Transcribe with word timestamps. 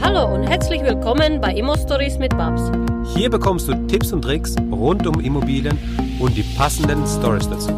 Hallo 0.00 0.32
und 0.32 0.44
herzlich 0.44 0.82
willkommen 0.82 1.40
bei 1.40 1.52
Immo 1.52 1.76
Stories 1.76 2.18
mit 2.18 2.30
Babs. 2.30 2.70
Hier 3.16 3.28
bekommst 3.28 3.66
du 3.66 3.74
Tipps 3.88 4.12
und 4.12 4.22
Tricks 4.22 4.54
rund 4.70 5.06
um 5.08 5.18
Immobilien 5.20 5.76
und 6.20 6.36
die 6.36 6.44
passenden 6.56 7.04
Stories 7.04 7.48
dazu. 7.48 7.70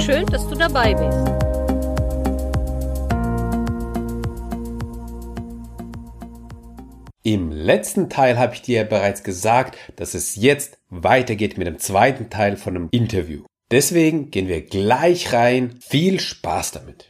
Schön, 0.00 0.26
dass 0.26 0.46
du 0.48 0.54
dabei 0.54 0.92
bist. 0.94 1.42
Im 7.22 7.50
letzten 7.50 8.10
Teil 8.10 8.38
habe 8.38 8.54
ich 8.54 8.62
dir 8.62 8.84
bereits 8.84 9.22
gesagt, 9.22 9.76
dass 9.96 10.14
es 10.14 10.36
jetzt 10.36 10.78
weitergeht 10.90 11.56
mit 11.56 11.66
dem 11.66 11.78
zweiten 11.78 12.28
Teil 12.28 12.58
von 12.58 12.74
dem 12.74 12.88
Interview. 12.90 13.44
Deswegen 13.70 14.30
gehen 14.30 14.46
wir 14.48 14.60
gleich 14.60 15.32
rein. 15.32 15.78
Viel 15.80 16.20
Spaß 16.20 16.72
damit. 16.72 17.08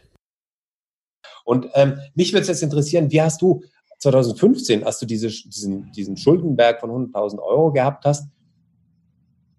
Und 1.45 1.67
ähm, 1.75 1.99
mich 2.15 2.33
würde 2.33 2.43
es 2.43 2.49
jetzt 2.49 2.63
interessieren, 2.63 3.11
wie 3.11 3.21
hast 3.21 3.43
du 3.43 3.63
2015, 4.03 4.85
als 4.85 4.99
du 4.99 5.07
diese, 5.07 5.29
diesen, 5.29 5.93
diesen 5.93 6.17
Schuldenberg 6.17 6.81
von 6.81 6.90
100.000 6.90 7.39
Euro 7.39 7.72
gehabt 7.72 8.04
hast, 8.04 8.29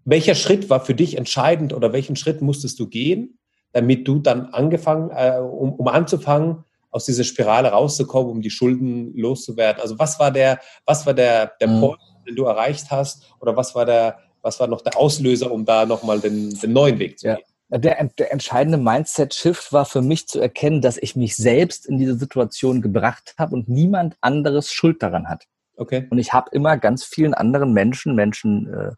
welcher 0.04 0.34
Schritt 0.34 0.68
war 0.68 0.84
für 0.84 0.94
dich 0.94 1.16
entscheidend 1.16 1.72
oder 1.72 1.94
welchen 1.94 2.14
Schritt 2.14 2.42
musstest 2.42 2.78
du 2.78 2.86
gehen, 2.86 3.38
damit 3.72 4.06
du 4.06 4.18
dann 4.18 4.46
angefangen, 4.46 5.10
äh, 5.10 5.38
um, 5.38 5.72
um 5.72 5.88
anzufangen, 5.88 6.64
aus 6.90 7.06
dieser 7.06 7.24
Spirale 7.24 7.70
rauszukommen, 7.70 8.30
um 8.30 8.42
die 8.42 8.50
Schulden 8.50 9.16
loszuwerden? 9.16 9.80
Also 9.80 9.98
was 9.98 10.20
war 10.20 10.30
der, 10.30 10.60
was 10.84 11.06
war 11.06 11.14
der, 11.14 11.52
der 11.58 11.68
mhm. 11.68 11.80
Point, 11.80 12.00
den 12.28 12.36
du 12.36 12.44
erreicht 12.44 12.90
hast 12.90 13.24
oder 13.40 13.56
was 13.56 13.74
war 13.74 13.86
der, 13.86 14.18
was 14.42 14.60
war 14.60 14.66
noch 14.66 14.82
der 14.82 14.96
Auslöser, 14.98 15.50
um 15.50 15.64
da 15.64 15.86
nochmal 15.86 16.20
den, 16.20 16.50
den 16.50 16.72
neuen 16.72 16.98
Weg 16.98 17.18
zu 17.18 17.28
ja. 17.28 17.38
Gehen? 17.70 17.80
Der, 17.82 18.04
der 18.04 18.32
entscheidende 18.32 18.78
Mindset-Shift 18.78 19.72
war 19.72 19.84
für 19.84 20.02
mich 20.02 20.26
zu 20.28 20.40
erkennen, 20.40 20.80
dass 20.80 20.96
ich 20.96 21.16
mich 21.16 21.36
selbst 21.36 21.86
in 21.86 21.98
diese 21.98 22.16
Situation 22.16 22.82
gebracht 22.82 23.34
habe 23.38 23.54
und 23.54 23.68
niemand 23.68 24.16
anderes 24.20 24.72
Schuld 24.72 25.02
daran 25.02 25.28
hat. 25.28 25.46
Okay. 25.76 26.06
Und 26.10 26.18
ich 26.18 26.32
habe 26.32 26.50
immer 26.52 26.76
ganz 26.78 27.04
vielen 27.04 27.34
anderen 27.34 27.72
Menschen, 27.72 28.14
Menschen, 28.14 28.72
äh, 28.72 28.92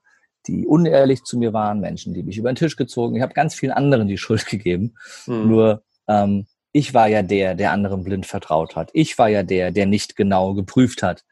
die 0.47 0.67
unehrlich 0.67 1.25
zu 1.25 1.39
mir 1.39 1.53
waren, 1.53 1.81
Menschen, 1.81 2.15
die 2.15 2.23
mich 2.23 2.39
über 2.39 2.53
den 2.53 2.57
Tisch 2.57 2.77
gezogen, 2.77 3.17
ich 3.17 3.23
habe 3.23 3.35
ganz 3.35 3.55
vielen 3.55 3.73
anderen 3.73 4.09
die 4.09 4.19
Schuld 4.19 4.47
gegeben. 4.51 4.95
Mhm. 5.27 5.49
Nur 5.49 5.83
ähm, 6.09 6.47
ich 6.73 6.93
war 6.93 7.09
ja 7.09 7.23
der, 7.23 7.55
der 7.55 7.73
anderen 7.73 8.05
blind 8.05 8.27
vertraut 8.27 8.77
hat. 8.77 8.91
Ich 8.93 9.17
war 9.19 9.29
ja 9.29 9.43
der, 9.43 9.71
der 9.71 9.87
nicht 9.87 10.15
genau 10.15 10.53
geprüft 10.53 11.03
hat. 11.03 11.25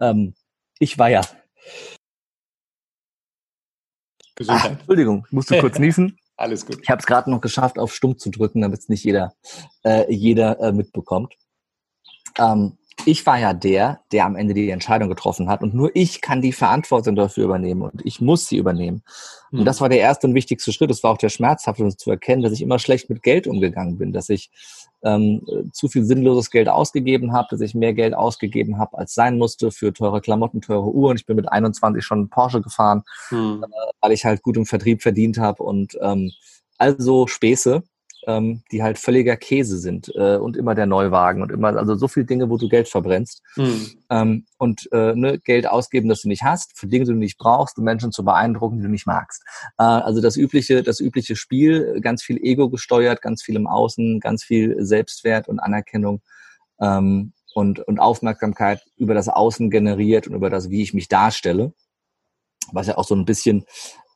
Ähm, 0.00 0.34
ich 0.78 0.98
war 0.98 1.10
ja. 1.10 1.22
Gesundheit. 4.36 4.70
Ah, 4.70 4.72
Entschuldigung, 4.74 5.26
musst 5.30 5.50
du 5.50 5.60
kurz 5.60 5.78
niesen. 5.80 6.18
Alles 6.42 6.66
gut. 6.66 6.80
Ich 6.82 6.90
habe 6.90 6.98
es 6.98 7.06
gerade 7.06 7.30
noch 7.30 7.40
geschafft, 7.40 7.78
auf 7.78 7.94
Stumm 7.94 8.18
zu 8.18 8.28
drücken, 8.28 8.62
damit 8.62 8.80
es 8.80 8.88
nicht 8.88 9.04
jeder, 9.04 9.32
äh, 9.84 10.12
jeder 10.12 10.58
äh, 10.58 10.72
mitbekommt. 10.72 11.34
Ähm, 12.36 12.78
ich 13.04 13.24
war 13.26 13.38
ja 13.38 13.52
der, 13.52 14.00
der 14.12 14.26
am 14.26 14.36
Ende 14.36 14.54
die 14.54 14.70
Entscheidung 14.70 15.08
getroffen 15.08 15.48
hat 15.48 15.62
und 15.62 15.74
nur 15.74 15.90
ich 15.94 16.20
kann 16.20 16.40
die 16.40 16.52
Verantwortung 16.52 17.16
dafür 17.16 17.44
übernehmen 17.44 17.82
und 17.82 18.04
ich 18.04 18.20
muss 18.20 18.46
sie 18.46 18.56
übernehmen. 18.56 19.02
Und 19.50 19.60
hm. 19.60 19.64
das 19.64 19.80
war 19.80 19.88
der 19.88 19.98
erste 19.98 20.26
und 20.26 20.34
wichtigste 20.34 20.72
Schritt. 20.72 20.90
Das 20.90 21.02
war 21.02 21.12
auch 21.12 21.18
der 21.18 21.28
schmerzhafte, 21.28 21.96
zu 21.96 22.10
erkennen, 22.10 22.42
dass 22.42 22.52
ich 22.52 22.62
immer 22.62 22.78
schlecht 22.78 23.10
mit 23.10 23.22
Geld 23.22 23.46
umgegangen 23.46 23.98
bin, 23.98 24.12
dass 24.12 24.28
ich 24.28 24.50
ähm, 25.04 25.42
zu 25.72 25.88
viel 25.88 26.04
sinnloses 26.04 26.50
Geld 26.50 26.68
ausgegeben 26.68 27.32
habe, 27.32 27.48
dass 27.50 27.60
ich 27.60 27.74
mehr 27.74 27.92
Geld 27.92 28.14
ausgegeben 28.14 28.78
habe, 28.78 28.98
als 28.98 29.14
sein 29.14 29.36
musste 29.36 29.70
für 29.70 29.92
teure 29.92 30.20
Klamotten, 30.20 30.60
teure 30.60 30.90
Uhren. 30.90 31.16
Ich 31.16 31.26
bin 31.26 31.36
mit 31.36 31.50
21 31.50 32.04
schon 32.04 32.28
Porsche 32.28 32.60
gefahren, 32.60 33.02
hm. 33.28 33.64
äh, 33.64 33.92
weil 34.00 34.12
ich 34.12 34.24
halt 34.24 34.42
gut 34.42 34.56
im 34.56 34.66
Vertrieb 34.66 35.02
verdient 35.02 35.38
habe 35.38 35.62
und 35.62 35.98
ähm, 36.00 36.30
also 36.78 37.26
Späße 37.26 37.82
ähm, 38.26 38.62
die 38.70 38.82
halt 38.82 38.98
völliger 38.98 39.36
Käse 39.36 39.78
sind 39.78 40.12
äh, 40.14 40.36
und 40.36 40.56
immer 40.56 40.74
der 40.74 40.86
Neuwagen 40.86 41.42
und 41.42 41.50
immer, 41.50 41.76
also 41.76 41.94
so 41.96 42.08
viele 42.08 42.26
Dinge, 42.26 42.50
wo 42.50 42.56
du 42.56 42.68
Geld 42.68 42.88
verbrennst. 42.88 43.42
Mhm. 43.56 43.90
Ähm, 44.10 44.46
und 44.58 44.88
äh, 44.92 45.14
ne, 45.14 45.38
Geld 45.38 45.66
ausgeben, 45.66 46.08
das 46.08 46.22
du 46.22 46.28
nicht 46.28 46.42
hast, 46.42 46.78
für 46.78 46.86
Dinge, 46.86 47.04
die 47.04 47.12
du 47.12 47.18
nicht 47.18 47.38
brauchst, 47.38 47.78
um 47.78 47.84
Menschen 47.84 48.12
zu 48.12 48.24
beeindrucken, 48.24 48.76
die 48.76 48.84
du 48.84 48.90
nicht 48.90 49.06
magst. 49.06 49.42
Äh, 49.78 49.84
also 49.84 50.20
das 50.20 50.36
übliche, 50.36 50.82
das 50.82 51.00
übliche 51.00 51.36
Spiel, 51.36 52.00
ganz 52.00 52.22
viel 52.22 52.38
Ego 52.38 52.70
gesteuert, 52.70 53.22
ganz 53.22 53.42
viel 53.42 53.56
im 53.56 53.66
Außen, 53.66 54.20
ganz 54.20 54.44
viel 54.44 54.76
Selbstwert 54.84 55.48
und 55.48 55.58
Anerkennung. 55.60 56.22
Ähm, 56.80 57.32
und, 57.54 57.80
und 57.80 57.98
Aufmerksamkeit 57.98 58.82
über 58.96 59.14
das 59.14 59.28
Außen 59.28 59.70
generiert 59.70 60.26
und 60.26 60.34
über 60.34 60.50
das, 60.50 60.70
wie 60.70 60.82
ich 60.82 60.94
mich 60.94 61.08
darstelle, 61.08 61.74
was 62.72 62.86
ja 62.86 62.96
auch 62.96 63.04
so 63.04 63.14
ein 63.14 63.24
bisschen 63.24 63.66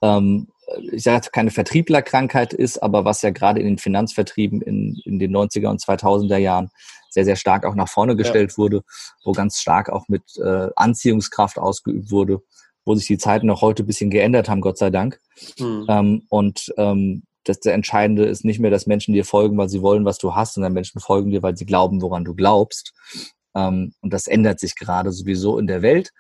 ähm, 0.03 0.49
ich 0.93 1.05
sage 1.05 1.17
jetzt 1.17 1.33
keine 1.33 1.51
Vertrieblerkrankheit 1.51 2.53
ist, 2.53 2.83
aber 2.83 3.05
was 3.05 3.23
ja 3.23 3.31
gerade 3.31 3.61
in 3.61 3.67
den 3.67 3.79
Finanzvertrieben 3.79 4.61
in, 4.63 5.01
in 5.05 5.19
den 5.19 5.35
90er 5.35 5.69
und 5.69 5.81
2000er 5.81 6.39
Jahren 6.39 6.71
sehr, 7.11 7.25
sehr 7.25 7.37
stark 7.37 7.65
auch 7.65 7.75
nach 7.75 7.89
vorne 7.89 8.17
gestellt 8.17 8.53
ja. 8.53 8.59
wurde, 8.59 8.83
wo 9.25 9.33
ganz 9.33 9.61
stark 9.61 9.91
auch 9.91 10.09
mit 10.09 10.23
äh, 10.37 10.69
Anziehungskraft 10.75 11.59
ausgeübt 11.59 12.11
wurde, 12.11 12.43
wo 12.85 12.95
sich 12.95 13.07
die 13.07 13.19
Zeiten 13.19 13.49
auch 13.51 13.63
heute 13.63 13.85
ein 13.85 13.87
bisschen 13.87 14.11
geändert 14.11 14.49
haben, 14.49 14.61
Gott 14.61 14.79
sei 14.79 14.91
Dank. 14.91 15.21
Mhm. 15.59 15.87
Ähm, 15.89 16.23
und 16.29 16.75
ähm, 16.77 17.23
das 17.45 17.65
Entscheidende 17.65 18.25
ist 18.25 18.45
nicht 18.45 18.59
mehr, 18.59 18.73
dass 18.73 18.87
Menschen 18.87 19.15
dir 19.15 19.25
folgen, 19.25 19.57
weil 19.57 19.69
sie 19.69 19.83
wollen, 19.83 20.05
was 20.05 20.19
du 20.19 20.35
hast, 20.35 20.55
sondern 20.55 20.73
Menschen 20.73 21.01
folgen 21.01 21.31
dir, 21.31 21.43
weil 21.43 21.57
sie 21.57 21.67
glauben, 21.67 22.03
woran 22.03 22.25
du 22.25 22.35
glaubst. 22.35 22.93
Ähm, 23.55 23.93
und 24.01 24.13
das 24.13 24.27
ändert 24.27 24.59
sich 24.61 24.75
gerade 24.75 25.13
sowieso 25.13 25.59
in 25.59 25.67
der 25.67 25.83
Welt 25.83 26.13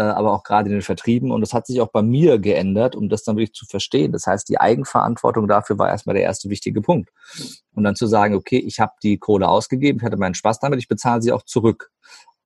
aber 0.00 0.32
auch 0.32 0.42
gerade 0.42 0.68
in 0.68 0.76
den 0.76 0.82
Vertrieben. 0.82 1.30
Und 1.30 1.40
das 1.42 1.52
hat 1.52 1.66
sich 1.66 1.80
auch 1.80 1.90
bei 1.90 2.02
mir 2.02 2.38
geändert, 2.38 2.96
um 2.96 3.08
das 3.08 3.24
dann 3.24 3.36
wirklich 3.36 3.52
zu 3.52 3.66
verstehen. 3.66 4.12
Das 4.12 4.26
heißt, 4.26 4.48
die 4.48 4.58
Eigenverantwortung 4.58 5.48
dafür 5.48 5.78
war 5.78 5.88
erstmal 5.88 6.14
der 6.14 6.24
erste 6.24 6.48
wichtige 6.48 6.80
Punkt. 6.80 7.10
Und 7.74 7.84
dann 7.84 7.94
zu 7.94 8.06
sagen, 8.06 8.34
okay, 8.34 8.58
ich 8.58 8.80
habe 8.80 8.92
die 9.02 9.18
Kohle 9.18 9.48
ausgegeben, 9.48 9.98
ich 9.98 10.04
hatte 10.04 10.16
meinen 10.16 10.34
Spaß 10.34 10.60
damit, 10.60 10.78
ich 10.78 10.88
bezahle 10.88 11.22
sie 11.22 11.32
auch 11.32 11.42
zurück. 11.42 11.90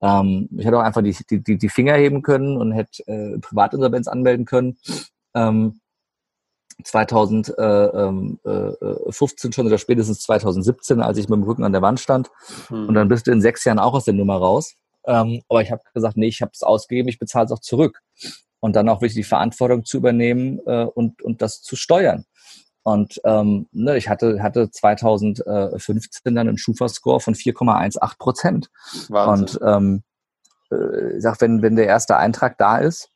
Ähm, 0.01 0.49
ich 0.57 0.65
hätte 0.65 0.77
auch 0.77 0.83
einfach 0.83 1.01
die, 1.01 1.15
die, 1.29 1.57
die 1.57 1.69
Finger 1.69 1.95
heben 1.95 2.21
können 2.21 2.57
und 2.57 2.71
hätte 2.71 3.07
äh, 3.07 3.39
Privatinsolvenz 3.39 4.07
anmelden 4.07 4.45
können. 4.45 4.77
Ähm, 5.33 5.79
2015 6.83 7.55
ähm, 7.95 8.39
äh, 8.43 9.51
schon 9.51 9.65
oder 9.65 9.77
spätestens 9.77 10.21
2017, 10.21 11.01
als 11.01 11.17
ich 11.17 11.27
mit 11.27 11.37
dem 11.37 11.43
Rücken 11.43 11.63
an 11.63 11.71
der 11.71 11.81
Wand 11.81 11.99
stand. 11.99 12.29
Hm. 12.67 12.87
Und 12.87 12.93
dann 12.93 13.07
bist 13.07 13.27
du 13.27 13.31
in 13.31 13.41
sechs 13.41 13.63
Jahren 13.65 13.79
auch 13.79 13.93
aus 13.93 14.05
der 14.05 14.13
Nummer 14.13 14.37
raus. 14.37 14.75
Ähm, 15.07 15.41
aber 15.49 15.61
ich 15.61 15.71
habe 15.71 15.81
gesagt, 15.93 16.17
nee, 16.17 16.27
ich 16.27 16.41
habe 16.41 16.51
es 16.53 16.61
ausgegeben, 16.61 17.09
ich 17.09 17.17
bezahle 17.17 17.45
es 17.45 17.51
auch 17.51 17.59
zurück. 17.59 18.01
Und 18.59 18.75
dann 18.75 18.89
auch 18.89 19.01
wirklich 19.01 19.13
die 19.13 19.23
Verantwortung 19.23 19.85
zu 19.85 19.97
übernehmen 19.97 20.59
äh, 20.65 20.83
und, 20.85 21.21
und 21.21 21.41
das 21.41 21.61
zu 21.61 21.75
steuern. 21.75 22.25
Und 22.83 23.19
ähm, 23.25 23.67
ne, 23.71 23.97
ich 23.97 24.09
hatte, 24.09 24.41
hatte 24.41 24.71
2015 24.71 26.35
dann 26.35 26.47
einen 26.47 26.57
Schufa-Score 26.57 27.19
von 27.19 27.35
4,18 27.35 28.17
Prozent. 28.17 28.69
Und 29.29 29.59
ähm, 29.61 30.03
äh, 30.71 31.17
ich 31.17 31.21
sag, 31.21 31.41
wenn, 31.41 31.61
wenn 31.61 31.75
der 31.75 31.87
erste 31.87 32.17
Eintrag 32.17 32.57
da 32.57 32.77
ist, 32.77 33.09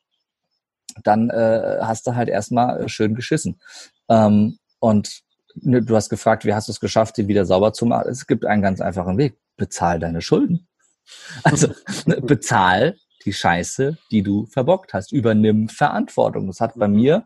dann 1.03 1.29
äh, 1.29 1.79
hast 1.81 2.05
du 2.05 2.15
halt 2.15 2.29
erstmal 2.29 2.87
schön 2.89 3.15
geschissen. 3.15 3.59
Ähm, 4.09 4.57
und 4.79 5.21
ne, 5.55 5.81
du 5.81 5.95
hast 5.95 6.09
gefragt, 6.09 6.45
wie 6.45 6.53
hast 6.53 6.67
du 6.67 6.73
es 6.73 6.79
geschafft, 6.79 7.17
die 7.17 7.27
wieder 7.27 7.45
sauber 7.45 7.73
zu 7.73 7.85
machen? 7.85 8.09
Es 8.09 8.27
gibt 8.27 8.45
einen 8.45 8.61
ganz 8.61 8.81
einfachen 8.81 9.17
Weg. 9.17 9.37
Bezahl 9.57 9.99
deine 9.99 10.21
Schulden. 10.21 10.67
Also 11.43 11.67
ne, 12.05 12.21
bezahl 12.21 12.95
die 13.25 13.33
Scheiße, 13.33 13.97
die 14.11 14.23
du 14.23 14.45
verbockt 14.47 14.93
hast. 14.93 15.11
Übernimm 15.11 15.69
Verantwortung. 15.69 16.47
Das 16.47 16.59
hat 16.59 16.73
bei 16.75 16.87
mhm. 16.87 16.95
mir 16.95 17.25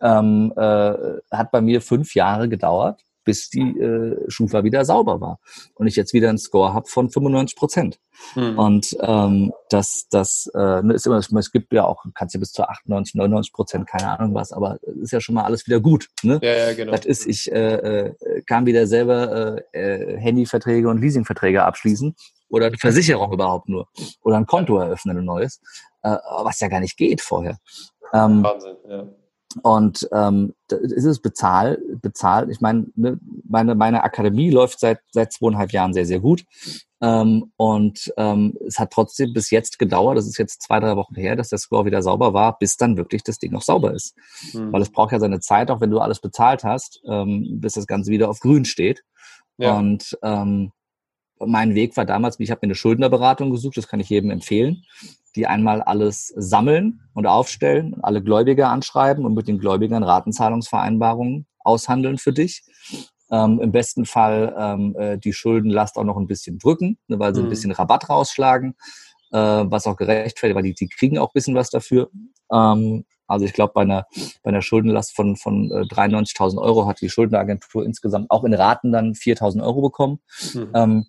ähm, 0.00 0.52
äh, 0.56 0.92
hat 1.30 1.50
bei 1.50 1.60
mir 1.60 1.80
fünf 1.80 2.14
Jahre 2.14 2.48
gedauert, 2.48 3.00
bis 3.24 3.48
die 3.48 3.78
äh, 3.78 4.16
Schufa 4.28 4.64
wieder 4.64 4.84
sauber 4.84 5.20
war 5.20 5.38
und 5.74 5.86
ich 5.86 5.96
jetzt 5.96 6.12
wieder 6.12 6.28
einen 6.28 6.38
Score 6.38 6.74
habe 6.74 6.86
von 6.86 7.10
95 7.10 7.56
Prozent. 7.56 7.98
Mhm. 8.36 8.58
Und 8.58 8.96
ähm, 9.00 9.52
das, 9.70 10.06
das 10.10 10.50
äh, 10.54 10.82
ne, 10.82 10.94
ist 10.94 11.06
immer, 11.06 11.18
es 11.18 11.50
gibt 11.50 11.72
ja 11.72 11.84
auch, 11.84 12.04
kannst 12.14 12.34
ja 12.34 12.40
bis 12.40 12.52
zu 12.52 12.68
98, 12.68 13.14
99 13.14 13.52
Prozent, 13.52 13.86
keine 13.86 14.10
Ahnung 14.10 14.34
was, 14.34 14.52
aber 14.52 14.78
ist 15.00 15.12
ja 15.12 15.20
schon 15.20 15.34
mal 15.34 15.44
alles 15.44 15.66
wieder 15.66 15.80
gut. 15.80 16.08
Ne? 16.22 16.38
Ja, 16.42 16.54
ja, 16.54 16.74
genau. 16.74 16.92
Das 16.92 17.06
ist, 17.06 17.26
ich 17.26 17.50
äh, 17.50 18.08
äh, 18.08 18.42
kann 18.46 18.66
wieder 18.66 18.86
selber 18.86 19.64
äh, 19.72 19.80
äh, 19.80 20.18
Handyverträge 20.18 20.88
und 20.88 21.00
Leasingverträge 21.00 21.64
abschließen 21.64 22.14
oder 22.54 22.66
eine 22.66 22.78
Versicherung 22.78 23.32
überhaupt 23.32 23.68
nur 23.68 23.88
oder 24.22 24.36
ein 24.36 24.46
Konto 24.46 24.78
eröffnen, 24.78 25.18
ein 25.18 25.24
neues, 25.24 25.60
äh, 26.02 26.16
was 26.42 26.60
ja 26.60 26.68
gar 26.68 26.80
nicht 26.80 26.96
geht 26.96 27.20
vorher. 27.20 27.58
Ähm, 28.12 28.42
Wahnsinn, 28.42 28.76
ja. 28.88 29.06
Und 29.62 30.08
ähm, 30.12 30.54
ist 30.68 31.04
es 31.04 31.20
bezahl, 31.20 31.78
bezahlt. 32.02 32.50
Ich 32.50 32.60
meine, 32.60 32.86
ne, 32.96 33.20
meine, 33.48 33.74
meine 33.74 34.02
Akademie 34.02 34.50
läuft 34.50 34.80
seit, 34.80 34.98
seit 35.12 35.32
zweieinhalb 35.32 35.72
Jahren 35.72 35.92
sehr, 35.92 36.06
sehr 36.06 36.18
gut. 36.18 36.44
Ähm, 37.00 37.52
und 37.56 38.12
ähm, 38.16 38.56
es 38.66 38.78
hat 38.78 38.90
trotzdem 38.90 39.32
bis 39.32 39.50
jetzt 39.50 39.78
gedauert, 39.78 40.16
das 40.16 40.26
ist 40.26 40.38
jetzt 40.38 40.62
zwei, 40.62 40.80
drei 40.80 40.96
Wochen 40.96 41.14
her, 41.14 41.36
dass 41.36 41.50
der 41.50 41.58
Score 41.58 41.84
wieder 41.84 42.02
sauber 42.02 42.32
war, 42.32 42.58
bis 42.58 42.76
dann 42.76 42.96
wirklich 42.96 43.22
das 43.22 43.38
Ding 43.38 43.52
noch 43.52 43.62
sauber 43.62 43.92
ist. 43.92 44.16
Mhm. 44.54 44.72
Weil 44.72 44.82
es 44.82 44.90
braucht 44.90 45.12
ja 45.12 45.20
seine 45.20 45.40
Zeit, 45.40 45.70
auch 45.70 45.80
wenn 45.80 45.90
du 45.90 46.00
alles 46.00 46.20
bezahlt 46.20 46.64
hast, 46.64 47.00
ähm, 47.06 47.60
bis 47.60 47.74
das 47.74 47.86
Ganze 47.86 48.10
wieder 48.10 48.30
auf 48.30 48.40
grün 48.40 48.64
steht. 48.64 49.04
Ja. 49.58 49.76
Und 49.76 50.18
ähm, 50.22 50.72
mein 51.38 51.74
Weg 51.74 51.96
war 51.96 52.04
damals, 52.04 52.38
ich 52.38 52.50
habe 52.50 52.60
mir 52.62 52.68
eine 52.68 52.74
Schuldnerberatung 52.74 53.50
gesucht, 53.50 53.76
das 53.76 53.88
kann 53.88 54.00
ich 54.00 54.08
jedem 54.08 54.30
empfehlen, 54.30 54.84
die 55.36 55.46
einmal 55.46 55.82
alles 55.82 56.32
sammeln 56.36 57.00
und 57.12 57.26
aufstellen, 57.26 57.96
alle 58.02 58.22
Gläubiger 58.22 58.68
anschreiben 58.68 59.24
und 59.24 59.34
mit 59.34 59.48
den 59.48 59.58
Gläubigern 59.58 60.02
Ratenzahlungsvereinbarungen 60.02 61.46
aushandeln 61.60 62.18
für 62.18 62.32
dich. 62.32 62.62
Ähm, 63.30 63.58
Im 63.60 63.72
besten 63.72 64.04
Fall 64.04 64.54
ähm, 64.58 64.94
äh, 64.98 65.18
die 65.18 65.32
Schuldenlast 65.32 65.96
auch 65.96 66.04
noch 66.04 66.16
ein 66.16 66.26
bisschen 66.26 66.58
drücken, 66.58 66.98
ne, 67.08 67.18
weil 67.18 67.34
sie 67.34 67.40
mhm. 67.40 67.46
ein 67.46 67.50
bisschen 67.50 67.72
Rabatt 67.72 68.08
rausschlagen. 68.08 68.74
äh, 69.32 69.64
was 69.66 69.86
auch 69.86 69.96
gerechtfertigt, 69.96 70.54
weil 70.54 70.62
die, 70.62 70.74
die 70.74 70.88
kriegen 70.88 71.18
auch 71.18 71.32
bisschen 71.32 71.56
was 71.56 71.70
dafür. 71.70 72.10
Ähm, 72.52 73.04
also 73.26 73.44
ich 73.46 73.52
glaube, 73.52 73.72
bei 73.74 73.82
einer, 73.82 74.06
bei 74.42 74.50
einer 74.50 74.62
Schuldenlast 74.62 75.16
von, 75.16 75.36
von 75.36 75.70
äh, 75.70 75.86
93.000 75.92 76.60
Euro 76.60 76.86
hat 76.86 77.00
die 77.00 77.08
Schuldenagentur 77.08 77.84
insgesamt 77.84 78.30
auch 78.30 78.44
in 78.44 78.54
Raten 78.54 78.92
dann 78.92 79.14
4.000 79.14 79.62
Euro 79.64 79.82
bekommen. 79.82 80.20
Mhm. 80.52 80.70
Ähm, 80.74 81.06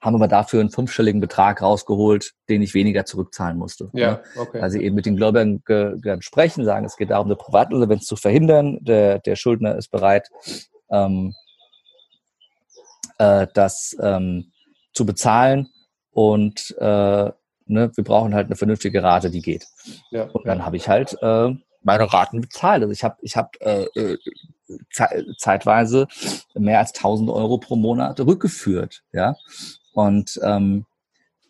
haben 0.00 0.14
aber 0.14 0.28
dafür 0.28 0.60
einen 0.60 0.70
fünfstelligen 0.70 1.20
Betrag 1.20 1.60
rausgeholt, 1.60 2.32
den 2.48 2.62
ich 2.62 2.74
weniger 2.74 3.04
zurückzahlen 3.04 3.58
musste. 3.58 3.90
Ja, 3.92 4.12
ne? 4.12 4.20
okay. 4.36 4.60
Also 4.60 4.78
eben 4.78 4.94
mit 4.94 5.06
den 5.06 5.16
Gläubigern 5.16 5.62
ge, 5.66 6.00
ge 6.00 6.16
sprechen, 6.20 6.64
sagen, 6.64 6.86
es 6.86 6.96
geht 6.96 7.10
darum, 7.10 7.26
eine 7.26 7.36
Privatinsolvenz 7.36 8.06
zu 8.06 8.16
verhindern. 8.16 8.78
Der, 8.80 9.18
der 9.18 9.36
Schuldner 9.36 9.76
ist 9.76 9.90
bereit, 9.90 10.30
ähm, 10.90 11.34
äh, 13.18 13.46
das 13.52 13.96
ähm, 14.00 14.52
zu 14.92 15.04
bezahlen 15.04 15.68
und 16.12 16.74
äh, 16.78 17.30
ne, 17.66 17.92
wir 17.94 18.04
brauchen 18.04 18.34
halt 18.34 18.46
eine 18.46 18.56
vernünftige 18.56 19.02
Rate, 19.02 19.30
die 19.30 19.42
geht. 19.42 19.66
Ja, 20.10 20.24
und 20.24 20.46
dann 20.46 20.64
habe 20.64 20.76
ich 20.76 20.88
halt 20.88 21.16
äh, 21.22 21.50
meine 21.82 22.12
Raten 22.12 22.40
bezahlt. 22.40 22.82
Also 22.82 22.92
ich 22.92 23.04
habe 23.04 23.16
ich 23.20 23.36
hab, 23.36 23.54
äh, 23.60 23.84
äh 23.94 24.18
zeitweise 25.36 26.06
mehr 26.54 26.78
als 26.78 26.94
1000 26.94 27.28
Euro 27.28 27.58
pro 27.58 27.74
Monat 27.74 28.20
rückgeführt. 28.20 29.02
Ja, 29.12 29.34
und 29.92 30.40
ähm, 30.42 30.86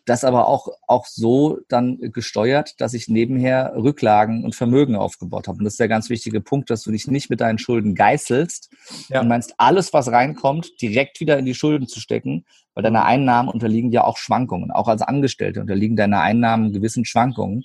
das 0.05 0.23
aber 0.23 0.47
auch, 0.47 0.67
auch 0.87 1.05
so 1.05 1.59
dann 1.69 1.99
gesteuert, 2.11 2.79
dass 2.81 2.93
ich 2.93 3.07
nebenher 3.07 3.73
Rücklagen 3.75 4.43
und 4.43 4.55
Vermögen 4.55 4.95
aufgebaut 4.95 5.47
habe. 5.47 5.59
Und 5.59 5.63
das 5.63 5.73
ist 5.73 5.79
der 5.79 5.87
ganz 5.87 6.09
wichtige 6.09 6.41
Punkt, 6.41 6.69
dass 6.69 6.83
du 6.83 6.91
dich 6.91 7.07
nicht 7.07 7.29
mit 7.29 7.39
deinen 7.39 7.59
Schulden 7.59 7.93
geißelst 7.93 8.71
ja. 9.09 9.21
und 9.21 9.27
meinst, 9.27 9.53
alles, 9.57 9.93
was 9.93 10.11
reinkommt, 10.11 10.81
direkt 10.81 11.19
wieder 11.19 11.37
in 11.37 11.45
die 11.45 11.53
Schulden 11.53 11.87
zu 11.87 11.99
stecken, 11.99 12.45
weil 12.73 12.83
deine 12.83 13.05
Einnahmen 13.05 13.49
unterliegen 13.49 13.91
ja 13.91 14.03
auch 14.03 14.17
Schwankungen. 14.17 14.71
Auch 14.71 14.87
als 14.87 15.01
Angestellte 15.01 15.61
unterliegen 15.61 15.95
deine 15.95 16.19
Einnahmen 16.19 16.73
gewissen 16.73 17.05
Schwankungen. 17.05 17.63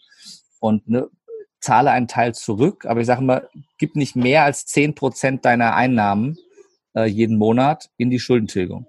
Und 0.61 0.89
ne, 0.89 1.09
zahle 1.61 1.91
einen 1.91 2.09
Teil 2.09 2.35
zurück, 2.35 2.87
aber 2.87 3.01
ich 3.01 3.07
sage 3.07 3.23
mal, 3.23 3.49
gib 3.79 3.97
nicht 3.97 4.15
mehr 4.15 4.45
als 4.45 4.67
zehn 4.67 4.95
Prozent 4.95 5.45
deiner 5.45 5.75
Einnahmen 5.75 6.39
äh, 6.95 7.07
jeden 7.07 7.39
Monat 7.39 7.91
in 7.97 8.11
die 8.11 8.21
Schuldentilgung. 8.21 8.87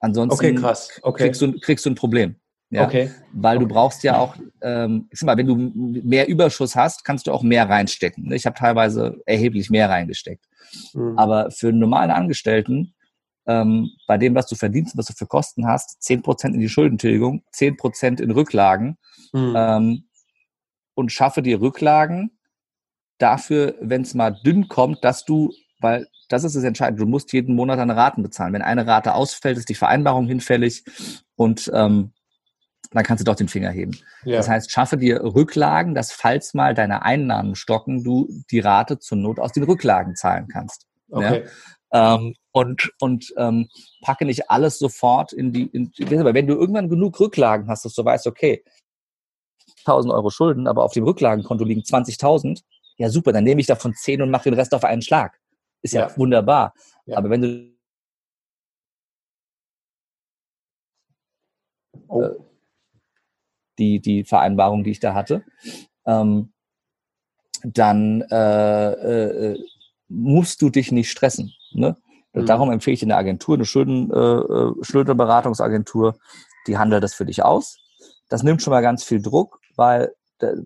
Ansonsten 0.00 0.34
okay, 0.34 0.54
krass. 0.54 1.00
Okay. 1.02 1.24
Kriegst, 1.24 1.42
du, 1.42 1.58
kriegst 1.60 1.86
du 1.86 1.90
ein 1.90 1.94
Problem. 1.94 2.36
Ja? 2.70 2.86
Okay. 2.86 3.10
Weil 3.32 3.58
du 3.58 3.66
brauchst 3.66 4.02
ja 4.02 4.18
auch, 4.18 4.36
ähm, 4.62 5.08
ich 5.10 5.18
sag 5.18 5.26
mal, 5.26 5.36
wenn 5.36 5.46
du 5.46 5.56
mehr 5.56 6.28
Überschuss 6.28 6.76
hast, 6.76 7.04
kannst 7.04 7.26
du 7.26 7.32
auch 7.32 7.42
mehr 7.42 7.68
reinstecken. 7.68 8.28
Ne? 8.28 8.36
Ich 8.36 8.46
habe 8.46 8.58
teilweise 8.58 9.20
erheblich 9.26 9.70
mehr 9.70 9.88
reingesteckt. 9.88 10.44
Mhm. 10.92 11.18
Aber 11.18 11.50
für 11.50 11.68
einen 11.68 11.78
normalen 11.78 12.10
Angestellten, 12.10 12.94
ähm, 13.46 13.90
bei 14.06 14.18
dem, 14.18 14.34
was 14.34 14.46
du 14.46 14.54
verdienst, 14.54 14.96
was 14.96 15.06
du 15.06 15.14
für 15.14 15.26
Kosten 15.26 15.66
hast, 15.66 16.02
zehn 16.02 16.22
Prozent 16.22 16.54
in 16.54 16.60
die 16.60 16.68
Schuldentilgung, 16.68 17.42
zehn 17.52 17.76
Prozent 17.76 18.20
in 18.20 18.30
Rücklagen 18.30 18.98
mhm. 19.32 19.54
ähm, 19.56 20.04
und 20.94 21.10
schaffe 21.10 21.40
dir 21.42 21.60
Rücklagen 21.60 22.38
dafür, 23.16 23.74
wenn 23.80 24.02
es 24.02 24.14
mal 24.14 24.38
dünn 24.44 24.68
kommt, 24.68 25.02
dass 25.02 25.24
du, 25.24 25.52
weil 25.80 26.06
das 26.28 26.44
ist 26.44 26.56
das 26.56 26.64
Entscheidende. 26.64 27.04
Du 27.04 27.08
musst 27.08 27.32
jeden 27.32 27.54
Monat 27.54 27.78
deine 27.78 27.96
Raten 27.96 28.22
bezahlen. 28.22 28.52
Wenn 28.52 28.62
eine 28.62 28.86
Rate 28.86 29.14
ausfällt, 29.14 29.58
ist 29.58 29.68
die 29.68 29.74
Vereinbarung 29.74 30.26
hinfällig 30.26 30.84
und 31.36 31.70
ähm, 31.74 32.12
dann 32.90 33.04
kannst 33.04 33.20
du 33.20 33.24
doch 33.24 33.36
den 33.36 33.48
Finger 33.48 33.70
heben. 33.70 33.98
Ja. 34.24 34.36
Das 34.36 34.48
heißt, 34.48 34.70
schaffe 34.70 34.96
dir 34.96 35.22
Rücklagen, 35.22 35.94
dass 35.94 36.12
falls 36.12 36.54
mal 36.54 36.74
deine 36.74 37.02
Einnahmen 37.02 37.54
stocken, 37.54 38.02
du 38.02 38.28
die 38.50 38.60
Rate 38.60 38.98
zur 38.98 39.18
Not 39.18 39.38
aus 39.38 39.52
den 39.52 39.64
Rücklagen 39.64 40.14
zahlen 40.16 40.48
kannst. 40.48 40.86
Okay. 41.10 41.44
Ja? 41.44 42.14
Ähm, 42.16 42.34
und 42.52 42.90
und 42.98 43.32
ähm, 43.36 43.68
packe 44.02 44.24
nicht 44.24 44.50
alles 44.50 44.78
sofort 44.78 45.32
in 45.32 45.52
die, 45.52 45.66
in, 45.66 45.92
wenn 45.98 46.46
du 46.46 46.54
irgendwann 46.54 46.88
genug 46.88 47.18
Rücklagen 47.18 47.68
hast, 47.68 47.84
dass 47.84 47.94
du 47.94 48.04
weißt, 48.04 48.26
okay, 48.26 48.62
1000 49.80 50.12
Euro 50.12 50.30
Schulden, 50.30 50.66
aber 50.66 50.84
auf 50.84 50.92
dem 50.92 51.04
Rücklagenkonto 51.04 51.64
liegen 51.64 51.82
20.000, 51.82 52.62
ja 52.96 53.08
super, 53.08 53.32
dann 53.32 53.44
nehme 53.44 53.60
ich 53.60 53.66
davon 53.66 53.94
10 53.94 54.22
und 54.22 54.30
mache 54.30 54.44
den 54.44 54.54
Rest 54.54 54.74
auf 54.74 54.84
einen 54.84 55.02
Schlag. 55.02 55.38
Ist 55.82 55.94
ja, 55.94 56.08
ja 56.08 56.16
wunderbar. 56.16 56.74
Ja. 57.06 57.18
Aber 57.18 57.30
wenn 57.30 57.42
du 57.42 57.78
oh. 62.08 62.22
äh, 62.22 62.30
die, 63.78 64.00
die 64.00 64.24
Vereinbarung, 64.24 64.84
die 64.84 64.90
ich 64.90 65.00
da 65.00 65.14
hatte, 65.14 65.44
ähm, 66.04 66.52
dann 67.62 68.22
äh, 68.30 68.92
äh, 68.92 69.64
musst 70.08 70.62
du 70.62 70.70
dich 70.70 70.92
nicht 70.92 71.10
stressen. 71.10 71.52
Ne? 71.72 71.96
Mhm. 72.32 72.46
Darum 72.46 72.70
empfehle 72.70 72.94
ich 72.94 73.00
dir 73.00 73.06
eine 73.06 73.16
Agentur, 73.16 73.54
eine 73.54 73.64
Schulden, 73.64 74.10
äh, 74.10 74.16
äh, 74.16 74.74
Schuldenberatungsagentur, 74.82 76.18
die 76.66 76.78
handelt 76.78 77.02
das 77.02 77.14
für 77.14 77.26
dich 77.26 77.42
aus. 77.42 77.78
Das 78.28 78.42
nimmt 78.42 78.62
schon 78.62 78.72
mal 78.72 78.82
ganz 78.82 79.04
viel 79.04 79.22
Druck, 79.22 79.60
weil 79.76 80.12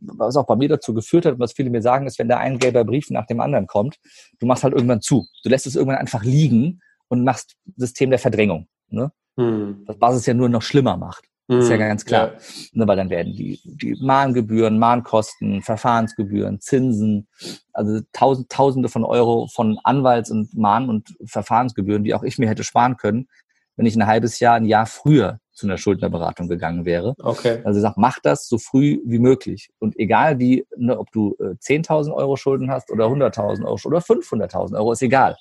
was 0.00 0.36
auch 0.36 0.46
bei 0.46 0.56
mir 0.56 0.68
dazu 0.68 0.94
geführt 0.94 1.26
hat, 1.26 1.34
und 1.34 1.40
was 1.40 1.52
viele 1.52 1.70
mir 1.70 1.82
sagen, 1.82 2.06
ist, 2.06 2.18
wenn 2.18 2.28
da 2.28 2.38
ein 2.38 2.58
gelber 2.58 2.84
Brief 2.84 3.10
nach 3.10 3.26
dem 3.26 3.40
anderen 3.40 3.66
kommt, 3.66 3.98
du 4.38 4.46
machst 4.46 4.64
halt 4.64 4.74
irgendwann 4.74 5.00
zu. 5.00 5.26
Du 5.42 5.50
lässt 5.50 5.66
es 5.66 5.76
irgendwann 5.76 5.98
einfach 5.98 6.24
liegen 6.24 6.80
und 7.08 7.24
machst 7.24 7.56
System 7.76 8.10
der 8.10 8.18
Verdrängung. 8.18 8.68
Ne? 8.88 9.12
Hm. 9.36 9.84
Was 9.86 10.16
es 10.16 10.26
ja 10.26 10.34
nur 10.34 10.48
noch 10.48 10.62
schlimmer 10.62 10.96
macht. 10.96 11.24
Hm. 11.48 11.58
Ist 11.58 11.70
ja 11.70 11.76
ganz 11.76 12.04
klar. 12.04 12.32
Ja. 12.32 12.38
Ne, 12.72 12.86
weil 12.86 12.96
dann 12.96 13.10
werden 13.10 13.34
die, 13.34 13.60
die 13.64 13.96
Mahngebühren, 14.00 14.78
Mahnkosten, 14.78 15.62
Verfahrensgebühren, 15.62 16.60
Zinsen, 16.60 17.28
also 17.72 18.00
tausend, 18.12 18.50
Tausende 18.50 18.88
von 18.88 19.04
Euro 19.04 19.48
von 19.48 19.78
Anwalts- 19.84 20.30
und 20.30 20.54
Mahn- 20.54 20.88
und 20.88 21.14
Verfahrensgebühren, 21.24 22.04
die 22.04 22.14
auch 22.14 22.22
ich 22.22 22.38
mir 22.38 22.48
hätte 22.48 22.64
sparen 22.64 22.96
können, 22.96 23.28
wenn 23.76 23.86
ich 23.86 23.96
ein 23.96 24.06
halbes 24.06 24.38
Jahr, 24.40 24.54
ein 24.54 24.66
Jahr 24.66 24.86
früher 24.86 25.40
zu 25.52 25.66
einer 25.66 25.76
Schuldnerberatung 25.76 26.48
gegangen 26.48 26.84
wäre. 26.84 27.14
Okay. 27.18 27.60
Also 27.64 27.78
ich 27.78 27.82
sage, 27.82 27.94
mach 27.98 28.18
das 28.20 28.48
so 28.48 28.58
früh 28.58 29.00
wie 29.04 29.18
möglich. 29.18 29.70
Und 29.78 29.98
egal 29.98 30.38
wie, 30.38 30.66
ne, 30.76 30.98
ob 30.98 31.10
du 31.12 31.36
äh, 31.40 31.54
10.000 31.54 32.12
Euro 32.14 32.36
Schulden 32.36 32.70
hast 32.70 32.90
oder 32.90 33.06
100.000 33.06 33.64
Euro 33.64 33.78
oder 33.84 33.98
500.000 33.98 34.76
Euro, 34.76 34.92
ist 34.92 35.02
egal. 35.02 35.36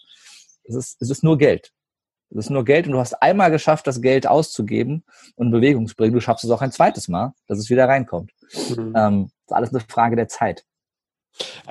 Es 0.64 0.76
ist, 0.76 1.02
es 1.02 1.10
ist 1.10 1.24
nur 1.24 1.38
Geld. 1.38 1.72
Es 2.30 2.46
ist 2.46 2.50
nur 2.50 2.64
Geld 2.64 2.88
und 2.88 2.94
du 2.94 3.00
hast 3.00 3.22
einmal 3.22 3.52
geschafft, 3.52 3.88
das 3.88 4.02
Geld 4.02 4.26
auszugeben 4.26 5.04
und 5.36 5.48
in 5.48 5.52
Bewegung 5.52 5.88
zu 5.88 5.96
bringen. 5.96 6.14
Du 6.14 6.22
schaffst 6.22 6.46
es 6.46 6.52
auch 6.52 6.62
ein 6.62 6.72
zweites 6.72 7.08
Mal, 7.08 7.34
dass 7.48 7.58
es 7.58 7.70
wieder 7.70 7.88
reinkommt. 7.88 8.32
Mhm. 8.78 8.94
Ähm, 8.96 9.32
das 9.48 9.48
ist 9.48 9.54
alles 9.54 9.70
eine 9.72 9.80
Frage 9.82 10.16
der 10.16 10.28
Zeit. 10.28 10.66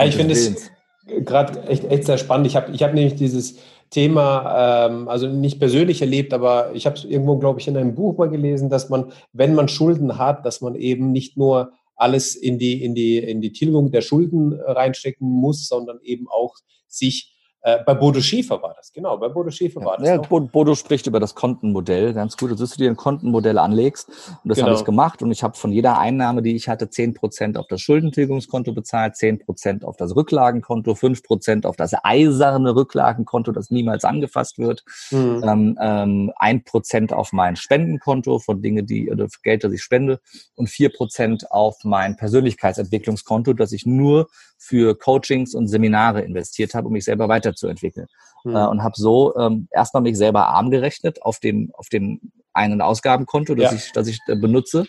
ich 0.05 0.17
finde 0.17 0.35
es 0.35 0.71
gerade 1.07 1.63
echt, 1.65 1.85
echt 1.85 2.05
sehr 2.05 2.19
spannend. 2.19 2.47
Ich 2.47 2.57
habe 2.57 2.73
ich 2.73 2.83
hab 2.83 2.95
nämlich 2.95 3.17
dieses 3.17 3.59
Thema, 3.91 4.87
ähm, 4.87 5.09
also 5.09 5.27
nicht 5.29 5.59
persönlich 5.59 6.01
erlebt, 6.01 6.33
aber 6.33 6.73
ich 6.75 6.87
habe 6.87 6.97
es 6.97 7.05
irgendwo, 7.05 7.39
glaube 7.39 7.61
ich, 7.61 7.67
in 7.67 7.77
einem 7.77 7.95
Buch 7.95 8.17
mal 8.17 8.31
gelesen, 8.31 8.71
dass 8.71 8.89
man, 8.89 9.13
wenn 9.33 9.55
man 9.55 9.69
Schulden 9.69 10.17
hat, 10.17 10.47
dass 10.47 10.61
man 10.61 10.77
eben 10.77 11.11
nicht 11.11 11.37
nur 11.37 11.73
alles 11.97 12.35
in 12.35 12.59
die, 12.59 12.83
in 12.83 12.95
die, 12.95 13.19
in 13.19 13.41
die 13.41 13.53
Tilgung 13.53 13.91
der 13.91 14.01
Schulden 14.01 14.55
reinstecken 14.55 15.29
muss, 15.29 15.69
sondern 15.69 15.99
eben 16.03 16.29
auch 16.29 16.55
sich 16.87 17.30
äh, 17.63 17.79
bei 17.85 17.95
Bodo 17.95 18.21
Schäfer 18.21 18.63
war 18.63 18.75
das, 18.75 18.91
genau, 18.93 19.19
bei 19.19 19.29
Bodo 19.29 19.51
Schäfer 19.51 19.81
ja, 19.81 19.87
war 19.87 19.97
das. 19.99 20.09
Ja, 20.09 20.17
Bodo 20.17 20.75
spricht 20.75 21.07
über 21.07 21.21
das 21.21 21.35
Kontenmodell, 21.35 22.15
ganz 22.15 22.37
gut, 22.37 22.59
dass 22.59 22.71
du 22.71 22.79
dir 22.79 22.89
ein 22.89 22.97
Kontenmodell 22.97 23.59
anlegst. 23.59 24.09
Und 24.09 24.49
das 24.49 24.57
genau. 24.57 24.69
habe 24.69 24.79
ich 24.79 24.85
gemacht 24.85 25.23
und 25.23 25.31
ich 25.31 25.43
habe 25.43 25.57
von 25.57 25.71
jeder 25.71 25.99
Einnahme, 25.99 26.41
die 26.41 26.57
ich 26.57 26.69
hatte, 26.69 26.89
zehn 26.89 27.13
Prozent 27.13 27.59
auf 27.59 27.67
das 27.69 27.83
Schuldentilgungskonto 27.83 28.73
bezahlt, 28.73 29.17
zehn 29.17 29.39
Prozent 29.39 29.85
auf 29.85 29.97
das 29.97 30.17
Rücklagenkonto, 30.17 30.95
fünf 30.95 31.23
Prozent 31.23 31.67
auf 31.67 31.77
das 31.77 31.93
eiserne 32.03 32.75
Rücklagenkonto, 32.75 33.53
das 33.53 33.71
niemals 33.71 34.05
angefasst 34.05 34.59
wird, 34.59 34.83
mhm. 35.11 35.43
ähm, 35.45 35.79
ähm, 35.81 36.33
ein 36.37 36.65
Prozent 36.65 37.13
auf 37.13 37.33
mein 37.33 37.57
Spendenkonto 37.57 38.39
von 38.39 38.63
Dinge, 38.63 38.85
die, 38.85 39.11
oder 39.11 39.29
Geld, 39.43 39.65
das 39.65 39.73
ich 39.73 39.83
spende 39.83 40.21
und 40.55 40.69
vier 40.69 40.91
Prozent 40.91 41.51
auf 41.51 41.77
mein 41.85 42.17
Persönlichkeitsentwicklungskonto, 42.17 43.53
das 43.53 43.73
ich 43.73 43.85
nur 43.85 44.29
für 44.63 44.95
Coachings 44.95 45.55
und 45.55 45.69
Seminare 45.69 46.21
investiert 46.21 46.75
habe, 46.75 46.89
um 46.89 46.93
mich 46.93 47.05
selber 47.05 47.29
weiterzuentwickeln. 47.51 48.07
Mhm. 48.45 48.57
Äh, 48.57 48.67
und 48.67 48.83
habe 48.83 48.95
so 48.97 49.37
ähm, 49.37 49.69
erstmal 49.71 50.03
mich 50.03 50.17
selber 50.17 50.49
arm 50.49 50.71
gerechnet 50.71 51.23
auf 51.23 51.39
dem, 51.41 51.71
auf 51.75 51.89
dem 51.89 52.21
einen 52.53 52.81
Ausgabenkonto, 52.81 53.55
das 53.55 53.71
ja. 53.71 53.77
ich, 53.77 53.93
das 53.93 54.09
ich 54.09 54.19
äh, 54.27 54.37
benutze, 54.37 54.87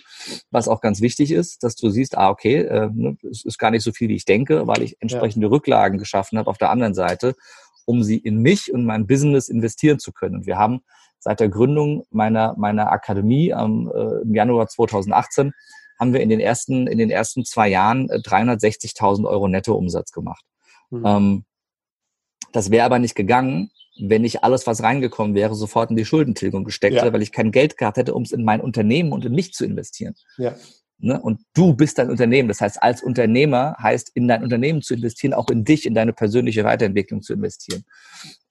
was 0.49 0.67
auch 0.67 0.81
ganz 0.81 1.01
wichtig 1.01 1.31
ist, 1.31 1.63
dass 1.63 1.75
du 1.75 1.89
siehst, 1.89 2.17
ah, 2.17 2.29
okay, 2.29 2.61
äh, 2.61 2.89
ne, 2.91 3.17
es 3.29 3.45
ist 3.45 3.57
gar 3.57 3.71
nicht 3.71 3.83
so 3.83 3.91
viel, 3.91 4.09
wie 4.09 4.15
ich 4.15 4.25
denke, 4.25 4.67
weil 4.67 4.81
ich 4.81 4.97
entsprechende 4.99 5.47
ja. 5.47 5.51
Rücklagen 5.51 5.99
geschaffen 5.99 6.37
habe 6.37 6.49
auf 6.49 6.57
der 6.57 6.71
anderen 6.71 6.93
Seite, 6.93 7.35
um 7.85 8.03
sie 8.03 8.17
in 8.17 8.41
mich 8.41 8.73
und 8.73 8.85
mein 8.85 9.05
Business 9.05 9.47
investieren 9.49 9.99
zu 9.99 10.11
können. 10.11 10.35
Und 10.35 10.45
wir 10.45 10.57
haben 10.57 10.81
seit 11.19 11.39
der 11.39 11.49
Gründung 11.49 12.03
meiner, 12.09 12.55
meiner 12.57 12.91
Akademie 12.91 13.53
am, 13.53 13.91
äh, 13.93 14.21
im 14.21 14.33
Januar 14.33 14.67
2018 14.67 15.53
haben 15.99 16.13
wir 16.13 16.21
in 16.21 16.29
den 16.29 16.39
ersten, 16.39 16.87
in 16.87 16.97
den 16.97 17.11
ersten 17.11 17.45
zwei 17.45 17.67
Jahren 17.67 18.07
360.000 18.09 19.23
äh, 19.23 19.27
Euro 19.27 19.47
Nettoumsatz 19.47 20.11
gemacht. 20.11 20.43
Mhm. 20.89 21.03
Ähm, 21.05 21.45
das 22.51 22.71
wäre 22.71 22.85
aber 22.85 22.99
nicht 22.99 23.15
gegangen, 23.15 23.71
wenn 23.99 24.23
ich 24.23 24.43
alles, 24.43 24.65
was 24.67 24.83
reingekommen 24.83 25.35
wäre, 25.35 25.53
sofort 25.55 25.89
in 25.89 25.97
die 25.97 26.05
Schuldentilgung 26.05 26.63
gesteckt 26.63 26.95
ja. 26.95 27.01
hätte, 27.01 27.13
weil 27.13 27.21
ich 27.21 27.31
kein 27.31 27.51
Geld 27.51 27.77
gehabt 27.77 27.97
hätte, 27.97 28.13
um 28.13 28.23
es 28.23 28.31
in 28.31 28.43
mein 28.43 28.61
Unternehmen 28.61 29.11
und 29.11 29.25
in 29.25 29.33
mich 29.33 29.53
zu 29.53 29.65
investieren. 29.65 30.15
Ja. 30.37 30.55
Ne? 30.97 31.19
Und 31.19 31.41
du 31.53 31.73
bist 31.73 31.97
dein 31.97 32.09
Unternehmen. 32.09 32.47
Das 32.47 32.61
heißt, 32.61 32.81
als 32.81 33.03
Unternehmer 33.03 33.75
heißt, 33.81 34.11
in 34.13 34.27
dein 34.27 34.43
Unternehmen 34.43 34.81
zu 34.81 34.93
investieren, 34.93 35.33
auch 35.33 35.49
in 35.49 35.65
dich, 35.65 35.85
in 35.85 35.93
deine 35.93 36.13
persönliche 36.13 36.63
Weiterentwicklung 36.63 37.21
zu 37.21 37.33
investieren. 37.33 37.83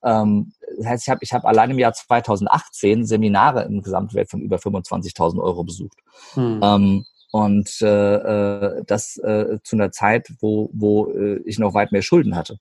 Ähm, 0.05 0.53
das 0.77 0.87
heißt, 0.87 1.05
ich 1.05 1.11
habe 1.11 1.21
ich 1.23 1.33
hab 1.33 1.45
allein 1.45 1.71
im 1.71 1.79
Jahr 1.79 1.93
2018 1.93 3.07
Seminare 3.07 3.65
im 3.65 3.83
Gesamtwert 3.83 4.31
von 4.31 4.41
über 4.41 4.57
25.000 4.57 5.41
Euro 5.41 5.65
besucht. 5.65 5.99
Hm. 6.35 6.61
Ähm, 6.63 7.05
Und 7.33 7.81
äh, 7.81 8.15
äh, 8.17 8.83
das 8.85 9.17
äh, 9.19 9.59
zu 9.63 9.77
einer 9.77 9.93
Zeit, 9.93 10.33
wo, 10.41 10.71
wo 10.73 11.13
äh, 11.13 11.41
ich 11.45 11.61
noch 11.61 11.75
weit 11.75 11.93
mehr 11.93 12.03
Schulden 12.03 12.35
hatte. 12.35 12.59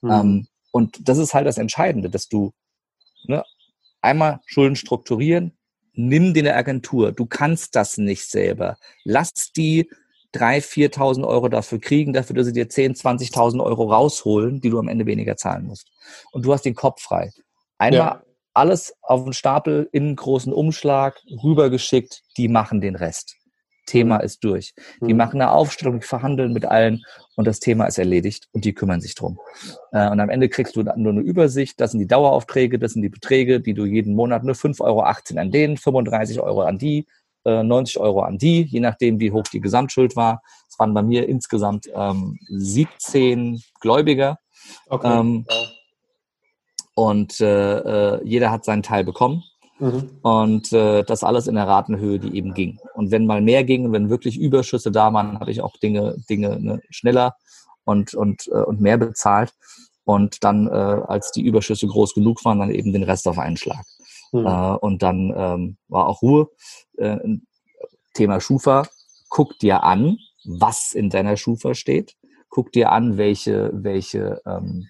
Mhm. 0.00 0.10
Ähm, 0.10 0.46
und 0.72 1.08
das 1.08 1.18
ist 1.18 1.34
halt 1.34 1.46
das 1.46 1.58
Entscheidende, 1.58 2.10
dass 2.10 2.28
du 2.28 2.52
ne, 3.24 3.44
einmal 4.00 4.40
Schulden 4.46 4.74
strukturieren, 4.74 5.56
nimm 5.92 6.34
dir 6.34 6.40
eine 6.40 6.54
Agentur. 6.54 7.12
Du 7.12 7.26
kannst 7.26 7.76
das 7.76 7.98
nicht 7.98 8.28
selber. 8.28 8.76
Lass 9.04 9.52
die 9.52 9.88
3.000, 10.34 10.94
4.000 10.94 11.28
Euro 11.28 11.48
dafür 11.48 11.78
kriegen, 11.78 12.14
dafür, 12.14 12.34
dass 12.34 12.46
sie 12.46 12.54
dir 12.54 12.68
10.000, 12.68 13.32
20.000 13.32 13.62
Euro 13.62 13.92
rausholen, 13.92 14.60
die 14.60 14.70
du 14.70 14.78
am 14.78 14.88
Ende 14.88 15.06
weniger 15.06 15.36
zahlen 15.36 15.66
musst. 15.66 15.88
Und 16.32 16.44
du 16.44 16.52
hast 16.52 16.64
den 16.64 16.74
Kopf 16.74 17.02
frei. 17.02 17.30
Einmal 17.76 17.98
ja. 17.98 18.22
alles 18.54 18.94
auf 19.02 19.24
den 19.24 19.34
Stapel 19.34 19.88
in 19.92 20.04
einen 20.04 20.16
großen 20.16 20.52
Umschlag 20.52 21.20
rübergeschickt, 21.44 22.22
die 22.38 22.48
machen 22.48 22.80
den 22.80 22.96
Rest. 22.96 23.36
Thema 23.86 24.18
ist 24.18 24.44
durch. 24.44 24.74
Die 25.00 25.12
mhm. 25.12 25.18
machen 25.18 25.40
eine 25.40 25.50
Aufstellung, 25.50 26.00
die 26.00 26.06
verhandeln 26.06 26.52
mit 26.52 26.64
allen 26.64 27.04
und 27.36 27.46
das 27.46 27.60
Thema 27.60 27.86
ist 27.86 27.98
erledigt 27.98 28.48
und 28.52 28.64
die 28.64 28.74
kümmern 28.74 29.00
sich 29.00 29.14
drum. 29.14 29.38
Äh, 29.92 30.08
und 30.10 30.20
am 30.20 30.30
Ende 30.30 30.48
kriegst 30.48 30.76
du 30.76 30.82
nur 30.82 31.12
eine 31.12 31.20
Übersicht, 31.20 31.80
das 31.80 31.92
sind 31.92 32.00
die 32.00 32.06
Daueraufträge, 32.06 32.78
das 32.78 32.92
sind 32.92 33.02
die 33.02 33.08
Beträge, 33.08 33.60
die 33.60 33.74
du 33.74 33.84
jeden 33.84 34.14
Monat 34.14 34.44
nur 34.44 34.54
5,18 34.54 34.80
Euro 34.80 35.00
an 35.02 35.50
denen, 35.50 35.76
35 35.76 36.40
Euro 36.40 36.62
an 36.62 36.78
die, 36.78 37.06
90 37.44 37.96
äh, 37.96 37.98
Euro 37.98 38.22
an 38.22 38.38
die, 38.38 38.62
je 38.62 38.80
nachdem, 38.80 39.18
wie 39.20 39.32
hoch 39.32 39.44
die 39.44 39.60
Gesamtschuld 39.60 40.16
war. 40.16 40.42
Es 40.68 40.78
waren 40.78 40.94
bei 40.94 41.02
mir 41.02 41.28
insgesamt 41.28 41.88
ähm, 41.94 42.38
17 42.48 43.62
Gläubiger. 43.80 44.38
Okay. 44.88 45.20
Ähm, 45.20 45.46
und 46.94 47.40
äh, 47.40 47.78
äh, 48.16 48.20
jeder 48.24 48.50
hat 48.50 48.64
seinen 48.64 48.82
Teil 48.82 49.04
bekommen. 49.04 49.42
Mhm. 49.82 50.10
Und 50.22 50.72
äh, 50.72 51.02
das 51.02 51.24
alles 51.24 51.48
in 51.48 51.56
der 51.56 51.66
Ratenhöhe, 51.66 52.20
die 52.20 52.36
eben 52.36 52.54
ging. 52.54 52.78
Und 52.94 53.10
wenn 53.10 53.26
mal 53.26 53.40
mehr 53.40 53.64
ging 53.64 53.84
und 53.84 53.92
wenn 53.92 54.10
wirklich 54.10 54.38
Überschüsse 54.38 54.92
da 54.92 55.12
waren, 55.12 55.40
habe 55.40 55.50
ich 55.50 55.60
auch 55.60 55.76
Dinge, 55.78 56.14
Dinge 56.30 56.60
ne, 56.60 56.80
schneller 56.90 57.34
und, 57.84 58.14
und, 58.14 58.46
äh, 58.46 58.62
und 58.62 58.80
mehr 58.80 58.96
bezahlt. 58.96 59.52
Und 60.04 60.44
dann, 60.44 60.68
äh, 60.68 60.70
als 60.70 61.32
die 61.32 61.42
Überschüsse 61.42 61.88
groß 61.88 62.14
genug 62.14 62.44
waren, 62.44 62.60
dann 62.60 62.70
eben 62.70 62.92
den 62.92 63.02
Rest 63.02 63.26
auf 63.26 63.40
einen 63.40 63.56
Schlag. 63.56 63.84
Mhm. 64.30 64.46
Äh, 64.46 64.76
und 64.76 65.02
dann 65.02 65.34
ähm, 65.36 65.76
war 65.88 66.06
auch 66.06 66.22
Ruhe. 66.22 66.48
Äh, 66.96 67.18
Thema 68.14 68.40
Schufa. 68.40 68.86
Guck 69.30 69.58
dir 69.58 69.82
an, 69.82 70.16
was 70.44 70.92
in 70.92 71.10
deiner 71.10 71.36
Schufa 71.36 71.74
steht. 71.74 72.14
Guck 72.50 72.70
dir 72.70 72.92
an, 72.92 73.16
welche, 73.16 73.70
welche 73.74 74.40
ähm, 74.46 74.86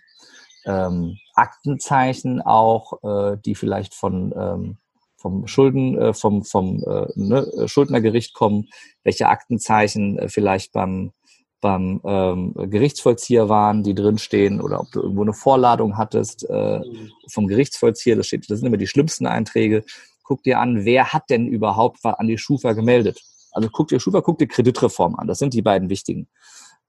ähm, 0.67 1.17
Aktenzeichen 1.35 2.43
auch, 2.43 3.03
äh, 3.03 3.39
die 3.43 3.55
vielleicht 3.55 3.95
von 3.95 4.35
ähm, 4.37 4.79
vom 5.23 5.47
Schulden, 5.47 5.97
äh, 5.97 6.12
vom, 6.12 6.45
vom 6.45 6.83
äh, 6.85 7.07
ne, 7.14 7.47
Schuldnergericht 7.67 8.35
kommen, 8.35 8.69
welche 9.05 9.29
Aktenzeichen 9.29 10.19
äh, 10.19 10.29
vielleicht 10.29 10.73
beim, 10.73 11.12
beim 11.61 12.00
ähm, 12.05 12.55
Gerichtsvollzieher 12.57 13.49
waren, 13.49 13.85
die 13.85 13.95
drinstehen, 13.95 14.61
oder 14.61 14.81
ob 14.81 14.91
du 14.91 15.00
irgendwo 15.00 15.23
eine 15.23 15.33
Vorladung 15.33 15.97
hattest 15.97 16.49
äh, 16.50 16.81
vom 17.29 17.47
Gerichtsvollzieher, 17.47 18.17
das, 18.17 18.26
steht, 18.26 18.50
das 18.50 18.59
sind 18.59 18.67
immer 18.67 18.76
die 18.76 18.88
schlimmsten 18.88 19.26
Einträge. 19.26 19.85
Guck 20.25 20.43
dir 20.43 20.59
an, 20.59 20.85
wer 20.85 21.12
hat 21.12 21.31
denn 21.31 21.47
überhaupt 21.47 22.05
an 22.05 22.26
die 22.26 22.38
Schufa 22.38 22.73
gemeldet? 22.73 23.23
Also 23.52 23.69
guck 23.71 23.88
dir 23.88 24.00
Schufa, 24.00 24.23
guck 24.23 24.38
dir 24.38 24.49
Kreditreform 24.49 25.14
an. 25.17 25.29
Das 25.29 25.38
sind 25.38 25.55
die 25.55 25.62
beiden 25.62 25.88
wichtigen. 25.88 26.29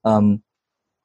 Ähm, 0.04 0.42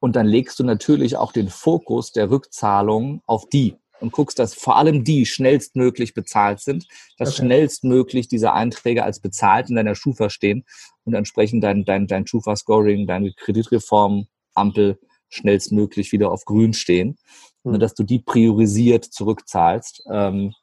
und 0.00 0.16
dann 0.16 0.26
legst 0.26 0.58
du 0.58 0.64
natürlich 0.64 1.16
auch 1.16 1.30
den 1.32 1.48
Fokus 1.48 2.12
der 2.12 2.30
Rückzahlung 2.30 3.22
auf 3.26 3.48
die 3.48 3.76
und 4.00 4.12
guckst, 4.12 4.38
dass 4.38 4.54
vor 4.54 4.76
allem 4.76 5.04
die 5.04 5.26
schnellstmöglich 5.26 6.14
bezahlt 6.14 6.60
sind, 6.60 6.86
dass 7.18 7.30
okay. 7.30 7.46
schnellstmöglich 7.46 8.28
diese 8.28 8.52
Einträge 8.52 9.04
als 9.04 9.20
bezahlt 9.20 9.70
in 9.70 9.76
deiner 9.76 9.94
Schufa 9.94 10.30
stehen 10.30 10.64
und 11.04 11.14
entsprechend 11.14 11.62
dein, 11.64 11.84
dein, 11.84 12.06
dein 12.06 12.26
Schufa-Scoring, 12.26 13.06
deine 13.06 13.32
Kreditreform, 13.32 14.26
Ampel 14.54 14.98
schnellstmöglich 15.28 16.12
wieder 16.12 16.32
auf 16.32 16.44
grün 16.44 16.72
stehen, 16.72 17.16
mhm. 17.62 17.78
dass 17.78 17.94
du 17.94 18.02
die 18.02 18.18
priorisiert 18.18 19.04
zurückzahlst. 19.04 20.02
Ähm, 20.10 20.54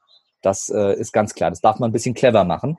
das 0.42 0.70
äh, 0.70 1.00
ist 1.00 1.14
ganz 1.14 1.34
klar. 1.34 1.50
Das 1.50 1.62
darf 1.62 1.80
man 1.80 1.90
ein 1.90 1.94
bisschen 1.94 2.14
clever 2.14 2.44
machen 2.44 2.78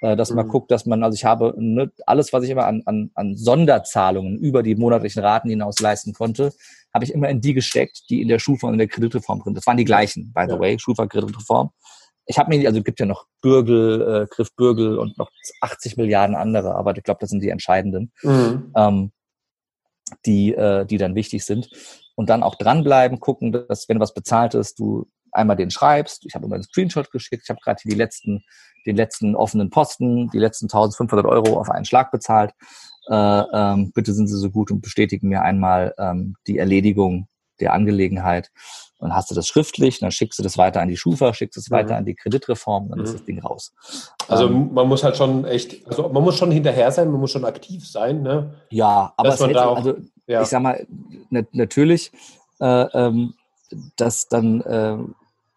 dass 0.00 0.30
man 0.30 0.46
mhm. 0.46 0.50
guckt, 0.50 0.70
dass 0.70 0.86
man, 0.86 1.02
also 1.04 1.14
ich 1.14 1.24
habe 1.24 1.54
ne, 1.58 1.90
alles, 2.06 2.32
was 2.32 2.44
ich 2.44 2.50
immer 2.50 2.66
an, 2.66 2.82
an, 2.86 3.10
an 3.14 3.36
Sonderzahlungen 3.36 4.38
über 4.38 4.62
die 4.62 4.74
monatlichen 4.74 5.22
Raten 5.22 5.50
hinaus 5.50 5.78
leisten 5.80 6.14
konnte, 6.14 6.52
habe 6.94 7.04
ich 7.04 7.12
immer 7.12 7.28
in 7.28 7.40
die 7.40 7.54
gesteckt, 7.54 8.04
die 8.08 8.22
in 8.22 8.28
der 8.28 8.38
Schufa 8.38 8.66
und 8.66 8.74
in 8.74 8.78
der 8.78 8.88
Kreditreform 8.88 9.40
drin. 9.40 9.54
Das 9.54 9.66
waren 9.66 9.76
die 9.76 9.84
gleichen, 9.84 10.32
by 10.32 10.44
the 10.46 10.54
ja. 10.54 10.60
way, 10.60 10.78
Schufa, 10.78 11.06
Kreditreform. 11.06 11.70
Ich 12.26 12.38
habe 12.38 12.48
mir, 12.48 12.66
also 12.66 12.82
gibt 12.82 13.00
ja 13.00 13.06
noch 13.06 13.26
Bürgel, 13.40 14.22
äh, 14.22 14.26
Griff 14.34 14.54
Bürgel 14.54 14.98
und 14.98 15.18
noch 15.18 15.30
80 15.60 15.96
Milliarden 15.96 16.36
andere, 16.36 16.74
aber 16.74 16.96
ich 16.96 17.02
glaube, 17.02 17.18
das 17.20 17.30
sind 17.30 17.42
die 17.42 17.48
entscheidenden, 17.48 18.12
mhm. 18.22 18.72
ähm, 18.76 19.12
die, 20.26 20.54
äh, 20.54 20.86
die 20.86 20.96
dann 20.96 21.14
wichtig 21.14 21.44
sind. 21.44 21.68
Und 22.14 22.28
dann 22.28 22.42
auch 22.42 22.54
dranbleiben, 22.56 23.18
gucken, 23.18 23.52
dass 23.52 23.88
wenn 23.88 24.00
was 24.00 24.12
bezahlt 24.12 24.54
ist, 24.54 24.78
du 24.78 25.08
einmal 25.32 25.56
den 25.56 25.70
schreibst. 25.70 26.24
Ich 26.26 26.34
habe 26.34 26.46
immer 26.46 26.54
einen 26.54 26.64
Screenshot 26.64 27.10
geschickt. 27.10 27.44
Ich 27.44 27.50
habe 27.50 27.60
gerade 27.62 27.80
die 27.84 27.94
letzten, 27.94 28.44
den 28.86 28.96
letzten 28.96 29.34
offenen 29.34 29.70
Posten, 29.70 30.30
die 30.30 30.38
letzten 30.38 30.66
1500 30.66 31.26
Euro 31.26 31.58
auf 31.58 31.70
einen 31.70 31.84
Schlag 31.84 32.10
bezahlt. 32.10 32.52
Äh, 33.08 33.14
ähm, 33.14 33.92
bitte 33.92 34.12
sind 34.12 34.28
Sie 34.28 34.38
so 34.38 34.50
gut 34.50 34.70
und 34.70 34.82
bestätigen 34.82 35.28
mir 35.28 35.42
einmal 35.42 35.94
ähm, 35.98 36.36
die 36.46 36.58
Erledigung 36.58 37.28
der 37.60 37.72
Angelegenheit. 37.72 38.50
Und 38.98 39.14
hast 39.14 39.30
du 39.30 39.34
das 39.34 39.48
schriftlich, 39.48 39.98
dann 39.98 40.10
schickst 40.10 40.38
du 40.38 40.42
das 40.42 40.58
weiter 40.58 40.82
an 40.82 40.88
die 40.88 40.96
Schufa, 40.96 41.32
schickst 41.32 41.56
es 41.56 41.70
mhm. 41.70 41.74
weiter 41.74 41.96
an 41.96 42.04
die 42.04 42.14
Kreditreform, 42.14 42.90
dann 42.90 42.98
mhm. 42.98 43.04
ist 43.04 43.14
das 43.14 43.24
Ding 43.24 43.40
raus. 43.40 43.72
Also 44.28 44.46
ähm, 44.46 44.74
man 44.74 44.88
muss 44.88 45.02
halt 45.02 45.16
schon 45.16 45.44
echt, 45.46 45.86
also 45.86 46.08
man 46.10 46.22
muss 46.22 46.36
schon 46.36 46.50
hinterher 46.50 46.92
sein, 46.92 47.10
man 47.10 47.20
muss 47.20 47.30
schon 47.30 47.44
aktiv 47.44 47.88
sein, 47.88 48.22
ne? 48.22 48.54
Ja, 48.68 49.14
aber 49.16 49.30
es 49.30 49.40
hätte, 49.40 49.66
auch, 49.66 49.76
also 49.76 49.94
ja. 50.26 50.42
ich 50.42 50.48
sag 50.48 50.62
mal, 50.62 50.86
natürlich, 51.30 52.12
äh, 52.60 52.66
ähm, 52.92 53.34
dass 53.96 54.28
dann 54.28 54.60
äh, 54.62 54.98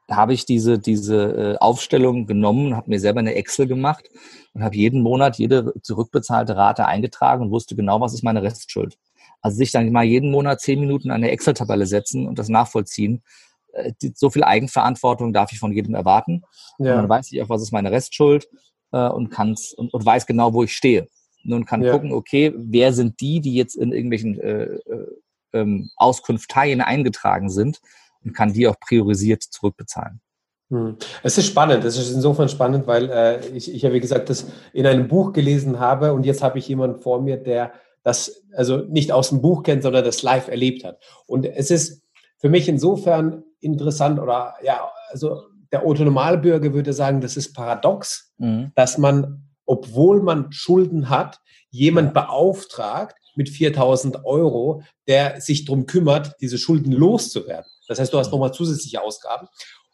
habe 0.09 0.33
ich 0.33 0.45
diese, 0.45 0.79
diese 0.79 1.55
äh, 1.55 1.57
Aufstellung 1.57 2.27
genommen, 2.27 2.75
habe 2.75 2.89
mir 2.89 2.99
selber 2.99 3.19
eine 3.19 3.35
Excel 3.35 3.67
gemacht 3.67 4.09
und 4.53 4.63
habe 4.63 4.75
jeden 4.75 5.01
Monat 5.01 5.37
jede 5.37 5.73
zurückbezahlte 5.81 6.55
Rate 6.55 6.85
eingetragen 6.85 7.43
und 7.43 7.51
wusste 7.51 7.75
genau, 7.75 8.01
was 8.01 8.13
ist 8.13 8.23
meine 8.23 8.43
Restschuld. 8.43 8.97
Also 9.41 9.57
sich 9.57 9.71
dann 9.71 9.91
mal 9.91 10.03
jeden 10.03 10.31
Monat 10.31 10.61
zehn 10.61 10.79
Minuten 10.79 11.09
an 11.09 11.17
eine 11.17 11.31
Excel-Tabelle 11.31 11.85
setzen 11.85 12.27
und 12.27 12.39
das 12.39 12.49
nachvollziehen. 12.49 13.23
Äh, 13.71 13.93
so 14.15 14.29
viel 14.29 14.43
Eigenverantwortung 14.43 15.33
darf 15.33 15.51
ich 15.51 15.59
von 15.59 15.71
jedem 15.71 15.95
erwarten. 15.95 16.43
Ja. 16.79 16.91
Und 16.91 17.01
dann 17.01 17.09
weiß 17.09 17.31
ich 17.31 17.41
auch, 17.41 17.49
was 17.49 17.61
ist 17.61 17.71
meine 17.71 17.91
Restschuld 17.91 18.47
äh, 18.91 19.07
und, 19.07 19.29
kann's, 19.29 19.73
und, 19.73 19.93
und 19.93 20.05
weiß 20.05 20.25
genau, 20.25 20.53
wo 20.53 20.63
ich 20.63 20.75
stehe. 20.75 21.07
Nun 21.43 21.65
kann 21.65 21.81
ja. 21.81 21.91
gucken, 21.91 22.13
okay, 22.13 22.53
wer 22.55 22.93
sind 22.93 23.19
die, 23.19 23.41
die 23.41 23.53
jetzt 23.53 23.75
in 23.75 23.91
irgendwelchen 23.91 24.39
äh, 24.39 24.63
äh, 24.63 25.07
ähm, 25.53 25.89
Auskunfteien 25.97 26.81
eingetragen 26.81 27.49
sind 27.49 27.79
und 28.23 28.33
kann 28.33 28.53
die 28.53 28.67
auch 28.67 28.79
priorisiert 28.79 29.43
zurückbezahlen. 29.43 30.21
Hm. 30.69 30.97
Es 31.21 31.37
ist 31.37 31.47
spannend. 31.47 31.83
Es 31.83 31.97
ist 31.97 32.11
insofern 32.11 32.49
spannend, 32.49 32.87
weil 32.87 33.09
äh, 33.09 33.47
ich, 33.49 33.73
ich 33.73 33.81
ja, 33.81 33.93
wie 33.93 33.99
gesagt, 33.99 34.29
das 34.29 34.47
in 34.73 34.87
einem 34.87 35.07
Buch 35.07 35.33
gelesen 35.33 35.79
habe 35.79 36.13
und 36.13 36.25
jetzt 36.25 36.41
habe 36.41 36.59
ich 36.59 36.67
jemanden 36.67 37.01
vor 37.01 37.21
mir, 37.21 37.37
der 37.37 37.73
das 38.03 38.43
also 38.55 38.77
nicht 38.77 39.11
aus 39.11 39.29
dem 39.29 39.41
Buch 39.41 39.63
kennt, 39.63 39.83
sondern 39.83 40.03
das 40.03 40.23
live 40.23 40.47
erlebt 40.47 40.83
hat. 40.83 40.99
Und 41.25 41.45
es 41.45 41.71
ist 41.71 42.03
für 42.37 42.49
mich 42.49 42.67
insofern 42.67 43.43
interessant 43.61 44.19
oder 44.19 44.55
ja, 44.63 44.91
also 45.09 45.43
der 45.71 45.85
Autonomalbürger 45.85 46.73
würde 46.73 46.93
sagen, 46.93 47.21
das 47.21 47.37
ist 47.37 47.53
paradox, 47.53 48.33
mhm. 48.37 48.71
dass 48.75 48.97
man, 48.97 49.47
obwohl 49.65 50.21
man 50.21 50.51
Schulden 50.51 51.09
hat, 51.09 51.39
jemand 51.69 52.15
ja. 52.15 52.21
beauftragt 52.21 53.15
mit 53.35 53.49
4000 53.49 54.25
Euro, 54.25 54.83
der 55.07 55.41
sich 55.41 55.65
darum 55.65 55.85
kümmert, 55.85 56.35
diese 56.41 56.57
Schulden 56.57 56.91
loszuwerden. 56.91 57.69
Das 57.87 57.99
heißt, 57.99 58.13
du 58.13 58.17
hast 58.17 58.31
nochmal 58.31 58.53
zusätzliche 58.53 59.01
Ausgaben. 59.01 59.47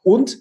Und 0.03 0.39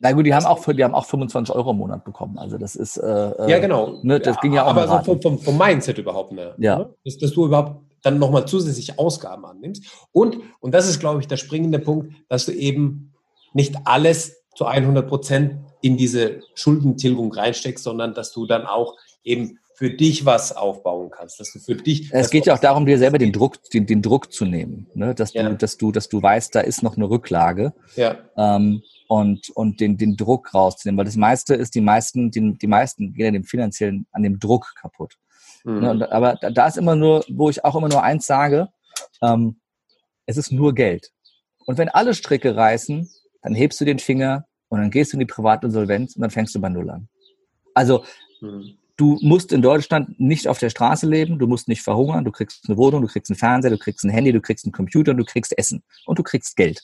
na 0.00 0.12
gut, 0.12 0.26
die 0.26 0.34
haben 0.34 0.46
auch, 0.46 0.64
die 0.64 0.84
haben 0.84 0.94
auch 0.94 1.06
25 1.06 1.54
Euro 1.54 1.72
im 1.72 1.78
Monat 1.78 2.04
bekommen. 2.04 2.38
Also 2.38 2.56
das 2.56 2.76
ist 2.76 2.98
äh, 2.98 3.50
ja 3.50 3.58
genau. 3.58 3.98
Ne, 4.02 4.20
das 4.20 4.36
ja, 4.36 4.40
ging 4.40 4.52
ja 4.52 4.64
auch. 4.64 4.68
Aber 4.68 4.86
so 4.86 4.98
vom, 5.04 5.20
vom, 5.20 5.38
vom, 5.38 5.58
Mindset 5.58 5.98
überhaupt 5.98 6.32
ne? 6.32 6.54
Ja. 6.58 6.78
Ne? 6.78 6.94
Dass, 7.04 7.18
dass, 7.18 7.32
du 7.32 7.46
überhaupt 7.46 7.82
dann 8.02 8.18
nochmal 8.18 8.46
zusätzliche 8.46 8.98
Ausgaben 8.98 9.44
annimmst. 9.44 9.84
Und 10.12 10.38
und 10.60 10.72
das 10.72 10.88
ist, 10.88 11.00
glaube 11.00 11.20
ich, 11.20 11.26
der 11.26 11.36
springende 11.36 11.80
Punkt, 11.80 12.14
dass 12.28 12.46
du 12.46 12.52
eben 12.52 13.12
nicht 13.54 13.74
alles 13.84 14.44
zu 14.54 14.66
100 14.66 15.08
Prozent 15.08 15.58
in 15.80 15.96
diese 15.96 16.42
Schuldentilgung 16.54 17.32
reinsteckst, 17.32 17.82
sondern 17.82 18.14
dass 18.14 18.32
du 18.32 18.46
dann 18.46 18.66
auch 18.66 18.94
eben 19.24 19.58
für 19.78 19.90
dich 19.90 20.24
was 20.24 20.50
aufbauen 20.50 21.08
kannst, 21.08 21.38
dass 21.38 21.52
du 21.52 21.60
für 21.60 21.76
dich. 21.76 22.12
Es 22.12 22.30
geht 22.30 22.46
ja 22.46 22.54
auch 22.54 22.58
darum, 22.58 22.84
dir 22.84 22.98
selber 22.98 23.18
den 23.18 23.32
Druck, 23.32 23.62
den, 23.70 23.86
den 23.86 24.02
Druck 24.02 24.32
zu 24.32 24.44
nehmen, 24.44 24.88
ne? 24.94 25.14
dass 25.14 25.34
ja. 25.34 25.48
du, 25.48 25.56
dass 25.56 25.76
du, 25.76 25.92
dass 25.92 26.08
du 26.08 26.20
weißt, 26.20 26.52
da 26.52 26.60
ist 26.62 26.82
noch 26.82 26.96
eine 26.96 27.08
Rücklage. 27.08 27.72
Ja. 27.94 28.18
Ähm, 28.36 28.82
und, 29.06 29.50
und 29.50 29.78
den, 29.78 29.96
den 29.96 30.16
Druck 30.16 30.52
rauszunehmen, 30.52 30.98
weil 30.98 31.04
das 31.04 31.14
meiste 31.14 31.54
ist, 31.54 31.76
die 31.76 31.80
meisten, 31.80 32.32
die, 32.32 32.58
die 32.58 32.66
meisten 32.66 33.14
gehen 33.14 33.26
ja 33.26 33.30
dem 33.30 33.44
finanziellen, 33.44 34.08
an 34.10 34.24
dem 34.24 34.40
Druck 34.40 34.74
kaputt. 34.74 35.14
Mhm. 35.62 35.80
Ne? 35.80 35.90
Und, 35.92 36.02
aber 36.10 36.34
da, 36.40 36.50
da 36.50 36.66
ist 36.66 36.76
immer 36.76 36.96
nur, 36.96 37.24
wo 37.28 37.48
ich 37.48 37.64
auch 37.64 37.76
immer 37.76 37.88
nur 37.88 38.02
eins 38.02 38.26
sage, 38.26 38.70
ähm, 39.22 39.60
es 40.26 40.36
ist 40.36 40.50
nur 40.50 40.74
Geld. 40.74 41.12
Und 41.66 41.78
wenn 41.78 41.88
alle 41.88 42.14
Stricke 42.14 42.56
reißen, 42.56 43.08
dann 43.42 43.54
hebst 43.54 43.80
du 43.80 43.84
den 43.84 44.00
Finger 44.00 44.44
und 44.70 44.80
dann 44.80 44.90
gehst 44.90 45.12
du 45.12 45.16
in 45.16 45.20
die 45.20 45.26
Privatinsolvenz 45.26 46.16
und 46.16 46.22
dann 46.22 46.32
fängst 46.32 46.52
du 46.56 46.60
bei 46.60 46.68
Null 46.68 46.90
an. 46.90 47.08
Also, 47.74 48.02
mhm 48.40 48.76
du 48.98 49.16
musst 49.22 49.52
in 49.52 49.62
Deutschland 49.62 50.20
nicht 50.20 50.48
auf 50.48 50.58
der 50.58 50.68
Straße 50.68 51.06
leben, 51.06 51.38
du 51.38 51.46
musst 51.46 51.68
nicht 51.68 51.82
verhungern, 51.82 52.24
du 52.24 52.32
kriegst 52.32 52.68
eine 52.68 52.76
Wohnung, 52.76 53.00
du 53.00 53.08
kriegst 53.08 53.30
einen 53.30 53.38
Fernseher, 53.38 53.70
du 53.70 53.78
kriegst 53.78 54.04
ein 54.04 54.10
Handy, 54.10 54.32
du 54.32 54.40
kriegst 54.42 54.66
einen 54.66 54.72
Computer, 54.72 55.14
du 55.14 55.24
kriegst 55.24 55.56
Essen 55.56 55.82
und 56.04 56.18
du 56.18 56.22
kriegst 56.22 56.56
Geld. 56.56 56.82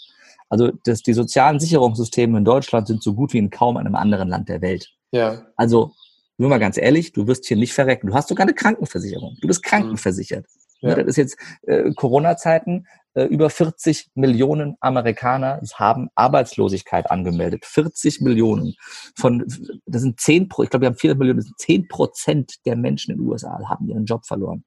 Also 0.49 0.71
das, 0.85 1.02
die 1.02 1.12
sozialen 1.12 1.59
Sicherungssysteme 1.59 2.38
in 2.38 2.44
Deutschland 2.44 2.87
sind 2.87 3.02
so 3.02 3.14
gut 3.14 3.33
wie 3.33 3.38
in 3.38 3.50
kaum 3.50 3.76
einem 3.76 3.97
anderen 3.97 4.28
Land 4.28 4.49
der 4.49 4.62
Welt. 4.62 4.90
Ja. 5.11 5.44
Also, 5.56 5.92
nur 6.38 6.49
mal 6.49 6.59
ganz 6.59 6.78
ehrlich, 6.78 7.12
du 7.12 7.26
wirst 7.26 7.47
hier 7.47 7.56
nicht 7.56 7.73
verrecken. 7.73 8.09
Du 8.09 8.14
hast 8.14 8.28
sogar 8.28 8.44
eine 8.44 8.54
Krankenversicherung. 8.54 9.37
Du 9.40 9.49
bist 9.49 9.62
krankenversichert. 9.62 10.47
Ja. 10.81 10.90
Ne, 10.90 11.04
das 11.04 11.07
ist 11.07 11.16
jetzt 11.16 11.38
äh, 11.62 11.90
Corona-Zeiten. 11.95 12.87
Äh, 13.14 13.25
über 13.26 13.49
40 13.49 14.11
Millionen 14.14 14.76
Amerikaner 14.81 15.61
haben 15.75 16.09
Arbeitslosigkeit 16.16 17.11
angemeldet. 17.11 17.64
40 17.64 18.21
Millionen. 18.21 18.75
Von, 19.16 19.45
das 19.87 20.02
sind 20.02 20.21
10 20.21 20.49
Pro, 20.49 20.64
ich 20.64 20.71
glaube, 20.71 20.83
wir 20.83 20.88
haben 20.88 20.99
4 20.99 21.14
Millionen, 21.14 21.38
das 21.38 21.47
sind 21.47 21.59
10 21.59 21.88
Prozent 21.88 22.54
der 22.66 22.76
Menschen 22.76 23.12
in 23.12 23.19
den 23.19 23.28
USA 23.28 23.61
haben 23.69 23.88
ihren 23.88 24.04
Job 24.04 24.26
verloren. 24.26 24.64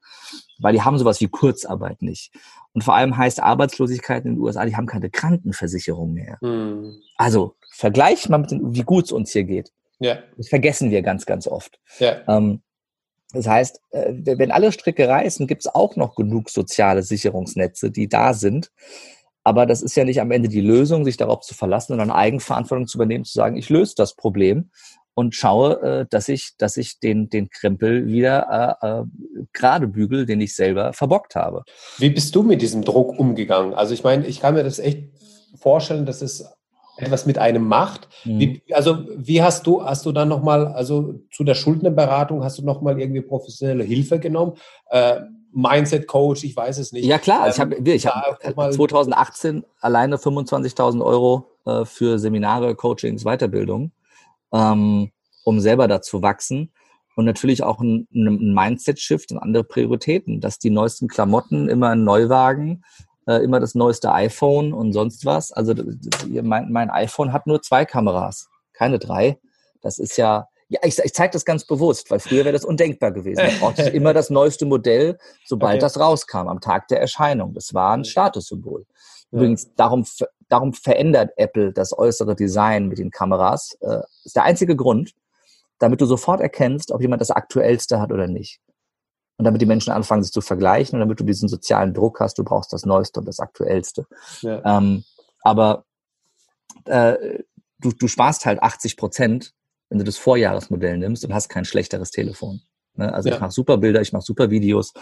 Weil 0.59 0.73
die 0.73 0.81
haben 0.81 0.97
sowas 0.97 1.19
wie 1.19 1.27
Kurzarbeit 1.27 2.01
nicht. 2.01 2.33
Und 2.71 2.83
vor 2.83 2.95
allem 2.95 3.17
heißt 3.17 3.41
Arbeitslosigkeit 3.41 4.23
in 4.23 4.35
den 4.35 4.41
USA, 4.41 4.65
die 4.65 4.75
haben 4.75 4.87
keine 4.87 5.09
Krankenversicherung 5.09 6.13
mehr. 6.13 6.37
Mhm. 6.41 6.95
Also, 7.17 7.55
vergleich 7.73 8.29
mal 8.29 8.37
mit 8.37 8.51
den, 8.51 8.73
wie 8.73 8.83
gut 8.83 9.05
es 9.05 9.11
uns 9.11 9.31
hier 9.31 9.43
geht. 9.43 9.71
Ja. 9.99 10.19
Das 10.37 10.47
vergessen 10.47 10.89
wir 10.89 11.01
ganz, 11.01 11.25
ganz 11.25 11.47
oft. 11.47 11.79
Ja. 11.99 12.21
Ähm, 12.27 12.61
das 13.33 13.47
heißt, 13.47 13.81
äh, 13.91 14.13
wenn 14.13 14.51
alle 14.51 14.71
Stricke 14.71 15.07
reißen, 15.07 15.47
gibt 15.47 15.65
es 15.65 15.73
auch 15.73 15.95
noch 15.95 16.15
genug 16.15 16.49
soziale 16.49 17.03
Sicherungsnetze, 17.03 17.91
die 17.91 18.07
da 18.07 18.33
sind. 18.33 18.71
Aber 19.43 19.65
das 19.65 19.81
ist 19.81 19.95
ja 19.95 20.03
nicht 20.03 20.19
am 20.19 20.31
Ende 20.31 20.49
die 20.49 20.61
Lösung, 20.61 21.05
sich 21.05 21.17
darauf 21.17 21.41
zu 21.41 21.53
verlassen 21.53 21.93
und 21.93 21.99
dann 21.99 22.11
Eigenverantwortung 22.11 22.87
zu 22.87 22.97
übernehmen, 22.97 23.23
zu 23.23 23.33
sagen, 23.33 23.55
ich 23.57 23.69
löse 23.69 23.93
das 23.95 24.15
Problem 24.15 24.71
und 25.13 25.35
schaue, 25.35 25.81
äh, 25.81 26.05
dass 26.09 26.29
ich, 26.29 26.55
dass 26.57 26.77
ich 26.77 26.99
den, 26.99 27.29
den 27.29 27.49
Krempel 27.49 28.07
wieder 28.07 28.77
äh, 28.81 28.87
äh, 28.87 29.03
gerade 29.53 29.87
bügel, 29.87 30.25
den 30.25 30.41
ich 30.41 30.55
selber 30.55 30.93
verbockt 30.93 31.35
habe. 31.35 31.63
Wie 31.97 32.09
bist 32.09 32.35
du 32.35 32.43
mit 32.43 32.61
diesem 32.61 32.83
Druck 32.83 33.17
umgegangen? 33.17 33.73
Also 33.73 33.93
ich 33.93 34.03
meine, 34.03 34.27
ich 34.27 34.41
kann 34.41 34.53
mir 34.53 34.63
das 34.63 34.79
echt 34.79 35.09
vorstellen, 35.55 36.05
dass 36.05 36.21
es 36.21 36.45
etwas 36.97 37.25
mit 37.25 37.37
einem 37.37 37.67
macht. 37.67 38.07
Mhm. 38.25 38.39
Wie, 38.39 38.61
also 38.71 38.99
wie 39.15 39.41
hast 39.41 39.65
du, 39.67 39.83
hast 39.83 40.05
du 40.05 40.11
dann 40.11 40.27
nochmal, 40.27 40.67
also 40.67 41.15
zu 41.31 41.43
der 41.43 41.55
Schuldnerberatung, 41.55 42.43
hast 42.43 42.57
du 42.57 42.65
nochmal 42.65 42.99
irgendwie 42.99 43.21
professionelle 43.21 43.83
Hilfe 43.83 44.19
genommen? 44.19 44.53
Äh, 44.89 45.21
Mindset 45.53 46.07
Coach, 46.07 46.43
ich 46.43 46.55
weiß 46.55 46.77
es 46.77 46.91
nicht. 46.91 47.05
Ja 47.05 47.17
klar, 47.17 47.49
ich 47.49 47.59
habe 47.59 47.75
ähm, 47.75 47.85
ich 47.85 48.05
hab 48.05 48.41
2018 48.41 49.63
alleine 49.79 50.17
25.000 50.17 51.03
Euro 51.03 51.49
äh, 51.65 51.85
für 51.85 52.19
Seminare, 52.19 52.75
Coachings, 52.75 53.23
Weiterbildung, 53.23 53.91
ähm, 54.53 55.11
um 55.43 55.59
selber 55.59 55.87
da 55.87 56.01
zu 56.01 56.21
wachsen. 56.21 56.71
Und 57.15 57.25
natürlich 57.25 57.63
auch 57.63 57.79
ein, 57.79 58.07
ein 58.13 58.53
Mindset-Shift 58.53 59.31
und 59.31 59.39
andere 59.39 59.63
Prioritäten, 59.63 60.39
dass 60.39 60.59
die 60.59 60.69
neuesten 60.69 61.07
Klamotten 61.07 61.67
immer 61.67 61.89
ein 61.89 62.03
Neuwagen 62.03 62.83
äh, 63.27 63.43
immer 63.43 63.59
das 63.59 63.75
neueste 63.75 64.11
iPhone 64.13 64.73
und 64.73 64.93
sonst 64.93 65.25
was. 65.25 65.51
Also 65.51 65.73
mein, 66.41 66.71
mein 66.71 66.89
iPhone 66.89 67.33
hat 67.33 67.45
nur 67.45 67.61
zwei 67.61 67.85
Kameras, 67.85 68.49
keine 68.73 68.99
drei. 68.99 69.39
Das 69.81 69.99
ist 69.99 70.17
ja, 70.17 70.47
ja, 70.69 70.79
ich, 70.83 70.97
ich 70.99 71.13
zeige 71.13 71.33
das 71.33 71.45
ganz 71.45 71.65
bewusst, 71.65 72.09
weil 72.09 72.19
früher 72.19 72.45
wäre 72.45 72.53
das 72.53 72.65
undenkbar 72.65 73.11
gewesen. 73.11 73.43
Da 73.45 73.51
brauchte 73.59 73.81
immer 73.89 74.13
das 74.13 74.29
neueste 74.29 74.65
Modell, 74.65 75.17
sobald 75.45 75.75
okay. 75.75 75.81
das 75.81 75.99
rauskam, 75.99 76.47
am 76.47 76.61
Tag 76.61 76.87
der 76.87 76.99
Erscheinung. 76.99 77.53
Das 77.53 77.73
war 77.73 77.93
ein 77.93 78.05
Statussymbol. 78.05 78.85
Übrigens, 79.31 79.73
darum, 79.75 80.05
darum 80.47 80.73
verändert 80.73 81.31
Apple 81.35 81.73
das 81.73 81.97
äußere 81.97 82.35
Design 82.35 82.87
mit 82.87 82.97
den 82.97 83.11
Kameras. 83.11 83.77
Äh, 83.81 83.99
ist 84.23 84.35
der 84.35 84.43
einzige 84.43 84.75
Grund, 84.75 85.11
damit 85.79 86.01
du 86.01 86.05
sofort 86.05 86.41
erkennst, 86.41 86.91
ob 86.91 87.01
jemand 87.01 87.21
das 87.21 87.31
aktuellste 87.31 87.99
hat 87.99 88.11
oder 88.11 88.27
nicht. 88.27 88.61
Und 89.37 89.45
damit 89.45 89.61
die 89.61 89.67
Menschen 89.67 89.91
anfangen, 89.91 90.23
sich 90.23 90.31
zu 90.31 90.41
vergleichen 90.41 90.95
und 90.95 91.01
damit 91.01 91.19
du 91.19 91.23
diesen 91.23 91.47
sozialen 91.47 91.93
Druck 91.93 92.19
hast, 92.19 92.39
du 92.39 92.43
brauchst 92.43 92.73
das 92.73 92.85
Neueste 92.85 93.19
und 93.19 93.27
das 93.27 93.39
Aktuellste. 93.39 94.07
Ja. 94.41 94.77
Ähm, 94.77 95.03
aber 95.41 95.85
äh, 96.85 97.43
du, 97.79 97.91
du 97.91 98.07
sparst 98.07 98.45
halt 98.45 98.61
80 98.61 98.97
Prozent, 98.97 99.53
wenn 99.89 99.99
du 99.99 100.03
das 100.03 100.17
Vorjahresmodell 100.17 100.97
nimmst 100.97 101.23
und 101.23 101.33
hast 101.33 101.49
kein 101.49 101.65
schlechteres 101.65 102.11
Telefon. 102.11 102.61
Ne? 102.97 103.13
Also 103.13 103.29
ja. 103.29 103.35
ich 103.35 103.41
mache 103.41 103.51
super 103.51 103.77
Bilder, 103.77 104.01
ich 104.01 104.13
mache 104.13 104.23
super 104.23 104.49
Videos 104.49 104.93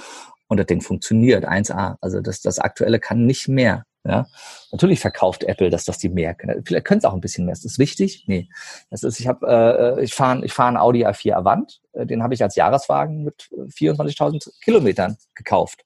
und 0.47 0.57
das 0.57 0.67
Ding 0.67 0.81
funktioniert 0.81 1.47
1A. 1.47 1.95
Also 2.01 2.21
das, 2.21 2.41
das 2.41 2.59
Aktuelle 2.59 2.99
kann 2.99 3.25
nicht 3.25 3.47
mehr. 3.47 3.85
Ja, 4.07 4.27
natürlich 4.71 4.99
verkauft 4.99 5.43
Apple, 5.43 5.71
dass 5.71 5.83
das 5.83 5.97
die 5.97 6.09
mehr 6.09 6.35
können. 6.35 6.63
Vielleicht 6.63 6.85
können 6.85 6.99
es 6.99 7.05
auch 7.05 7.13
ein 7.13 7.21
bisschen 7.21 7.45
mehr. 7.45 7.53
Ist 7.53 7.65
das 7.65 7.79
wichtig? 7.79 8.25
Nee. 8.27 8.47
Das 8.91 9.01
ist, 9.01 9.19
ich 9.19 9.25
habe, 9.25 9.97
äh, 9.97 10.03
ich 10.03 10.13
fahre, 10.13 10.45
ich 10.45 10.53
fahre 10.53 10.67
einen 10.67 10.77
Audi 10.77 11.07
A4 11.07 11.33
Avant. 11.33 11.81
Äh, 11.93 12.05
den 12.05 12.21
habe 12.21 12.35
ich 12.35 12.43
als 12.43 12.55
Jahreswagen 12.55 13.23
mit 13.23 13.49
24.000 13.51 14.47
Kilometern 14.63 15.17
gekauft. 15.33 15.85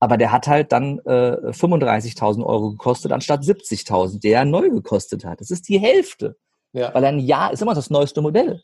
Aber 0.00 0.16
der 0.16 0.32
hat 0.32 0.48
halt 0.48 0.72
dann 0.72 0.98
äh, 1.00 1.50
35.000 1.52 2.44
Euro 2.44 2.70
gekostet 2.70 3.12
anstatt 3.12 3.42
70.000, 3.42 4.20
der 4.20 4.40
er 4.40 4.44
neu 4.44 4.70
gekostet 4.70 5.24
hat. 5.24 5.40
Das 5.40 5.52
ist 5.52 5.68
die 5.68 5.78
Hälfte. 5.78 6.36
Ja. 6.72 6.92
Weil 6.92 7.04
ein 7.04 7.20
Jahr 7.20 7.52
ist 7.52 7.62
immer 7.62 7.74
das 7.74 7.88
neueste 7.88 8.20
Modell. 8.20 8.62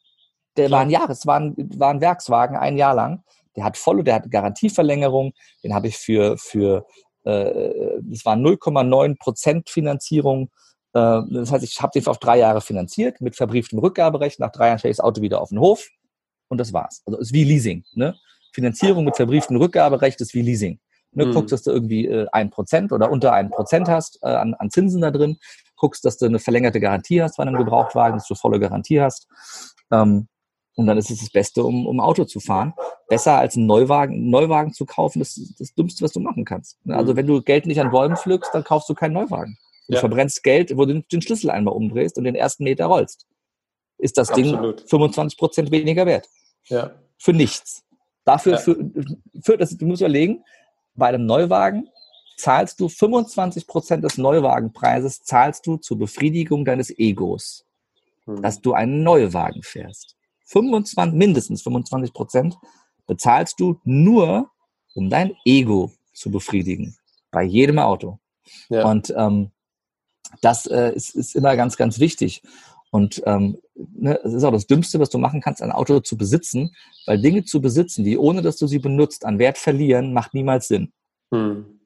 Der 0.56 0.66
Klar. 0.66 0.78
war 0.78 0.86
ein 0.86 0.90
Jahr, 0.90 1.10
es 1.10 1.26
war 1.26 1.40
ein, 1.40 1.54
war 1.76 1.90
ein 1.90 2.00
Werkswagen, 2.00 2.56
ein 2.56 2.76
Jahr 2.76 2.94
lang. 2.94 3.22
Der 3.56 3.64
hat 3.64 3.76
voll, 3.76 4.02
der 4.02 4.16
hat 4.16 4.30
Garantieverlängerung. 4.30 5.32
Den 5.62 5.74
habe 5.74 5.88
ich 5.88 5.96
für, 5.96 6.36
für 6.38 6.86
äh, 7.24 8.00
es 8.12 8.24
war 8.24 8.36
0,9 8.36 9.18
Prozent 9.18 9.70
Finanzierung. 9.70 10.50
Äh, 10.92 11.22
das 11.30 11.52
heißt, 11.52 11.64
ich 11.64 11.80
habe 11.80 11.98
den 11.98 12.06
auf 12.06 12.18
drei 12.18 12.38
Jahre 12.38 12.60
finanziert 12.60 13.20
mit 13.20 13.36
verbrieftem 13.36 13.78
Rückgaberecht. 13.78 14.40
Nach 14.40 14.50
drei 14.50 14.68
Jahren 14.68 14.78
stelle 14.78 14.92
ich 14.92 14.98
das 14.98 15.04
Auto 15.04 15.22
wieder 15.22 15.40
auf 15.40 15.50
den 15.50 15.60
Hof 15.60 15.88
und 16.48 16.58
das 16.58 16.72
war's. 16.72 17.02
Also 17.06 17.18
ist 17.18 17.32
wie 17.32 17.44
Leasing. 17.44 17.84
Ne? 17.94 18.14
Finanzierung 18.52 19.04
mit 19.04 19.16
verbrieftem 19.16 19.56
Rückgaberecht 19.56 20.20
ist 20.20 20.34
wie 20.34 20.42
Leasing. 20.42 20.78
Ne, 21.12 21.26
mhm. 21.26 21.32
Guckst, 21.32 21.52
dass 21.52 21.62
du 21.62 21.70
irgendwie 21.70 22.06
äh, 22.06 22.26
ein 22.32 22.50
Prozent 22.50 22.92
oder 22.92 23.10
unter 23.10 23.32
ein 23.32 23.50
Prozent 23.50 23.88
hast 23.88 24.18
äh, 24.22 24.28
an, 24.28 24.54
an 24.54 24.70
Zinsen 24.70 25.00
da 25.00 25.10
drin. 25.12 25.38
Guckst, 25.76 26.04
dass 26.04 26.18
du 26.18 26.26
eine 26.26 26.40
verlängerte 26.40 26.80
Garantie 26.80 27.22
hast 27.22 27.36
bei 27.36 27.44
einem 27.44 27.56
Gebrauchtwagen, 27.56 28.18
dass 28.18 28.26
du 28.26 28.34
volle 28.34 28.58
Garantie 28.58 29.00
hast. 29.00 29.28
Ähm, 29.92 30.26
und 30.76 30.86
dann 30.86 30.98
ist 30.98 31.10
es 31.10 31.20
das 31.20 31.30
Beste, 31.30 31.64
um, 31.64 31.86
um 31.86 32.00
Auto 32.00 32.24
zu 32.24 32.40
fahren. 32.40 32.74
Besser 33.08 33.38
als 33.38 33.56
einen 33.56 33.66
Neuwagen, 33.66 34.14
einen 34.14 34.30
Neuwagen 34.30 34.72
zu 34.72 34.86
kaufen, 34.86 35.20
das 35.20 35.36
ist 35.36 35.60
das 35.60 35.74
Dümmste, 35.74 36.04
was 36.04 36.12
du 36.12 36.20
machen 36.20 36.44
kannst. 36.44 36.84
Ne? 36.84 36.96
Also 36.96 37.12
mhm. 37.12 37.16
wenn 37.16 37.26
du 37.26 37.42
Geld 37.42 37.66
nicht 37.66 37.80
an 37.80 37.90
Bäumen 37.90 38.16
pflückst, 38.16 38.50
dann 38.52 38.64
kaufst 38.64 38.88
du 38.88 38.94
keinen 38.94 39.12
Neuwagen. 39.12 39.56
Du 39.88 39.94
ja. 39.94 40.00
verbrennst 40.00 40.42
Geld, 40.42 40.76
wo 40.76 40.84
du 40.86 41.02
den 41.02 41.22
Schlüssel 41.22 41.50
einmal 41.50 41.74
umdrehst 41.74 42.16
und 42.18 42.24
den 42.24 42.34
ersten 42.34 42.64
Meter 42.64 42.86
rollst. 42.86 43.26
Ist 43.98 44.18
das 44.18 44.30
Absolut. 44.30 44.80
Ding 44.80 44.88
25 44.88 45.38
Prozent 45.38 45.70
weniger 45.70 46.06
wert. 46.06 46.28
Ja. 46.66 46.92
Für 47.18 47.32
nichts. 47.32 47.84
Dafür, 48.24 48.54
ja. 48.54 48.58
für, 48.58 48.76
für 49.42 49.58
das, 49.58 49.76
du 49.76 49.86
musst 49.86 50.00
überlegen, 50.00 50.42
bei 50.94 51.08
einem 51.08 51.26
Neuwagen 51.26 51.88
zahlst 52.36 52.80
du 52.80 52.88
25 52.88 53.66
Prozent 53.66 54.02
des 54.02 54.18
Neuwagenpreises, 54.18 55.22
zahlst 55.22 55.66
du 55.66 55.76
zur 55.76 55.98
Befriedigung 55.98 56.64
deines 56.64 56.90
Egos, 56.98 57.64
hm. 58.24 58.42
dass 58.42 58.60
du 58.60 58.72
einen 58.72 59.02
Neuwagen 59.02 59.62
fährst. 59.62 60.16
25, 60.54 61.14
mindestens 61.14 61.62
25 61.62 62.14
Prozent 62.14 62.56
bezahlst 63.06 63.60
du 63.60 63.80
nur, 63.84 64.50
um 64.94 65.10
dein 65.10 65.34
Ego 65.44 65.92
zu 66.12 66.30
befriedigen. 66.30 66.96
Bei 67.30 67.42
jedem 67.42 67.78
Auto. 67.78 68.18
Ja. 68.68 68.88
Und 68.88 69.12
ähm, 69.16 69.50
das 70.40 70.66
äh, 70.66 70.92
ist, 70.94 71.14
ist 71.14 71.34
immer 71.34 71.56
ganz, 71.56 71.76
ganz 71.76 71.98
wichtig. 71.98 72.42
Und 72.90 73.22
ähm, 73.26 73.58
ne, 73.74 74.20
es 74.22 74.32
ist 74.32 74.44
auch 74.44 74.52
das 74.52 74.68
Dümmste, 74.68 75.00
was 75.00 75.10
du 75.10 75.18
machen 75.18 75.40
kannst, 75.40 75.60
ein 75.60 75.72
Auto 75.72 75.98
zu 76.00 76.16
besitzen, 76.16 76.74
weil 77.06 77.20
Dinge 77.20 77.44
zu 77.44 77.60
besitzen, 77.60 78.04
die 78.04 78.16
ohne 78.16 78.40
dass 78.40 78.56
du 78.56 78.68
sie 78.68 78.78
benutzt, 78.78 79.24
an 79.24 79.40
Wert 79.40 79.58
verlieren, 79.58 80.12
macht 80.12 80.32
niemals 80.32 80.68
Sinn. 80.68 80.92
Hm. 81.32 81.80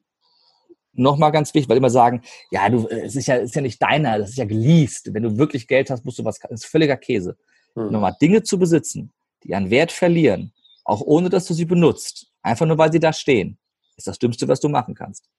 Nochmal 0.93 1.31
ganz 1.31 1.53
wichtig, 1.53 1.69
weil 1.69 1.77
immer 1.77 1.89
sagen, 1.89 2.21
ja, 2.51 2.69
du, 2.69 2.87
es 2.87 3.15
ist 3.15 3.27
ja, 3.27 3.37
es 3.37 3.45
ist 3.45 3.55
ja 3.55 3.61
nicht 3.61 3.81
deiner, 3.81 4.19
das 4.19 4.31
ist 4.31 4.37
ja 4.37 4.45
geleast. 4.45 5.13
Wenn 5.13 5.23
du 5.23 5.37
wirklich 5.37 5.67
Geld 5.67 5.89
hast, 5.89 6.05
musst 6.05 6.19
du 6.19 6.25
was, 6.25 6.37
das 6.39 6.61
ist 6.61 6.65
völliger 6.65 6.97
Käse. 6.97 7.37
Hm. 7.75 7.91
Nochmal, 7.91 8.15
Dinge 8.21 8.43
zu 8.43 8.57
besitzen, 8.59 9.11
die 9.43 9.55
an 9.55 9.69
Wert 9.69 9.91
verlieren, 9.91 10.53
auch 10.83 11.01
ohne 11.01 11.29
dass 11.29 11.45
du 11.45 11.53
sie 11.53 11.65
benutzt, 11.65 12.31
einfach 12.41 12.65
nur 12.65 12.77
weil 12.77 12.91
sie 12.91 12.99
da 12.99 13.13
stehen, 13.13 13.57
ist 13.95 14.07
das 14.07 14.19
Dümmste, 14.19 14.47
was 14.47 14.59
du 14.59 14.69
machen 14.69 14.95
kannst. 14.95 15.29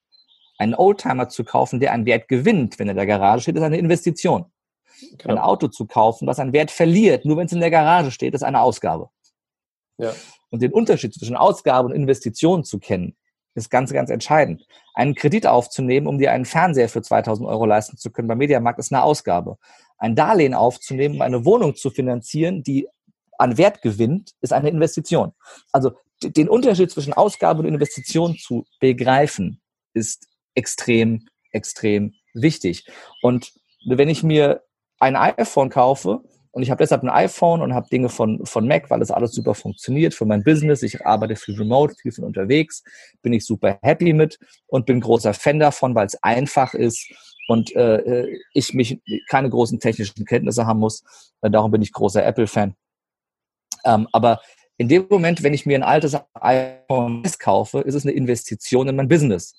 Einen 0.57 0.75
Oldtimer 0.75 1.29
zu 1.29 1.43
kaufen, 1.43 1.79
der 1.79 1.93
an 1.93 2.05
Wert 2.05 2.27
gewinnt, 2.27 2.77
wenn 2.77 2.87
er 2.87 2.91
in 2.91 2.97
der 2.97 3.07
Garage 3.07 3.41
steht, 3.41 3.55
ist 3.55 3.63
eine 3.63 3.77
Investition. 3.77 4.45
Genau. 5.17 5.33
Ein 5.33 5.39
Auto 5.39 5.67
zu 5.67 5.87
kaufen, 5.87 6.27
was 6.27 6.39
an 6.39 6.53
Wert 6.53 6.69
verliert, 6.69 7.25
nur 7.25 7.37
wenn 7.37 7.47
es 7.47 7.51
in 7.51 7.59
der 7.59 7.71
Garage 7.71 8.11
steht, 8.11 8.35
ist 8.35 8.43
eine 8.43 8.61
Ausgabe. 8.61 9.09
Ja. 9.97 10.13
Und 10.49 10.61
den 10.61 10.71
Unterschied 10.71 11.13
zwischen 11.13 11.35
Ausgabe 11.35 11.87
und 11.87 11.95
Investition 11.95 12.63
zu 12.63 12.77
kennen, 12.77 13.15
ist 13.55 13.69
ganz, 13.69 13.91
ganz 13.91 14.09
entscheidend. 14.09 14.65
Einen 14.93 15.15
Kredit 15.15 15.47
aufzunehmen, 15.47 16.07
um 16.07 16.17
dir 16.17 16.31
einen 16.31 16.45
Fernseher 16.45 16.89
für 16.89 17.01
2000 17.01 17.47
Euro 17.47 17.65
leisten 17.65 17.97
zu 17.97 18.11
können 18.11 18.27
beim 18.27 18.37
Mediamarkt, 18.37 18.79
ist 18.79 18.93
eine 18.93 19.03
Ausgabe. 19.03 19.57
Ein 20.01 20.15
Darlehen 20.15 20.55
aufzunehmen, 20.55 21.15
um 21.15 21.21
eine 21.21 21.45
Wohnung 21.45 21.75
zu 21.75 21.91
finanzieren, 21.91 22.63
die 22.63 22.87
an 23.37 23.57
Wert 23.59 23.83
gewinnt, 23.83 24.31
ist 24.41 24.51
eine 24.51 24.69
Investition. 24.69 25.33
Also 25.71 25.91
den 26.23 26.49
Unterschied 26.49 26.89
zwischen 26.89 27.13
Ausgabe 27.13 27.59
und 27.59 27.67
Investition 27.67 28.35
zu 28.35 28.65
begreifen, 28.79 29.61
ist 29.93 30.27
extrem, 30.55 31.27
extrem 31.51 32.13
wichtig. 32.33 32.87
Und 33.21 33.53
wenn 33.85 34.09
ich 34.09 34.23
mir 34.23 34.63
ein 34.99 35.15
iPhone 35.15 35.69
kaufe, 35.69 36.23
und 36.51 36.63
ich 36.63 36.69
habe 36.69 36.83
deshalb 36.83 37.03
ein 37.03 37.09
iPhone 37.09 37.61
und 37.61 37.73
habe 37.73 37.87
Dinge 37.89 38.09
von, 38.09 38.45
von 38.45 38.67
Mac, 38.67 38.89
weil 38.89 38.99
das 38.99 39.11
alles 39.11 39.31
super 39.31 39.55
funktioniert 39.55 40.13
für 40.13 40.25
mein 40.25 40.43
Business. 40.43 40.83
Ich 40.83 41.05
arbeite 41.05 41.37
viel 41.37 41.55
remote, 41.55 41.95
viel 41.95 42.11
von 42.11 42.25
unterwegs, 42.25 42.83
bin 43.21 43.31
ich 43.31 43.45
super 43.45 43.79
happy 43.81 44.13
mit 44.13 44.37
und 44.67 44.85
bin 44.85 44.99
großer 44.99 45.33
Fan 45.33 45.59
davon, 45.59 45.95
weil 45.95 46.07
es 46.07 46.21
einfach 46.21 46.73
ist 46.73 47.09
und 47.47 47.75
äh, 47.75 48.27
ich 48.53 48.73
mich 48.73 49.01
keine 49.29 49.49
großen 49.49 49.79
technischen 49.79 50.25
Kenntnisse 50.25 50.65
haben 50.65 50.79
muss. 50.79 51.03
Äh, 51.41 51.49
darum 51.49 51.71
bin 51.71 51.81
ich 51.81 51.91
großer 51.91 52.25
Apple-Fan. 52.25 52.75
Ähm, 53.85 54.07
aber 54.11 54.41
in 54.77 54.87
dem 54.87 55.07
Moment, 55.09 55.43
wenn 55.43 55.53
ich 55.53 55.65
mir 55.65 55.77
ein 55.77 55.83
altes 55.83 56.17
iPhone 56.33 57.23
kaufe, 57.39 57.81
ist 57.81 57.95
es 57.95 58.05
eine 58.05 58.13
Investition 58.13 58.87
in 58.87 58.95
mein 58.95 59.07
Business. 59.07 59.53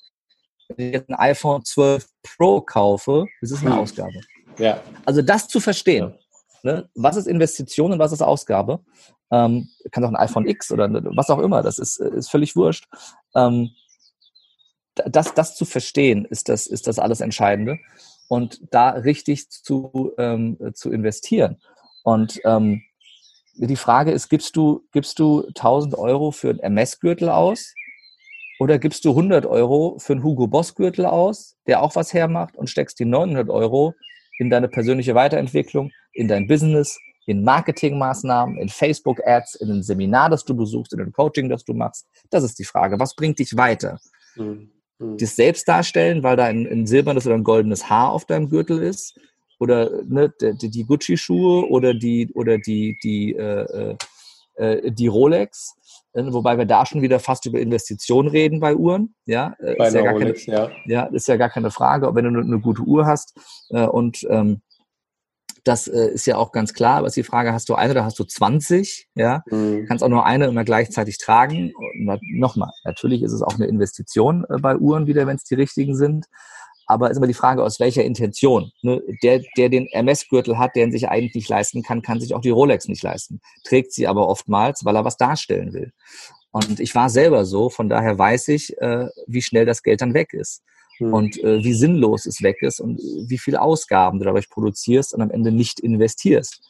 Wenn 0.69 0.89
ich 0.89 0.93
jetzt 0.95 1.11
ein 1.11 1.17
iPhone 1.17 1.65
12 1.65 2.07
Pro 2.23 2.61
kaufe, 2.61 3.27
ist 3.41 3.51
es 3.51 3.63
eine. 3.63 3.79
Ausgabe. 3.79 4.21
Ja. 4.59 4.81
Also 5.05 5.23
das 5.23 5.49
zu 5.49 5.61
verstehen, 5.61 6.15
Ne? 6.63 6.89
Was 6.95 7.17
ist 7.17 7.27
Investition 7.27 7.93
und 7.93 7.99
was 7.99 8.13
ist 8.13 8.23
Ausgabe? 8.23 8.81
Ähm, 9.31 9.69
kann 9.91 10.05
auch 10.05 10.11
ein 10.11 10.17
iPhone 10.17 10.47
X 10.47 10.71
oder 10.71 10.89
was 11.17 11.31
auch 11.31 11.41
immer, 11.41 11.63
das 11.63 11.79
ist, 11.79 11.99
ist 11.99 12.31
völlig 12.31 12.55
wurscht. 12.55 12.87
Ähm, 13.35 13.71
das, 14.95 15.35
das 15.35 15.57
zu 15.57 15.65
verstehen, 15.65 16.25
ist 16.25 16.49
das, 16.49 16.67
ist 16.67 16.87
das 16.87 16.99
alles 16.99 17.21
Entscheidende. 17.21 17.79
Und 18.29 18.61
da 18.71 18.91
richtig 18.91 19.51
zu, 19.51 20.13
ähm, 20.19 20.59
zu 20.75 20.91
investieren. 20.91 21.59
Und 22.03 22.41
ähm, 22.45 22.83
die 23.55 23.77
Frage 23.77 24.11
ist, 24.13 24.29
gibst 24.29 24.57
du, 24.57 24.87
gibst 24.93 25.19
du 25.19 25.47
1000 25.49 25.97
Euro 25.97 26.31
für 26.31 26.51
einen 26.51 26.61
MS-Gürtel 26.61 27.29
aus? 27.29 27.75
Oder 28.59 28.79
gibst 28.79 29.05
du 29.05 29.11
100 29.11 29.45
Euro 29.47 29.99
für 29.99 30.13
einen 30.13 30.23
Hugo 30.23 30.47
Boss 30.47 30.75
Gürtel 30.75 31.05
aus, 31.05 31.57
der 31.67 31.83
auch 31.83 31.97
was 31.97 32.15
hermacht 32.15 32.57
und 32.57 32.71
steckst 32.71 32.99
die 33.01 33.05
900 33.05 33.51
Euro 33.51 33.95
in 34.39 34.51
deine 34.51 34.69
persönliche 34.69 35.15
Weiterentwicklung, 35.15 35.91
in 36.13 36.29
dein 36.29 36.47
Business, 36.47 36.99
in 37.27 37.45
Marketingmaßnahmen, 37.45 38.59
in 38.59 38.69
Facebook-Ads, 38.69 39.57
in 39.57 39.71
ein 39.71 39.83
Seminar, 39.83 40.31
das 40.31 40.45
du 40.45 40.55
besuchst, 40.55 40.93
in 40.93 41.01
ein 41.01 41.13
Coaching, 41.13 41.49
das 41.49 41.65
du 41.65 41.75
machst. 41.75 42.07
Das 42.31 42.45
ist 42.45 42.59
die 42.59 42.65
Frage. 42.65 42.99
Was 42.99 43.15
bringt 43.15 43.39
dich 43.39 43.57
weiter? 43.57 43.99
Mhm. 44.37 44.71
Mhm. 45.03 45.17
Dich 45.17 45.31
selbst 45.31 45.67
darstellen, 45.69 46.23
weil 46.23 46.37
da 46.37 46.45
ein, 46.45 46.67
ein, 46.67 46.87
silbernes 46.87 47.27
oder 47.27 47.35
ein 47.35 47.45
goldenes 47.45 47.91
Haar 47.91 48.13
auf 48.13 48.25
deinem 48.25 48.49
Gürtel 48.49 48.81
ist? 48.83 49.19
Oder 49.59 50.03
ne, 50.05 50.33
die, 50.41 50.71
die 50.71 50.85
Gucci-Schuhe 50.85 51.69
oder 51.69 51.95
die, 51.95 52.31
oder 52.35 52.59
die, 52.59 52.99
die, 53.03 53.35
äh, 53.35 53.97
äh, 54.55 54.91
die 54.91 55.07
Rolex? 55.07 55.75
Äh, 56.15 56.25
wobei 56.33 56.59
wir 56.59 56.67
da 56.67 56.85
schon 56.87 57.03
wieder 57.03 57.21
fast 57.21 57.47
über 57.47 57.59
Investitionen 57.59 58.29
reden 58.29 58.61
bei 58.61 58.75
Uhren. 58.75 59.15
Ja, 59.25 59.55
äh, 59.61 59.77
bei 59.77 59.89
ist 59.89 59.95
ja, 59.95 60.03
gar 60.03 60.13
Rolex, 60.15 60.47
keine, 60.47 60.57
ja. 60.57 60.71
ja, 60.87 61.03
ist 61.07 61.29
ja 61.29 61.37
gar 61.37 61.51
keine 61.51 61.71
Frage. 61.71 62.15
Wenn 62.15 62.25
du 62.25 62.31
eine, 62.31 62.41
eine 62.41 62.61
gute 62.61 62.83
Uhr 62.83 63.07
hast 63.07 63.35
äh, 63.71 63.87
und 63.87 64.27
ähm, 64.31 64.63
das 65.65 65.87
äh, 65.87 66.09
ist 66.09 66.27
ja 66.27 66.37
auch 66.37 66.53
ganz 66.53 66.75
klar, 66.75 66.99
aber 66.99 67.07
ist 67.07 67.17
die 67.17 67.23
Frage, 67.23 67.53
hast 67.53 67.69
du 67.69 67.75
eine 67.75 67.93
oder 67.93 68.05
hast 68.05 68.19
du 68.19 68.25
20? 68.25 69.09
Ja, 69.15 69.43
mhm. 69.51 69.87
kannst 69.87 70.03
auch 70.03 70.09
nur 70.09 70.27
eine 70.27 70.47
immer 70.47 70.65
gleichzeitig 70.65 71.19
tragen. 71.19 71.73
Nochmal, 72.35 72.71
natürlich 72.85 73.23
ist 73.23 73.33
es 73.33 73.43
auch 73.43 73.55
eine 73.55 73.67
Investition 73.67 74.45
äh, 74.49 74.59
bei 74.59 74.77
Uhren 74.77 75.07
wieder, 75.07 75.27
wenn 75.27 75.37
es 75.37 75.45
die 75.45 75.55
richtigen 75.55 75.97
sind. 75.97 76.27
Aber 76.87 77.11
ist 77.11 77.17
immer 77.17 77.29
die 77.29 77.35
Frage, 77.35 77.63
aus 77.63 77.79
welcher 77.79 78.05
Intention. 78.05 78.73
Ne? 78.83 79.01
Der, 79.23 79.41
der 79.57 79.69
den 79.69 79.87
MS-Gürtel 79.87 80.59
hat, 80.59 80.75
der 80.75 80.85
ihn 80.85 80.93
sich 80.93 81.09
eigentlich 81.09 81.35
nicht 81.35 81.49
leisten 81.49 81.83
kann, 81.83 82.03
kann 82.03 82.21
sich 82.21 82.35
auch 82.35 82.41
die 82.41 82.51
Rolex 82.51 82.89
nicht 82.89 83.03
leisten. 83.03 83.41
Trägt 83.65 83.93
sie 83.93 84.09
aber 84.09 84.29
oftmals, 84.29 84.85
weil 84.85 84.97
er 84.97 85.05
was 85.05 85.17
darstellen 85.17 85.73
will. 85.73 85.93
Und 86.51 86.81
ich 86.81 86.95
war 86.95 87.09
selber 87.09 87.47
so, 87.47 87.71
von 87.71 87.89
daher 87.89 88.19
weiß 88.19 88.49
ich, 88.49 88.77
äh, 88.79 89.07
wie 89.27 89.43
schnell 89.43 89.65
das 89.65 89.83
Geld 89.83 90.03
dann 90.03 90.13
weg 90.13 90.35
ist 90.35 90.63
hm. 90.99 91.13
und 91.13 91.43
äh, 91.43 91.63
wie 91.65 91.75
sinnlos 91.75 92.27
es 92.27 92.43
weg 92.43 92.63
ist 92.63 92.81
und 92.81 92.99
wie 92.99 93.39
viel 93.39 93.57
Ausgaben 93.57 94.19
du 94.19 94.25
dadurch 94.25 94.49
produzierst 94.49 95.15
und 95.15 95.21
am 95.21 95.31
Ende 95.31 95.53
nicht 95.53 95.81
investierst. 95.81 96.61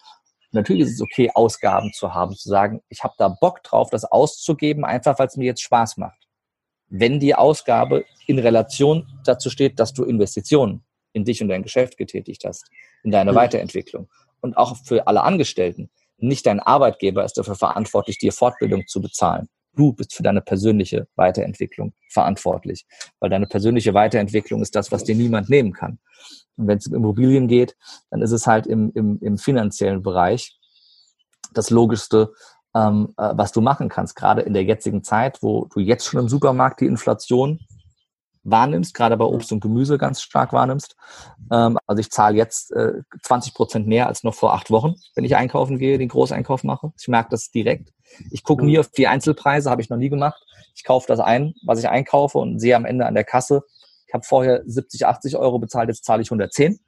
Natürlich 0.53 0.83
ist 0.83 0.95
es 0.95 1.01
okay, 1.01 1.31
Ausgaben 1.35 1.93
zu 1.93 2.15
haben, 2.15 2.35
zu 2.35 2.49
sagen, 2.49 2.83
ich 2.89 3.03
habe 3.03 3.15
da 3.17 3.29
Bock 3.29 3.63
drauf, 3.63 3.89
das 3.91 4.05
auszugeben, 4.05 4.85
einfach 4.85 5.19
weil 5.19 5.27
es 5.27 5.37
mir 5.37 5.47
jetzt 5.47 5.63
Spaß 5.63 5.97
macht. 5.97 6.29
Wenn 6.89 7.21
die 7.21 7.35
Ausgabe 7.35 8.05
in 8.27 8.39
Relation 8.39 9.07
dazu 9.25 9.49
steht, 9.49 9.81
dass 9.81 9.95
du 9.95 10.05
Investitionen 10.05 10.85
in 11.15 11.25
dich 11.25 11.43
und 11.43 11.49
dein 11.49 11.63
Geschäft 11.63 11.97
getätigt 11.97 12.45
hast, 12.45 12.67
in 13.03 13.11
deine 13.11 13.31
hm. 13.31 13.37
Weiterentwicklung 13.37 14.09
und 14.41 14.57
auch 14.57 14.77
für 14.85 15.07
alle 15.07 15.23
Angestellten. 15.23 15.91
Nicht 16.19 16.47
dein 16.47 16.61
Arbeitgeber 16.61 17.25
ist 17.25 17.39
dafür 17.39 17.57
verantwortlich, 17.57 18.19
dir 18.19 18.33
Fortbildung 18.33 18.87
zu 18.87 19.01
bezahlen. 19.01 19.49
Du 19.75 19.93
bist 19.93 20.15
für 20.15 20.23
deine 20.23 20.43
persönliche 20.43 21.07
Weiterentwicklung 21.17 21.95
verantwortlich, 22.11 22.87
weil 23.21 23.31
deine 23.31 23.47
persönliche 23.47 23.95
Weiterentwicklung 23.95 24.61
ist 24.63 24.75
das, 24.77 24.93
was 24.93 25.05
dir 25.05 25.15
niemand 25.15 25.49
nehmen 25.49 25.73
kann. 25.73 25.99
Und 26.57 26.67
wenn 26.67 26.79
es 26.79 26.87
um 26.87 26.95
Immobilien 26.95 27.49
geht, 27.49 27.77
dann 28.11 28.21
ist 28.23 28.33
es 28.33 28.47
halt 28.47 28.67
im, 28.67 28.93
im, 28.95 29.19
im 29.21 29.39
finanziellen 29.39 30.03
Bereich 30.03 30.59
das 31.55 31.71
Logischste, 31.71 32.33
ähm, 32.75 33.15
äh, 33.17 33.31
was 33.35 33.53
du 33.53 33.61
machen 33.61 33.89
kannst, 33.89 34.17
gerade 34.17 34.43
in 34.43 34.55
der 34.55 34.65
jetzigen 34.65 35.03
Zeit, 35.03 35.43
wo 35.43 35.67
du 35.67 35.81
jetzt 35.81 36.07
schon 36.07 36.21
im 36.21 36.29
Supermarkt 36.29 36.81
die 36.81 36.87
Inflation 36.87 37.61
wahrnimmst, 38.45 38.95
gerade 38.95 39.17
bei 39.17 39.25
Obst 39.25 39.53
und 39.53 39.61
Gemüse 39.61 39.99
ganz 39.99 40.23
stark 40.23 40.53
wahrnimmst. 40.53 40.97
Ähm, 41.51 41.79
also 41.87 42.01
ich 42.01 42.11
zahle 42.11 42.37
jetzt 42.37 42.73
äh, 42.73 43.03
20 43.23 43.55
Prozent 43.55 43.87
mehr 43.87 44.07
als 44.07 44.25
noch 44.25 44.35
vor 44.35 44.55
acht 44.55 44.71
Wochen, 44.71 44.95
wenn 45.15 45.25
ich 45.25 45.37
einkaufen 45.37 45.79
gehe, 45.79 45.99
den 45.99 46.09
Großeinkauf 46.09 46.65
mache. 46.65 46.93
Ich 46.99 47.09
merke 47.09 47.31
das 47.31 47.51
direkt. 47.51 47.93
Ich 48.31 48.45
gucke 48.45 48.65
nie 48.65 48.79
auf 48.79 48.89
die 48.89 49.09
Einzelpreise, 49.09 49.71
habe 49.71 49.83
ich 49.83 49.91
noch 49.91 49.97
nie 49.97 50.11
gemacht. 50.11 50.43
Ich 50.75 50.85
kaufe 50.85 51.07
das 51.07 51.21
ein, 51.21 51.55
was 51.65 51.79
ich 51.79 51.89
einkaufe 51.89 52.39
und 52.39 52.59
sehe 52.59 52.77
am 52.77 52.85
Ende 52.85 53.07
an 53.07 53.15
der 53.15 53.25
Kasse, 53.25 53.63
ich 54.13 54.15
habe 54.15 54.25
vorher 54.25 54.63
70, 54.67 55.07
80 55.07 55.37
Euro 55.39 55.59
bezahlt, 55.59 55.89
jetzt 55.89 56.05
zahle 56.05 56.21
ich 56.21 56.29
110. 56.29 56.79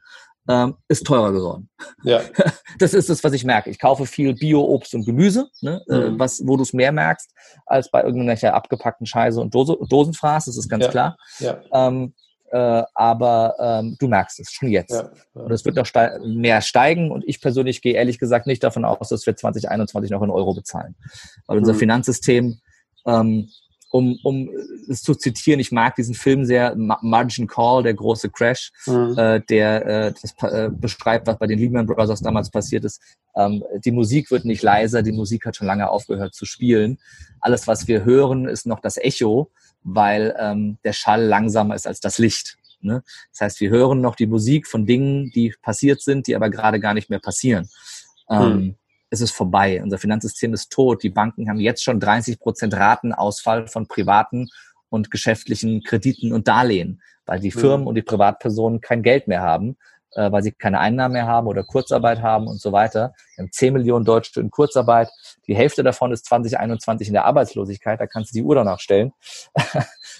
Ähm, 0.46 0.74
ist 0.88 1.06
teurer 1.06 1.32
geworden. 1.32 1.68
Ja. 2.02 2.20
Das 2.80 2.92
ist 2.92 3.08
es, 3.08 3.22
was 3.22 3.32
ich 3.32 3.44
merke. 3.44 3.70
Ich 3.70 3.78
kaufe 3.78 4.04
viel 4.04 4.34
Bio-Obst 4.34 4.94
und 4.94 5.06
Gemüse, 5.06 5.48
ne, 5.60 5.80
äh, 5.88 6.10
mhm. 6.10 6.18
was, 6.18 6.42
wo 6.44 6.56
du 6.56 6.64
es 6.64 6.72
mehr 6.72 6.90
merkst, 6.90 7.30
als 7.66 7.88
bei 7.88 8.02
irgendwelcher 8.02 8.52
abgepackten 8.52 9.06
Scheiße 9.06 9.40
und 9.40 9.54
Dose, 9.54 9.78
Dosenfraß, 9.88 10.46
das 10.46 10.56
ist 10.56 10.68
ganz 10.68 10.86
ja. 10.86 10.90
klar. 10.90 11.16
Ja. 11.38 11.60
Ähm, 11.72 12.14
äh, 12.50 12.82
aber 12.94 13.54
ähm, 13.58 13.96
du 13.98 14.08
merkst 14.08 14.40
es 14.40 14.50
schon 14.50 14.68
jetzt. 14.68 14.92
Ja. 14.92 15.10
Und 15.34 15.50
es 15.52 15.64
wird 15.64 15.76
noch 15.76 15.86
ste 15.86 16.20
mehr 16.24 16.62
steigen 16.62 17.10
und 17.10 17.24
ich 17.26 17.40
persönlich 17.40 17.80
gehe 17.80 17.94
ehrlich 17.94 18.18
gesagt 18.18 18.46
nicht 18.46 18.62
davon 18.62 18.84
aus, 18.84 19.08
dass 19.08 19.26
wir 19.26 19.36
2021 19.36 20.10
noch 20.10 20.22
in 20.22 20.30
Euro 20.30 20.54
bezahlen. 20.54 20.94
Weil 21.46 21.58
unser 21.58 21.72
mhm. 21.74 21.78
Finanzsystem, 21.78 22.58
ähm, 23.06 23.48
um, 23.94 24.18
um 24.24 24.50
es 24.88 25.02
zu 25.02 25.14
zitieren, 25.14 25.60
ich 25.60 25.70
mag 25.70 25.94
diesen 25.94 26.14
Film 26.14 26.44
sehr, 26.44 26.74
Margin 26.76 27.46
Call, 27.46 27.84
der 27.84 27.94
große 27.94 28.28
Crash, 28.30 28.72
mhm. 28.86 29.14
äh, 29.16 29.40
der 29.40 29.86
äh, 29.86 30.12
das 30.20 30.34
äh, 30.52 30.68
beschreibt, 30.70 31.26
was 31.26 31.38
bei 31.38 31.46
den 31.46 31.58
Lehman 31.58 31.86
Brothers 31.86 32.20
damals 32.20 32.50
passiert 32.50 32.84
ist. 32.84 33.00
Ähm, 33.36 33.62
die 33.84 33.92
Musik 33.92 34.30
wird 34.30 34.44
nicht 34.44 34.62
leiser, 34.62 35.02
die 35.02 35.12
Musik 35.12 35.46
hat 35.46 35.56
schon 35.56 35.66
lange 35.66 35.88
aufgehört 35.88 36.34
zu 36.34 36.44
spielen. 36.44 36.98
Alles, 37.40 37.68
was 37.68 37.86
wir 37.86 38.04
hören, 38.04 38.48
ist 38.48 38.66
noch 38.66 38.80
das 38.80 38.96
Echo 38.96 39.50
weil 39.84 40.34
ähm, 40.38 40.78
der 40.82 40.92
Schall 40.92 41.22
langsamer 41.24 41.74
ist 41.74 41.86
als 41.86 42.00
das 42.00 42.18
Licht. 42.18 42.56
Ne? 42.80 43.02
Das 43.30 43.42
heißt, 43.42 43.60
wir 43.60 43.70
hören 43.70 44.00
noch 44.00 44.16
die 44.16 44.26
Musik 44.26 44.66
von 44.66 44.86
Dingen, 44.86 45.30
die 45.30 45.54
passiert 45.62 46.02
sind, 46.02 46.26
die 46.26 46.34
aber 46.34 46.50
gerade 46.50 46.80
gar 46.80 46.94
nicht 46.94 47.10
mehr 47.10 47.20
passieren. 47.20 47.68
Ähm, 48.28 48.40
hm. 48.40 48.74
Es 49.14 49.20
ist 49.20 49.30
vorbei. 49.30 49.80
Unser 49.80 49.98
Finanzsystem 49.98 50.52
ist 50.54 50.72
tot. 50.72 51.04
Die 51.04 51.10
Banken 51.10 51.48
haben 51.48 51.60
jetzt 51.60 51.84
schon 51.84 52.00
30 52.00 52.40
Prozent 52.40 52.74
Ratenausfall 52.74 53.68
von 53.68 53.86
privaten 53.86 54.48
und 54.88 55.12
geschäftlichen 55.12 55.84
Krediten 55.84 56.32
und 56.32 56.48
Darlehen, 56.48 57.00
weil 57.24 57.38
die 57.38 57.52
hm. 57.52 57.60
Firmen 57.60 57.86
und 57.86 57.94
die 57.94 58.02
Privatpersonen 58.02 58.80
kein 58.80 59.04
Geld 59.04 59.28
mehr 59.28 59.40
haben 59.40 59.76
äh, 60.14 60.30
weil 60.30 60.42
sie 60.42 60.52
keine 60.52 60.80
Einnahmen 60.80 61.14
mehr 61.14 61.26
haben 61.26 61.46
oder 61.46 61.64
Kurzarbeit 61.64 62.22
haben 62.22 62.46
und 62.46 62.60
so 62.60 62.72
weiter. 62.72 63.12
Wir 63.34 63.44
haben 63.44 63.52
10 63.52 63.72
Millionen 63.72 64.04
Deutsche 64.04 64.40
in 64.40 64.50
Kurzarbeit. 64.50 65.10
Die 65.46 65.56
Hälfte 65.56 65.82
davon 65.82 66.12
ist 66.12 66.26
2021 66.26 67.08
in 67.08 67.14
der 67.14 67.24
Arbeitslosigkeit. 67.24 68.00
Da 68.00 68.06
kannst 68.06 68.32
du 68.32 68.38
die 68.38 68.44
Uhr 68.44 68.54
danach 68.54 68.80
stellen, 68.80 69.12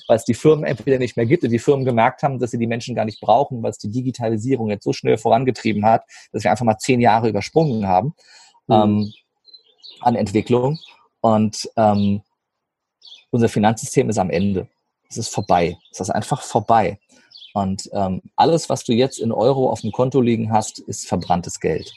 weil 0.09 0.17
es 0.17 0.25
die 0.25 0.35
Firmen 0.35 0.65
entweder 0.65 0.99
nicht 0.99 1.17
mehr 1.17 1.27
gibt 1.27 1.45
und 1.45 1.51
die 1.51 1.59
Firmen 1.59 1.85
gemerkt 1.85 2.23
haben, 2.23 2.39
dass 2.39 2.51
sie 2.51 2.59
die 2.59 2.67
Menschen 2.67 2.95
gar 2.95 3.05
nicht 3.05 3.21
brauchen, 3.21 3.63
weil 3.63 3.71
es 3.71 3.79
die 3.79 3.91
Digitalisierung 3.91 4.71
jetzt 4.71 4.85
so 4.85 4.93
schnell 4.93 5.17
vorangetrieben 5.17 5.85
hat, 5.85 6.05
dass 6.33 6.45
wir 6.45 6.51
einfach 6.51 6.65
mal 6.65 6.79
zehn 6.79 7.01
Jahre 7.01 7.29
übersprungen 7.29 7.87
haben 7.87 8.09
mhm. 8.09 8.15
Ähm, 8.69 9.13
an 10.01 10.17
Entwicklung. 10.17 10.79
Und 11.21 11.69
ähm, 11.77 12.23
unser 13.31 13.49
Finanzsystem 13.49 14.09
ist 14.11 14.19
am 14.19 14.31
Ende. 14.31 14.69
Es 15.09 15.17
ist 15.17 15.29
vorbei. 15.29 15.77
Es 15.91 16.01
ist 16.01 16.11
einfach 16.11 16.43
vorbei. 16.43 16.99
Und 17.55 17.89
ähm, 17.93 18.21
alles, 18.37 18.69
was 18.69 18.85
du 18.85 18.93
jetzt 18.93 19.19
in 19.21 19.33
Euro 19.33 19.71
auf 19.71 19.81
dem 19.81 19.93
Konto 19.93 20.21
liegen 20.21 20.53
hast, 20.53 20.81
ist 20.81 21.07
verbranntes 21.07 21.61
Geld. 21.61 21.93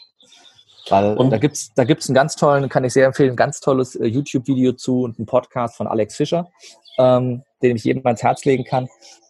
Weil 0.90 1.18
und? 1.18 1.32
da 1.32 1.38
gibt's 1.38 1.72
da 1.76 1.84
gibt's 1.84 2.08
einen 2.08 2.16
ganz 2.16 2.36
tollen, 2.36 2.70
kann 2.70 2.84
ich 2.84 2.94
sehr 2.94 3.08
empfehlen, 3.08 3.32
ein 3.32 3.36
ganz 3.36 3.60
tolles 3.60 3.96
äh, 3.96 4.06
YouTube-Video 4.06 4.74
zu 4.74 5.02
und 5.02 5.18
einen 5.18 5.26
Podcast 5.26 5.76
von 5.76 5.88
Alex 5.88 6.16
Fischer, 6.16 6.50
ähm, 6.98 7.44
den 7.62 7.76
ich 7.76 7.84
jedem 7.84 8.06
ans 8.06 8.24
Herz 8.24 8.46
legen 8.46 8.64
kann. 8.64 8.88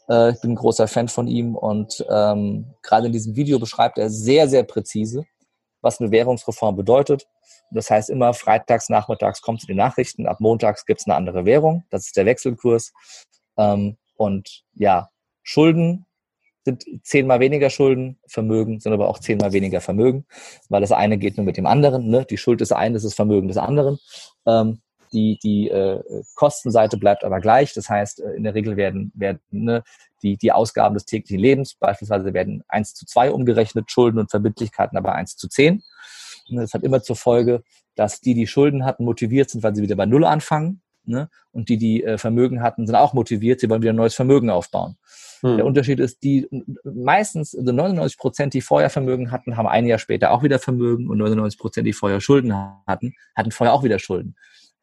Äh, 0.09 0.31
ich 0.31 0.41
bin 0.41 0.51
ein 0.51 0.55
großer 0.55 0.87
Fan 0.87 1.07
von 1.07 1.27
ihm 1.27 1.55
und 1.55 2.05
ähm, 2.09 2.65
gerade 2.83 3.07
in 3.07 3.13
diesem 3.13 3.35
Video 3.35 3.57
beschreibt 3.59 3.97
er 3.97 4.09
sehr, 4.09 4.47
sehr 4.47 4.63
präzise, 4.63 5.25
was 5.81 5.99
eine 5.99 6.11
Währungsreform 6.11 6.75
bedeutet. 6.75 7.27
Das 7.71 7.89
heißt 7.89 8.09
immer, 8.09 8.33
freitags, 8.33 8.89
nachmittags 8.89 9.41
kommt 9.41 9.61
zu 9.61 9.67
den 9.67 9.77
Nachrichten, 9.77 10.27
ab 10.27 10.39
montags 10.39 10.85
gibt's 10.85 11.05
eine 11.05 11.15
andere 11.15 11.45
Währung, 11.45 11.83
das 11.89 12.05
ist 12.05 12.17
der 12.17 12.25
Wechselkurs. 12.25 12.93
Ähm, 13.57 13.97
und 14.15 14.63
ja, 14.73 15.09
Schulden 15.43 16.05
sind 16.65 16.83
zehnmal 17.03 17.39
weniger 17.39 17.69
Schulden, 17.69 18.19
Vermögen 18.27 18.79
sind 18.79 18.91
aber 18.91 19.07
auch 19.07 19.19
zehnmal 19.19 19.53
weniger 19.53 19.79
Vermögen, 19.79 20.25
weil 20.69 20.81
das 20.81 20.91
eine 20.91 21.17
geht 21.17 21.37
nur 21.37 21.45
mit 21.45 21.55
dem 21.55 21.65
anderen. 21.65 22.09
Ne? 22.09 22.25
Die 22.25 22.37
Schuld 22.37 22.59
des 22.59 22.71
einen 22.71 22.95
ist 22.95 23.05
das 23.05 23.13
Vermögen 23.13 23.47
des 23.47 23.57
anderen. 23.57 23.99
Ähm, 24.45 24.81
die 25.11 25.39
die 25.41 25.69
äh, 25.69 26.01
Kostenseite 26.35 26.97
bleibt 26.97 27.23
aber 27.23 27.39
gleich. 27.39 27.73
Das 27.73 27.89
heißt, 27.89 28.21
äh, 28.21 28.31
in 28.31 28.43
der 28.43 28.53
Regel 28.53 28.77
werden, 28.77 29.11
werden 29.15 29.39
ne, 29.51 29.83
die, 30.23 30.37
die 30.37 30.51
Ausgaben 30.51 30.95
des 30.95 31.05
täglichen 31.05 31.39
Lebens 31.39 31.75
beispielsweise 31.75 32.33
werden 32.33 32.63
eins 32.67 32.93
zu 32.93 33.05
zwei 33.05 33.31
umgerechnet, 33.31 33.91
Schulden 33.91 34.19
und 34.19 34.31
Verbindlichkeiten 34.31 34.97
aber 34.97 35.13
eins 35.13 35.35
zu 35.35 35.47
zehn. 35.47 35.83
Das 36.49 36.73
hat 36.73 36.83
immer 36.83 37.01
zur 37.01 37.15
Folge, 37.15 37.63
dass 37.95 38.21
die, 38.21 38.33
die 38.33 38.47
Schulden 38.47 38.85
hatten, 38.85 39.03
motiviert 39.03 39.49
sind, 39.49 39.63
weil 39.63 39.75
sie 39.75 39.81
wieder 39.81 39.95
bei 39.95 40.05
Null 40.05 40.25
anfangen. 40.25 40.81
Ne? 41.03 41.29
Und 41.51 41.69
die, 41.69 41.77
die 41.77 42.03
äh, 42.03 42.17
Vermögen 42.17 42.61
hatten, 42.61 42.85
sind 42.85 42.95
auch 42.95 43.13
motiviert, 43.13 43.59
sie 43.59 43.69
wollen 43.69 43.81
wieder 43.81 43.93
ein 43.93 43.97
neues 43.97 44.15
Vermögen 44.15 44.49
aufbauen. 44.49 44.97
Hm. 45.41 45.57
Der 45.57 45.65
Unterschied 45.65 45.99
ist, 45.99 46.21
die 46.23 46.47
meistens, 46.83 47.55
also 47.55 47.71
99 47.71 48.17
Prozent, 48.17 48.53
die 48.53 48.61
vorher 48.61 48.89
Vermögen 48.89 49.31
hatten, 49.31 49.55
haben 49.55 49.67
ein 49.67 49.85
Jahr 49.85 49.99
später 49.99 50.31
auch 50.31 50.43
wieder 50.43 50.59
Vermögen 50.59 51.09
und 51.09 51.17
99 51.17 51.59
Prozent, 51.59 51.87
die 51.87 51.93
vorher 51.93 52.19
Schulden 52.19 52.53
hatten, 52.85 53.13
hatten 53.35 53.51
vorher 53.51 53.73
auch 53.73 53.83
wieder 53.83 53.99
Schulden. 53.99 54.35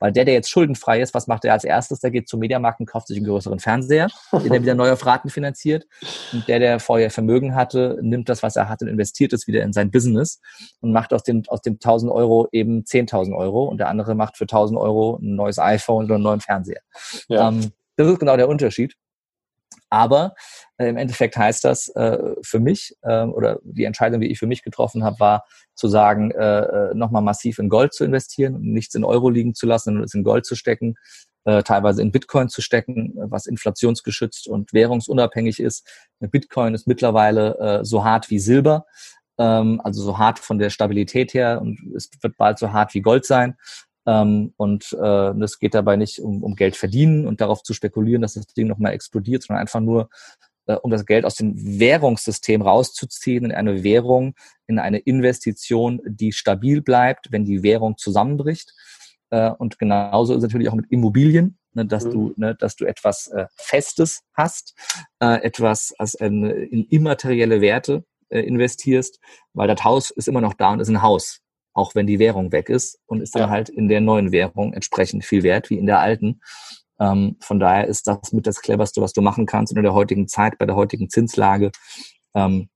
Weil 0.05 0.13
der, 0.13 0.27
der 0.27 0.35
jetzt 0.35 0.51
schuldenfrei 0.51 1.01
ist, 1.01 1.15
was 1.15 1.29
macht 1.29 1.47
er 1.47 1.55
als 1.55 1.65
erstes? 1.65 2.01
Der 2.01 2.11
geht 2.11 2.29
zum 2.29 2.39
Mediamarkt 2.41 2.79
und 2.79 2.85
kauft 2.85 3.07
sich 3.07 3.17
einen 3.17 3.25
größeren 3.25 3.59
Fernseher, 3.59 4.09
den 4.35 4.53
er 4.53 4.61
wieder 4.61 4.75
neu 4.75 4.93
auf 4.93 5.07
Raten 5.07 5.31
finanziert. 5.31 5.87
Und 6.31 6.47
der, 6.47 6.59
der 6.59 6.79
vorher 6.79 7.11
Vermögen 7.11 7.55
hatte, 7.55 7.99
nimmt 8.03 8.29
das, 8.29 8.43
was 8.43 8.55
er 8.57 8.69
hat 8.69 8.83
und 8.83 8.89
investiert 8.89 9.33
es 9.33 9.47
wieder 9.47 9.63
in 9.63 9.73
sein 9.73 9.91
Business 9.91 10.43
und 10.81 10.93
macht 10.93 11.15
aus 11.15 11.23
dem, 11.23 11.45
aus 11.49 11.63
dem 11.63 11.77
1000 11.77 12.13
Euro 12.13 12.49
eben 12.53 12.83
10.000 12.83 13.35
Euro. 13.35 13.65
Und 13.65 13.79
der 13.79 13.89
andere 13.89 14.15
macht 14.15 14.37
für 14.37 14.45
1000 14.45 14.79
Euro 14.79 15.17
ein 15.23 15.37
neues 15.37 15.59
iPhone 15.59 16.05
oder 16.05 16.17
einen 16.17 16.25
neuen 16.25 16.41
Fernseher. 16.43 16.83
Ja. 17.29 17.49
Ähm, 17.49 17.73
das 17.97 18.07
ist 18.07 18.21
genau 18.21 18.37
der 18.37 18.51
Unterschied. 18.51 18.97
Aber 19.95 20.35
äh, 20.77 20.89
im 20.89 20.97
Endeffekt 20.97 21.37
heißt 21.37 21.65
das 21.65 21.89
äh, 21.91 22.19
für 22.43 22.59
mich 22.59 22.97
äh, 23.03 23.23
oder 23.23 23.61
die 23.63 23.85
Entscheidung, 23.85 24.21
die 24.21 24.31
ich 24.31 24.41
für 24.41 24.49
mich 24.49 24.65
getroffen 24.65 25.05
habe, 25.05 25.21
war 25.21 25.45
zu 25.77 25.87
sagen, 25.87 26.33
äh, 26.33 26.91
äh 26.91 26.95
nochmal 26.95 27.23
massiv 27.23 27.61
in 27.61 27.69
Gold 27.69 27.95
zu 27.95 28.05
investieren 28.05 28.61
nichts 28.61 28.97
in 28.97 29.05
Euro 29.05 29.31
liegen 29.31 29.55
zu 29.55 29.67
lassen, 29.67 29.91
sondern 29.91 30.05
es 30.05 30.15
in 30.15 30.25
Gold 30.25 30.47
zu 30.47 30.57
stecken, 30.57 30.97
äh, 31.45 31.63
teilweise 31.63 32.03
in 32.03 32.11
Bitcoin 32.11 32.49
zu 32.49 32.61
stecken, 32.61 33.13
was 33.17 33.47
inflationsgeschützt 33.47 34.49
und 34.49 34.73
währungsunabhängig 34.73 35.61
ist. 35.61 35.89
Bitcoin 36.19 36.75
ist 36.75 36.89
mittlerweile 36.89 37.59
äh, 37.59 37.85
so 37.85 38.05
hart 38.05 38.31
wie 38.31 38.41
Silber 38.41 38.87
ähm, 39.39 39.81
also 39.83 40.03
so 40.03 40.19
hart 40.19 40.39
von 40.39 40.59
der 40.59 40.71
Stabilität 40.71 41.35
her 41.35 41.61
und 41.61 41.79
es 41.97 42.11
wird 42.21 42.37
bald 42.37 42.59
so 42.59 42.73
hart 42.73 42.95
wie 42.95 43.01
Gold 43.01 43.25
sein. 43.25 43.57
Ähm, 44.07 44.53
und 44.57 44.93
äh, 45.01 45.31
es 45.43 45.59
geht 45.59 45.75
dabei 45.75 45.97
nicht 45.97 46.21
um, 46.21 46.43
um 46.43 46.57
Geld 46.57 46.77
verdienen 46.77 47.27
und 47.27 47.41
darauf 47.41 47.63
zu 47.63 47.73
spekulieren, 47.73 48.23
dass 48.23 48.35
das 48.35 48.47
Ding 48.47 48.67
nochmal 48.67 48.93
explodiert, 48.93 49.43
sondern 49.43 49.63
einfach 49.63 49.81
nur 49.81 50.11
äh, 50.67 50.75
um 50.75 50.91
das 50.91 51.07
Geld 51.07 51.25
aus 51.25 51.37
dem 51.37 51.55
Währungssystem 51.57 52.63
rauszuziehen 52.63 53.47
in 53.47 53.53
eine 53.53 53.83
Währung, 53.83 54.35
in 54.67 54.79
eine 54.79 54.99
Investition, 54.99 56.01
die 56.05 56.33
stabil 56.33 56.83
bleibt, 56.83 57.33
wenn 57.33 57.45
die 57.45 57.63
Währung 57.63 57.97
zusammenbricht. 57.97 58.73
Äh, 59.31 59.51
und 59.51 59.79
genauso 59.79 60.33
ist 60.35 60.39
es 60.39 60.43
natürlich 60.45 60.69
auch 60.69 60.75
mit 60.75 60.91
Immobilien, 60.91 61.59
ne, 61.73 61.87
dass 61.87 62.05
mhm. 62.05 62.11
du, 62.11 62.35
ne, 62.37 62.55
dass 62.55 62.77
du 62.77 62.85
etwas 62.85 63.29
äh, 63.29 63.47
Festes 63.57 64.23
hast, 64.35 64.75
äh, 65.21 65.43
etwas 65.43 65.95
als 65.99 66.17
eine, 66.17 66.53
in 66.53 66.85
immaterielle 66.85 67.61
Werte 67.61 68.05
äh, 68.29 68.41
investierst, 68.41 69.21
weil 69.55 69.69
das 69.69 69.83
Haus 69.85 70.11
ist 70.11 70.29
immer 70.29 70.41
noch 70.41 70.55
da 70.55 70.73
und 70.73 70.81
ist 70.81 70.89
ein 70.89 71.03
Haus 71.03 71.41
auch 71.75 71.95
wenn 71.95 72.07
die 72.07 72.19
Währung 72.19 72.53
weg 72.53 72.71
ist 72.71 73.01
und 73.07 73.21
ist 73.21 73.35
dann 73.35 73.51
halt 73.51 73.69
in 73.69 73.89
der 73.89 74.01
neuen 74.01 74.33
Währung 74.33 74.73
entsprechend 74.73 75.25
viel 75.25 75.43
wert 75.43 75.71
wie 75.71 75.79
in 75.79 75.87
der 75.87 76.01
alten. 76.01 76.41
Ähm, 77.01 77.37
von 77.41 77.59
daher 77.59 77.89
ist 77.89 78.07
das 78.07 78.33
mit 78.33 78.47
das 78.47 78.63
cleverste, 78.63 79.03
was 79.03 79.13
du 79.13 79.21
machen 79.21 79.47
kannst 79.47 79.77
in 79.77 79.83
der 79.83 79.95
heutigen 79.95 80.29
Zeit, 80.29 80.57
bei 80.59 80.67
der 80.67 80.77
heutigen 80.77 81.11
Zinslage. 81.11 81.73
Ähm, 82.35 82.69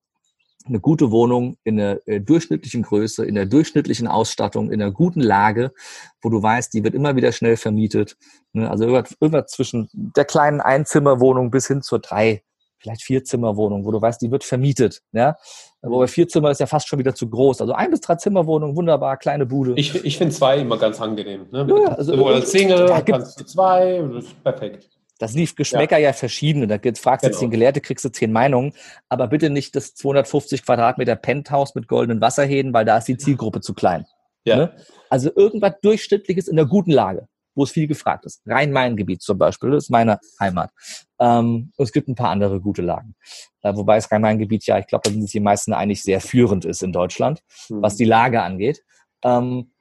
eine 0.67 0.81
gute 0.81 1.11
Wohnung 1.11 1.57
in 1.65 1.77
der 1.77 2.07
äh, 2.07 2.21
durchschnittlichen 2.21 2.83
Größe, 2.83 3.25
in 3.25 3.35
der 3.35 3.47
durchschnittlichen 3.47 4.07
Ausstattung, 4.07 4.71
in 4.71 4.83
einer 4.83 4.93
guten 4.93 5.21
Lage, 5.21 5.73
wo 6.21 6.29
du 6.29 6.43
weißt, 6.43 6.75
die 6.75 6.85
wird 6.85 6.95
immer 6.95 7.17
wieder 7.17 7.33
schnell 7.33 7.57
vermietet. 7.57 8.17
Ne? 8.53 8.71
Also 8.71 8.85
irgendwas, 8.85 9.17
irgendwas 9.21 9.51
zwischen 9.51 9.89
der 9.93 10.25
kleinen 10.25 10.61
Einzimmerwohnung 10.61 11.51
bis 11.51 11.67
hin 11.67 11.81
zur 11.81 12.01
drei, 12.01 12.43
vielleicht 12.79 13.03
Vierzimmerwohnung, 13.03 13.85
wo 13.85 13.91
du 13.91 14.01
weißt, 14.01 14.21
die 14.23 14.31
wird 14.31 14.45
vermietet. 14.45 15.03
Ja? 15.12 15.37
Wobei 15.83 16.07
vier 16.07 16.29
Zimmer 16.29 16.51
ist 16.51 16.61
ja 16.61 16.67
fast 16.67 16.88
schon 16.88 16.99
wieder 16.99 17.14
zu 17.14 17.29
groß. 17.29 17.61
Also 17.61 17.73
ein 17.73 17.91
bis 17.91 18.01
drei 18.01 18.17
Zimmerwohnung, 18.17 18.77
wunderbar, 18.77 19.17
kleine 19.17 19.47
Bude. 19.47 19.75
Ich, 19.77 20.05
ich 20.05 20.19
finde 20.19 20.35
zwei 20.35 20.59
immer 20.59 20.79
ganz 20.79 21.01
angenehm. 21.01 21.47
Ne? 21.51 21.67
Ja, 21.69 21.95
also, 21.95 22.27
als 22.27 22.51
Single 22.51 22.87
da 22.87 23.01
kannst 23.01 23.41
du 23.41 23.45
zwei, 23.45 24.03
das 24.12 24.25
ist 24.25 24.43
perfekt. 24.43 24.88
Das 25.19 25.35
lief 25.35 25.57
Geschmäcker 25.57 25.99
ja, 25.99 26.09
ja 26.09 26.12
verschiedene. 26.12 26.69
Da 26.69 26.79
fragst 26.79 27.25
du 27.25 27.29
genau. 27.29 27.35
jetzt 27.35 27.41
den 27.41 27.51
Gelehrte, 27.51 27.81
kriegst 27.81 28.05
du 28.05 28.09
zehn 28.09 28.31
Meinungen. 28.31 28.73
Aber 29.09 29.27
bitte 29.27 29.51
nicht 29.51 29.75
das 29.75 29.95
250 29.95 30.64
Quadratmeter 30.64 31.17
Penthouse 31.17 31.75
mit 31.75 31.88
goldenen 31.88 32.21
Wasserhähnen, 32.21 32.73
weil 32.73 32.85
da 32.85 32.99
ist 32.99 33.09
die 33.09 33.17
Zielgruppe 33.17 33.61
zu 33.61 33.75
klein. 33.75 34.07
Ja. 34.45 34.57
Ne? 34.57 34.73
Also 35.11 35.31
irgendwas 35.35 35.75
Durchschnittliches 35.83 36.47
in 36.47 36.55
der 36.55 36.67
guten 36.67 36.93
Lage 36.93 37.27
wo 37.59 37.64
es 37.64 37.73
viel 37.73 37.88
gefragt 37.88 38.25
ist. 38.25 38.40
Rhein-Main-Gebiet 38.47 39.21
zum 39.21 39.37
Beispiel, 39.37 39.73
das 39.73 39.85
ist 39.85 39.90
meine 39.90 40.21
Heimat. 40.38 40.71
Ähm, 41.18 41.73
und 41.77 41.85
es 41.85 41.90
gibt 41.90 42.07
ein 42.07 42.14
paar 42.14 42.31
andere 42.31 42.61
gute 42.61 42.83
Lagen. 42.83 43.16
Äh, 43.62 43.75
wobei 43.75 43.97
das 43.97 44.11
Rhein-Main-Gebiet 44.12 44.64
ja, 44.66 44.79
ich 44.79 44.87
glaube, 44.87 45.03
da 45.05 45.11
sind 45.11 45.23
sich 45.23 45.33
die 45.33 45.40
meisten 45.40 45.73
eigentlich 45.73 46.05
sehr 46.05 46.21
führend 46.21 46.64
ist 46.64 46.85
in 46.85 46.92
Deutschland, 46.92 47.42
mhm. 47.68 47.83
was 47.83 47.97
die 47.97 48.05
Lage 48.05 48.42
angeht. 48.42 48.85
Ähm, 49.25 49.73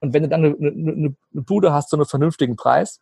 und 0.00 0.12
wenn 0.12 0.24
du 0.24 0.28
dann 0.28 0.44
eine, 0.44 0.56
eine, 0.56 0.92
eine 0.92 1.42
Bude 1.42 1.72
hast 1.72 1.88
zu 1.88 1.96
einem 1.96 2.04
vernünftigen 2.04 2.54
Preis, 2.54 3.00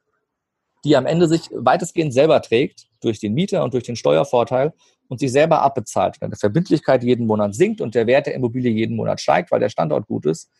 die 0.84 0.96
am 0.96 1.06
Ende 1.06 1.26
sich 1.26 1.50
weitestgehend 1.52 2.14
selber 2.14 2.40
trägt, 2.40 2.86
durch 3.00 3.18
den 3.18 3.34
Mieter 3.34 3.64
und 3.64 3.74
durch 3.74 3.84
den 3.84 3.96
Steuervorteil 3.96 4.72
und 5.08 5.18
sich 5.18 5.32
selber 5.32 5.60
abbezahlt, 5.62 6.20
wenn 6.20 6.30
die 6.30 6.38
Verbindlichkeit 6.38 7.02
jeden 7.02 7.26
Monat 7.26 7.56
sinkt 7.56 7.80
und 7.80 7.96
der 7.96 8.06
Wert 8.06 8.26
der 8.26 8.34
Immobilie 8.34 8.70
jeden 8.70 8.94
Monat 8.94 9.20
steigt, 9.20 9.50
weil 9.50 9.58
der 9.58 9.70
Standort 9.70 10.06
gut 10.06 10.24
ist, 10.26 10.50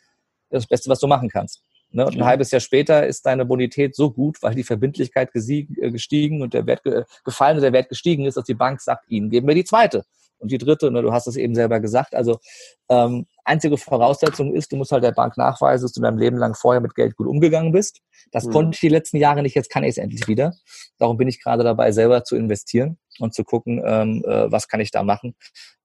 das 0.51 0.59
ist 0.59 0.65
das 0.65 0.67
Beste, 0.67 0.91
was 0.91 0.99
du 0.99 1.07
machen 1.07 1.29
kannst. 1.29 1.63
Ne? 1.95 2.05
Und 2.05 2.17
ein 2.17 2.25
halbes 2.25 2.51
Jahr 2.51 2.61
später 2.61 3.07
ist 3.07 3.25
deine 3.25 3.45
Bonität 3.45 3.95
so 3.95 4.11
gut, 4.11 4.43
weil 4.43 4.55
die 4.55 4.65
Verbindlichkeit 4.65 5.31
äh, 5.35 5.91
gestiegen 5.91 6.43
und 6.43 6.53
der 6.53 6.67
Wert 6.67 6.83
gefallen 7.25 7.57
und 7.57 7.63
der 7.63 7.73
Wert 7.73 7.89
gestiegen 7.89 8.25
ist, 8.25 8.37
dass 8.37 8.45
die 8.45 8.55
Bank 8.55 8.81
sagt, 8.81 9.09
ihnen 9.09 9.31
geben 9.31 9.47
wir 9.47 9.55
die 9.55 9.65
zweite 9.65 10.05
und 10.39 10.51
die 10.51 10.59
dritte. 10.59 10.91
Ne? 10.91 11.03
Du 11.03 11.13
hast 11.13 11.29
es 11.29 11.37
eben 11.37 11.55
selber 11.55 11.79
gesagt. 11.79 12.17
Also 12.17 12.41
ähm, 12.89 13.27
einzige 13.45 13.77
Voraussetzung 13.77 14.55
ist, 14.55 14.73
du 14.73 14.77
musst 14.77 14.91
halt 14.91 15.05
der 15.05 15.13
Bank 15.13 15.37
nachweisen, 15.37 15.85
dass 15.85 15.93
du 15.93 16.01
dein 16.01 16.19
Leben 16.19 16.37
lang 16.37 16.55
vorher 16.55 16.81
mit 16.81 16.97
Geld 16.97 17.15
gut 17.15 17.29
umgegangen 17.29 17.71
bist. 17.71 18.01
Das 18.33 18.45
mhm. 18.47 18.51
konnte 18.51 18.75
ich 18.75 18.81
die 18.81 18.89
letzten 18.89 19.19
Jahre 19.19 19.43
nicht, 19.43 19.55
jetzt 19.55 19.71
kann 19.71 19.85
ich 19.85 19.91
es 19.91 19.99
endlich 19.99 20.27
wieder. 20.27 20.53
Darum 20.99 21.17
bin 21.17 21.29
ich 21.29 21.41
gerade 21.41 21.63
dabei, 21.63 21.93
selber 21.93 22.25
zu 22.25 22.35
investieren 22.35 22.99
und 23.19 23.35
zu 23.35 23.45
gucken, 23.45 23.83
ähm, 23.85 24.25
äh, 24.27 24.51
was 24.51 24.69
kann 24.69 24.81
ich 24.81 24.91
da 24.91 25.03
machen 25.03 25.35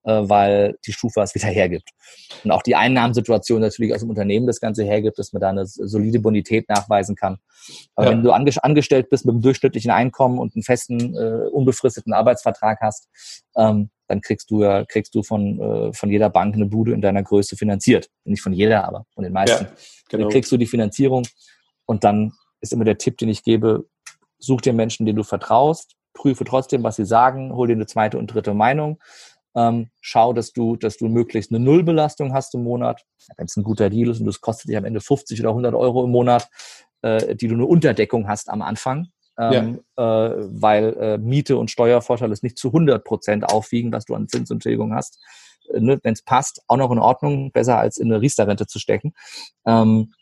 äh, 0.04 0.30
weil 0.30 0.78
die 0.86 0.94
Stufe 0.94 1.22
es 1.22 1.36
wieder 1.36 1.48
hergibt. 1.48 1.89
Und 2.44 2.52
auch 2.52 2.63
die 2.63 2.76
Einnahmensituation 2.76 3.62
natürlich 3.62 3.94
aus 3.94 4.00
dem 4.00 4.10
Unternehmen 4.10 4.48
das 4.48 4.60
Ganze 4.60 4.84
hergibt, 4.84 5.20
dass 5.20 5.34
man 5.34 5.42
da 5.42 5.50
eine 5.50 5.65
solide 5.65 6.20
Bonität 6.20 6.70
nachweisen 6.70 7.15
kann. 7.15 7.38
Aber 7.96 8.08
ja. 8.08 8.12
wenn 8.12 8.24
du 8.24 8.32
angestellt 8.32 9.10
bist 9.10 9.26
mit 9.26 9.34
einem 9.34 9.42
durchschnittlichen 9.42 9.92
Einkommen 9.92 10.39
und 10.39 10.56
einen 10.56 10.63
festen, 10.63 11.15
äh, 11.15 11.48
unbefristeten 11.52 12.13
Arbeitsvertrag 12.13 12.80
hast, 12.82 13.10
ähm, 13.58 13.89
dann 14.08 14.22
kriegst 14.22 14.50
du 14.50 14.63
ja, 14.63 14.86
kriegst 14.86 15.13
du 15.13 15.22
von, 15.22 15.60
äh, 15.60 15.94
von 15.94 16.10
jeder 16.10 16.30
Bank 16.30 16.56
eine 16.56 16.65
Bude 16.65 16.94
in 16.94 17.02
deiner 17.02 17.22
Größe 17.22 17.56
finanziert. 17.56 18.10
Nicht 18.24 18.42
von 18.42 18.54
jeder, 18.54 18.86
aber 18.86 19.06
von 19.13 19.24
den 19.24 19.34
meisten. 19.34 19.65
Ja, 19.65 19.72
genau. 20.10 20.24
Dann 20.24 20.32
kriegst 20.32 20.52
du 20.52 20.58
die 20.58 20.65
Finanzierung 20.65 21.28
und 21.86 22.04
dann 22.04 22.34
ist 22.62 22.74
immer 22.74 22.86
der 22.86 22.98
Tipp, 22.98 23.18
den 23.18 23.30
ich 23.30 23.44
gebe, 23.44 23.86
such 24.39 24.62
dir 24.62 24.74
Menschen, 24.74 25.06
denen 25.06 25.18
du 25.18 25.24
vertraust, 25.24 25.96
prüfe 26.13 26.43
trotzdem, 26.45 26.84
was 26.84 26.95
sie 26.95 27.06
sagen, 27.06 27.54
hol 27.54 27.67
dir 27.67 27.74
eine 27.74 27.86
zweite 27.86 28.17
und 28.17 28.28
dritte 28.34 28.54
Meinung 28.54 29.00
ähm, 29.56 29.89
schau, 30.02 30.34
dass 30.34 30.54
du, 30.54 30.76
dass 30.76 30.98
du 30.98 31.08
möglichst 31.08 31.52
eine 31.52 31.60
Nullbelastung 31.60 32.34
hast 32.34 32.54
im 32.56 32.63
Monat. 32.63 33.04
Wenn 33.38 33.45
es 33.45 33.58
ein 33.58 33.63
guter 33.63 33.89
Deal 33.89 34.10
ist 34.10 34.19
und 34.19 34.26
das 34.26 34.41
kostet 34.41 34.69
dich 34.69 34.78
am 34.78 34.86
Ende 34.86 35.02
50 35.02 35.39
oder 35.39 35.50
100 35.50 35.74
Euro 35.74 36.04
im 36.04 36.12
Monat, 36.12 36.50
äh, 37.02 37.36
die 37.36 37.48
du 37.48 37.56
eine 37.56 37.65
Unterdeckung 37.65 38.28
hast 38.28 38.50
am 38.50 38.62
Anfang, 38.62 39.08
ähm, 39.38 39.80
ja. 39.98 40.28
äh, 40.28 40.36
weil 40.62 40.93
äh, 41.00 41.17
Miete 41.17 41.58
und 41.58 41.72
Steuervorteil 41.72 42.32
ist 42.32 42.43
nicht 42.43 42.58
zu 42.58 42.69
100 42.69 43.04
Prozent 43.04 43.45
aufwiegen, 43.45 43.91
was 43.91 44.06
du 44.06 44.15
an 44.15 44.28
Zinsentschädigung 44.28 44.93
hast. 44.93 45.19
Äh, 45.74 45.80
ne? 45.80 46.00
Wenn 46.04 46.13
es 46.13 46.22
passt, 46.22 46.62
auch 46.67 46.78
noch 46.78 46.91
in 46.91 47.00
Ordnung, 47.00 47.52
besser 47.52 47.80
als 47.80 47.98
in 47.98 48.12
eine 48.12 48.22
Riester-Rente 48.22 48.67
zu 48.67 48.80
stecken. 48.80 49.13
Ähm, 49.65 50.13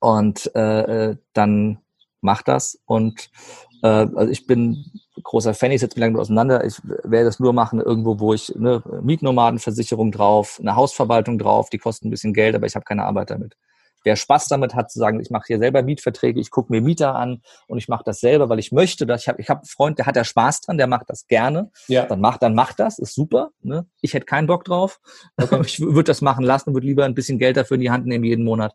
und 0.00 0.50
äh, 0.54 1.10
äh 1.10 1.16
dann 1.32 1.78
mach 2.20 2.42
das 2.42 2.78
und 2.86 3.30
äh, 3.82 3.86
also 3.86 4.28
ich 4.28 4.46
bin 4.46 4.84
großer 5.22 5.54
Fan, 5.54 5.72
ich 5.72 5.80
setze 5.80 5.96
mich 5.96 6.06
lange 6.06 6.18
auseinander. 6.18 6.64
Ich 6.64 6.80
werde 6.84 7.24
das 7.24 7.40
nur 7.40 7.52
machen 7.52 7.80
irgendwo, 7.80 8.20
wo 8.20 8.34
ich 8.34 8.54
eine 8.54 8.82
Mietnomadenversicherung 9.02 10.12
drauf, 10.12 10.58
eine 10.60 10.76
Hausverwaltung 10.76 11.38
drauf, 11.38 11.70
die 11.70 11.78
kosten 11.78 12.08
ein 12.08 12.10
bisschen 12.10 12.34
Geld, 12.34 12.54
aber 12.54 12.66
ich 12.66 12.74
habe 12.74 12.84
keine 12.84 13.04
Arbeit 13.04 13.30
damit 13.30 13.56
wer 14.08 14.16
Spaß 14.16 14.48
damit 14.48 14.74
hat, 14.74 14.90
zu 14.90 14.98
sagen, 14.98 15.20
ich 15.20 15.28
mache 15.28 15.44
hier 15.48 15.58
selber 15.58 15.82
Mietverträge, 15.82 16.40
ich 16.40 16.50
gucke 16.50 16.72
mir 16.72 16.80
Mieter 16.80 17.14
an 17.14 17.42
und 17.66 17.76
ich 17.76 17.88
mache 17.88 18.04
das 18.06 18.20
selber, 18.20 18.48
weil 18.48 18.58
ich 18.58 18.72
möchte. 18.72 19.04
Dass 19.04 19.20
ich 19.20 19.28
habe 19.28 19.38
ich 19.38 19.50
hab 19.50 19.58
einen 19.58 19.66
Freund, 19.66 19.98
der 19.98 20.06
hat 20.06 20.16
da 20.16 20.24
Spaß 20.24 20.62
dran, 20.62 20.78
der 20.78 20.86
macht 20.86 21.10
das 21.10 21.26
gerne. 21.26 21.70
Ja. 21.88 22.06
Dann 22.06 22.20
macht, 22.20 22.42
dann 22.42 22.54
macht 22.54 22.80
das, 22.80 22.98
ist 22.98 23.14
super. 23.14 23.50
Ne? 23.60 23.84
Ich 24.00 24.14
hätte 24.14 24.24
keinen 24.24 24.46
Bock 24.46 24.64
drauf. 24.64 24.98
ich 25.64 25.78
würde 25.80 26.04
das 26.04 26.22
machen 26.22 26.42
lassen 26.42 26.70
und 26.70 26.74
würde 26.74 26.86
lieber 26.86 27.04
ein 27.04 27.14
bisschen 27.14 27.38
Geld 27.38 27.58
dafür 27.58 27.74
in 27.74 27.82
die 27.82 27.90
Hand 27.90 28.06
nehmen 28.06 28.24
jeden 28.24 28.46
Monat, 28.46 28.74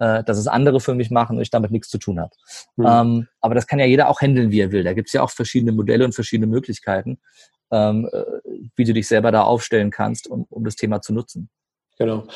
äh, 0.00 0.24
dass 0.24 0.36
es 0.36 0.48
andere 0.48 0.80
für 0.80 0.94
mich 0.94 1.12
machen 1.12 1.36
und 1.36 1.42
ich 1.42 1.50
damit 1.50 1.70
nichts 1.70 1.88
zu 1.88 1.98
tun 1.98 2.18
habe. 2.18 2.32
Mhm. 2.74 2.86
Ähm, 2.86 3.28
aber 3.40 3.54
das 3.54 3.68
kann 3.68 3.78
ja 3.78 3.86
jeder 3.86 4.08
auch 4.08 4.20
handeln, 4.20 4.50
wie 4.50 4.60
er 4.60 4.72
will. 4.72 4.82
Da 4.82 4.94
gibt 4.94 5.10
es 5.10 5.12
ja 5.12 5.22
auch 5.22 5.30
verschiedene 5.30 5.70
Modelle 5.70 6.04
und 6.04 6.12
verschiedene 6.12 6.48
Möglichkeiten. 6.48 7.20
ähm, 7.72 8.08
äh, 8.12 8.22
wie 8.76 8.84
du 8.84 8.92
dich 8.92 9.08
selber 9.08 9.32
da 9.32 9.42
aufstellen 9.42 9.90
kannst, 9.90 10.28
um, 10.28 10.46
um 10.50 10.64
das 10.64 10.76
Thema 10.76 11.00
zu 11.00 11.12
nutzen. 11.14 11.48
Genau. 11.98 12.26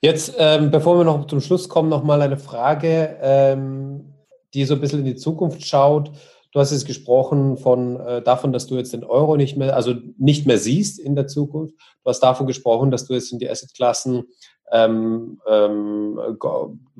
Jetzt, 0.00 0.34
ähm, 0.38 0.70
bevor 0.70 0.98
wir 0.98 1.04
noch 1.04 1.26
zum 1.26 1.40
Schluss 1.40 1.68
kommen, 1.68 1.88
noch 1.88 2.04
mal 2.04 2.20
eine 2.20 2.36
Frage, 2.36 3.16
ähm, 3.22 4.14
die 4.52 4.64
so 4.64 4.74
ein 4.74 4.80
bisschen 4.80 5.00
in 5.00 5.04
die 5.06 5.16
Zukunft 5.16 5.64
schaut. 5.66 6.10
Du 6.52 6.60
hast 6.60 6.70
jetzt 6.70 6.86
gesprochen 6.86 7.56
von 7.56 7.98
äh, 7.98 8.22
davon, 8.22 8.52
dass 8.52 8.66
du 8.66 8.76
jetzt 8.76 8.92
den 8.92 9.02
Euro 9.02 9.36
nicht 9.36 9.56
mehr, 9.56 9.74
also 9.74 9.94
nicht 10.18 10.46
mehr 10.46 10.58
siehst 10.58 11.00
in 11.00 11.16
der 11.16 11.26
Zukunft. 11.26 11.74
Du 12.04 12.10
hast 12.10 12.20
davon 12.20 12.46
gesprochen, 12.46 12.90
dass 12.90 13.06
du 13.06 13.14
jetzt 13.14 13.32
in 13.32 13.40
die 13.40 13.50
Assetklassen 13.50 14.28
ähm, 14.70 15.40
ähm, 15.48 16.20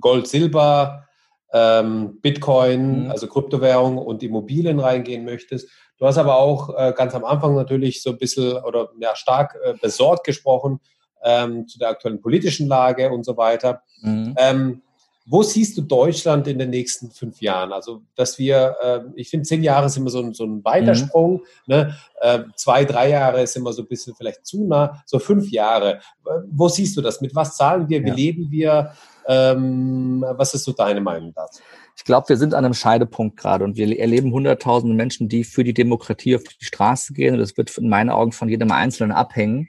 Gold, 0.01 0.27
Silber, 0.27 1.05
ähm, 1.53 2.19
Bitcoin, 2.21 3.05
mhm. 3.05 3.11
also 3.13 3.29
Kryptowährung 3.29 3.99
und 3.99 4.25
Immobilien 4.25 4.81
reingehen 4.81 5.25
möchtest. 5.25 5.69
Du 5.99 6.07
hast 6.07 6.19
aber 6.19 6.37
auch 6.37 6.77
äh, 6.77 6.93
ganz 6.97 7.15
am 7.15 7.25
Anfang 7.25 7.55
natürlich 7.55 8.03
so 8.03 8.11
ein 8.11 8.19
bisschen 8.19 8.57
oder 8.65 8.91
ja, 8.99 9.15
stark 9.15 9.57
äh, 9.63 9.75
besorgt 9.81 10.25
gesprochen 10.25 10.81
ähm, 11.25 11.67
zu 11.67 11.79
der 11.79 11.89
aktuellen 11.89 12.21
politischen 12.21 12.69
Lage 12.69 13.11
und 13.11 13.25
so 13.25 13.37
weiter. 13.37 13.83
Mhm. 14.03 14.35
Ähm, 14.39 14.83
wo 15.27 15.43
siehst 15.43 15.79
du 15.79 15.83
Deutschland 15.83 16.47
in 16.49 16.59
den 16.59 16.69
nächsten 16.69 17.11
fünf 17.11 17.41
Jahren? 17.41 17.73
Also, 17.73 18.03
dass 18.15 18.39
wir, 18.39 18.77
äh, 18.83 19.01
ich 19.15 19.31
finde, 19.31 19.47
zehn 19.47 19.63
Jahre 19.63 19.87
ist 19.87 19.97
immer 19.97 20.11
so 20.11 20.21
ein, 20.21 20.35
so 20.35 20.45
ein 20.45 20.63
Weitersprung. 20.65 21.35
Mhm. 21.35 21.41
Ne? 21.67 21.97
Äh, 22.21 22.41
zwei, 22.57 22.85
drei 22.85 23.09
Jahre 23.09 23.43
ist 23.43 23.57
immer 23.57 23.73
so 23.73 23.83
ein 23.83 23.89
bisschen 23.89 24.15
vielleicht 24.15 24.45
zu 24.45 24.67
nah. 24.67 25.03
So 25.07 25.19
fünf 25.19 25.51
Jahre. 25.51 25.95
Äh, 26.27 26.41
wo 26.51 26.69
siehst 26.69 26.97
du 26.97 27.01
das? 27.01 27.23
Mit 27.23 27.35
was 27.35 27.57
zahlen 27.57 27.89
wir? 27.89 28.05
Wie 28.05 28.09
ja. 28.09 28.15
leben 28.15 28.51
wir? 28.51 28.93
Ähm, 29.27 30.23
was 30.37 30.53
ist 30.53 30.65
so 30.65 30.73
deine 30.73 31.01
Meinung 31.01 31.33
dazu? 31.35 31.63
Ich 31.97 32.05
glaube, 32.05 32.29
wir 32.29 32.37
sind 32.37 32.53
an 32.53 32.65
einem 32.65 32.75
Scheidepunkt 32.75 33.39
gerade 33.39 33.65
und 33.65 33.77
wir 33.77 33.99
erleben 33.99 34.33
hunderttausende 34.33 34.95
Menschen, 34.95 35.31
die 35.31 35.45
für 35.45 35.65
die 35.65 35.73
Demokratie 35.73 36.37
auf 36.37 36.43
die 36.43 36.65
Straße 36.65 37.15
gehen. 37.15 37.35
Und 37.35 37.41
das 37.41 37.57
wird 37.57 37.77
in 37.79 37.89
meinen 37.89 38.11
Augen 38.11 38.33
von 38.33 38.51
jedem 38.51 38.71
Einzelnen 38.73 39.13
abhängen, 39.13 39.69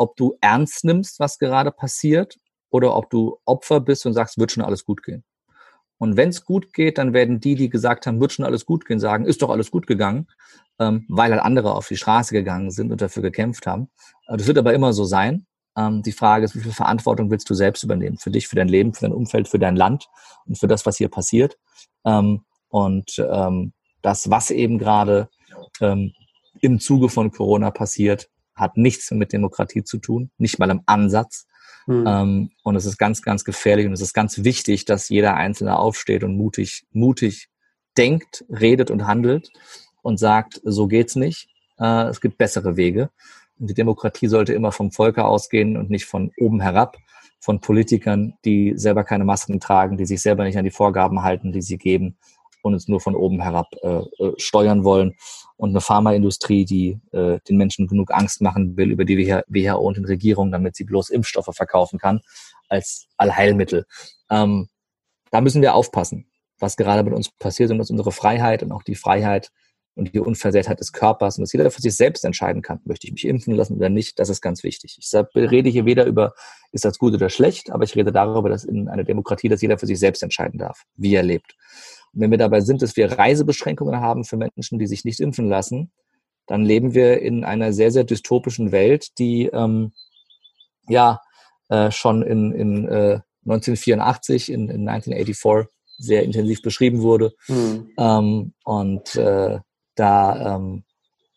ob 0.00 0.16
du 0.16 0.36
ernst 0.40 0.84
nimmst, 0.84 1.20
was 1.20 1.38
gerade 1.38 1.70
passiert 1.70 2.38
oder 2.70 2.96
ob 2.96 3.10
du 3.10 3.38
Opfer 3.44 3.80
bist 3.80 4.06
und 4.06 4.14
sagst, 4.14 4.38
wird 4.38 4.50
schon 4.50 4.64
alles 4.64 4.84
gut 4.84 5.02
gehen. 5.02 5.24
Und 5.98 6.16
wenn 6.16 6.30
es 6.30 6.46
gut 6.46 6.72
geht, 6.72 6.96
dann 6.96 7.12
werden 7.12 7.40
die, 7.40 7.54
die 7.54 7.68
gesagt 7.68 8.06
haben, 8.06 8.20
wird 8.20 8.32
schon 8.32 8.46
alles 8.46 8.64
gut 8.64 8.86
gehen, 8.86 8.98
sagen, 8.98 9.26
ist 9.26 9.42
doch 9.42 9.50
alles 9.50 9.70
gut 9.70 9.86
gegangen, 9.86 10.28
ähm, 10.78 11.04
weil 11.10 11.32
halt 11.32 11.42
andere 11.42 11.74
auf 11.74 11.86
die 11.86 11.98
Straße 11.98 12.32
gegangen 12.32 12.70
sind 12.70 12.90
und 12.90 13.02
dafür 13.02 13.22
gekämpft 13.22 13.66
haben. 13.66 13.90
Äh, 14.26 14.38
das 14.38 14.46
wird 14.46 14.56
aber 14.56 14.72
immer 14.72 14.94
so 14.94 15.04
sein. 15.04 15.46
Ähm, 15.76 16.02
die 16.02 16.12
Frage 16.12 16.46
ist, 16.46 16.56
wie 16.56 16.60
viel 16.60 16.72
Verantwortung 16.72 17.30
willst 17.30 17.50
du 17.50 17.54
selbst 17.54 17.82
übernehmen? 17.82 18.16
Für 18.16 18.30
dich, 18.30 18.48
für 18.48 18.56
dein 18.56 18.68
Leben, 18.68 18.94
für 18.94 19.02
dein 19.02 19.12
Umfeld, 19.12 19.48
für 19.48 19.58
dein 19.58 19.76
Land 19.76 20.08
und 20.46 20.58
für 20.58 20.66
das, 20.66 20.86
was 20.86 20.96
hier 20.96 21.10
passiert. 21.10 21.58
Ähm, 22.06 22.44
und 22.70 23.18
ähm, 23.18 23.74
das, 24.00 24.30
was 24.30 24.50
eben 24.50 24.78
gerade 24.78 25.28
ähm, 25.82 26.12
im 26.62 26.80
Zuge 26.80 27.10
von 27.10 27.30
Corona 27.30 27.70
passiert, 27.70 28.30
hat 28.60 28.76
nichts 28.76 29.10
mit 29.10 29.32
Demokratie 29.32 29.82
zu 29.82 29.98
tun, 29.98 30.30
nicht 30.38 30.58
mal 30.58 30.70
im 30.70 30.82
Ansatz. 30.86 31.46
Mhm. 31.86 32.04
Ähm, 32.06 32.50
und 32.62 32.76
es 32.76 32.84
ist 32.84 32.98
ganz, 32.98 33.22
ganz 33.22 33.44
gefährlich 33.44 33.86
und 33.86 33.92
es 33.92 34.00
ist 34.00 34.14
ganz 34.14 34.44
wichtig, 34.44 34.84
dass 34.84 35.08
jeder 35.08 35.34
Einzelne 35.34 35.78
aufsteht 35.78 36.22
und 36.22 36.36
mutig, 36.36 36.84
mutig 36.92 37.48
denkt, 37.96 38.44
redet 38.48 38.90
und 38.90 39.06
handelt 39.06 39.50
und 40.02 40.18
sagt, 40.18 40.60
so 40.64 40.86
geht's 40.86 41.16
nicht. 41.16 41.48
Äh, 41.78 42.08
es 42.08 42.20
gibt 42.20 42.38
bessere 42.38 42.76
Wege. 42.76 43.10
Und 43.58 43.68
die 43.68 43.74
Demokratie 43.74 44.28
sollte 44.28 44.52
immer 44.52 44.72
vom 44.72 44.92
Volke 44.92 45.24
ausgehen 45.24 45.76
und 45.76 45.90
nicht 45.90 46.06
von 46.06 46.30
oben 46.38 46.60
herab, 46.60 46.96
von 47.40 47.60
Politikern, 47.60 48.34
die 48.44 48.74
selber 48.76 49.04
keine 49.04 49.24
Masken 49.24 49.60
tragen, 49.60 49.96
die 49.96 50.06
sich 50.06 50.22
selber 50.22 50.44
nicht 50.44 50.58
an 50.58 50.64
die 50.64 50.70
Vorgaben 50.70 51.22
halten, 51.22 51.52
die 51.52 51.62
sie 51.62 51.78
geben 51.78 52.16
und 52.62 52.74
uns 52.74 52.88
nur 52.88 53.00
von 53.00 53.14
oben 53.14 53.40
herab 53.40 53.68
äh, 53.82 54.02
äh 54.18 54.34
steuern 54.36 54.84
wollen 54.84 55.14
und 55.56 55.70
eine 55.70 55.80
Pharmaindustrie, 55.80 56.64
die 56.64 56.98
äh, 57.12 57.38
den 57.48 57.56
Menschen 57.56 57.86
genug 57.86 58.12
Angst 58.12 58.40
machen 58.40 58.76
will 58.76 58.90
über 58.90 59.04
die 59.04 59.28
WHO 59.28 59.78
und 59.78 59.96
den 59.96 60.06
Regierungen, 60.06 60.52
damit 60.52 60.76
sie 60.76 60.84
bloß 60.84 61.10
Impfstoffe 61.10 61.54
verkaufen 61.54 61.98
kann 61.98 62.20
als 62.68 63.06
Allheilmittel. 63.16 63.84
Ähm, 64.30 64.68
da 65.30 65.40
müssen 65.40 65.62
wir 65.62 65.74
aufpassen, 65.74 66.26
was 66.58 66.76
gerade 66.76 67.02
mit 67.02 67.14
uns 67.14 67.30
passiert 67.30 67.70
und 67.70 67.78
dass 67.78 67.90
unsere 67.90 68.12
Freiheit 68.12 68.62
und 68.62 68.72
auch 68.72 68.82
die 68.82 68.94
Freiheit 68.94 69.50
und 69.94 70.14
die 70.14 70.20
Unversehrtheit 70.20 70.80
des 70.80 70.92
Körpers 70.92 71.36
und 71.36 71.42
dass 71.42 71.52
jeder 71.52 71.70
für 71.70 71.82
sich 71.82 71.94
selbst 71.96 72.24
entscheiden 72.24 72.62
kann, 72.62 72.80
möchte 72.84 73.06
ich 73.06 73.12
mich 73.12 73.26
impfen 73.26 73.54
lassen 73.54 73.76
oder 73.76 73.88
nicht, 73.88 74.18
das 74.18 74.28
ist 74.28 74.40
ganz 74.40 74.62
wichtig. 74.62 74.96
Ich 74.98 75.12
rede 75.34 75.68
hier 75.68 75.84
weder 75.84 76.06
über, 76.06 76.32
ist 76.72 76.84
das 76.84 76.98
gut 76.98 77.12
oder 77.12 77.28
schlecht, 77.28 77.70
aber 77.70 77.84
ich 77.84 77.94
rede 77.96 78.12
darüber, 78.12 78.48
dass 78.48 78.64
in 78.64 78.88
einer 78.88 79.04
Demokratie, 79.04 79.48
dass 79.48 79.62
jeder 79.62 79.78
für 79.78 79.86
sich 79.86 79.98
selbst 79.98 80.22
entscheiden 80.22 80.58
darf, 80.58 80.84
wie 80.96 81.14
er 81.14 81.22
lebt. 81.22 81.56
Und 82.12 82.20
wenn 82.20 82.30
wir 82.30 82.38
dabei 82.38 82.60
sind, 82.60 82.82
dass 82.82 82.96
wir 82.96 83.12
Reisebeschränkungen 83.12 84.00
haben 84.00 84.24
für 84.24 84.36
Menschen, 84.36 84.78
die 84.78 84.86
sich 84.86 85.04
nicht 85.04 85.20
impfen 85.20 85.48
lassen, 85.48 85.90
dann 86.46 86.64
leben 86.64 86.94
wir 86.94 87.20
in 87.20 87.44
einer 87.44 87.72
sehr, 87.72 87.92
sehr 87.92 88.04
dystopischen 88.04 88.72
Welt, 88.72 89.18
die 89.18 89.46
ähm, 89.46 89.92
ja 90.88 91.20
äh, 91.68 91.90
schon 91.90 92.22
in, 92.22 92.52
in 92.52 92.88
äh, 92.88 93.20
1984, 93.44 94.50
in, 94.50 94.68
in 94.68 94.88
1984 94.88 95.68
sehr 95.98 96.24
intensiv 96.24 96.62
beschrieben 96.62 97.02
wurde. 97.02 97.32
Mhm. 97.46 97.90
Ähm, 97.96 98.52
und 98.64 99.14
äh, 99.16 99.60
da 99.94 100.56
ähm, 100.56 100.84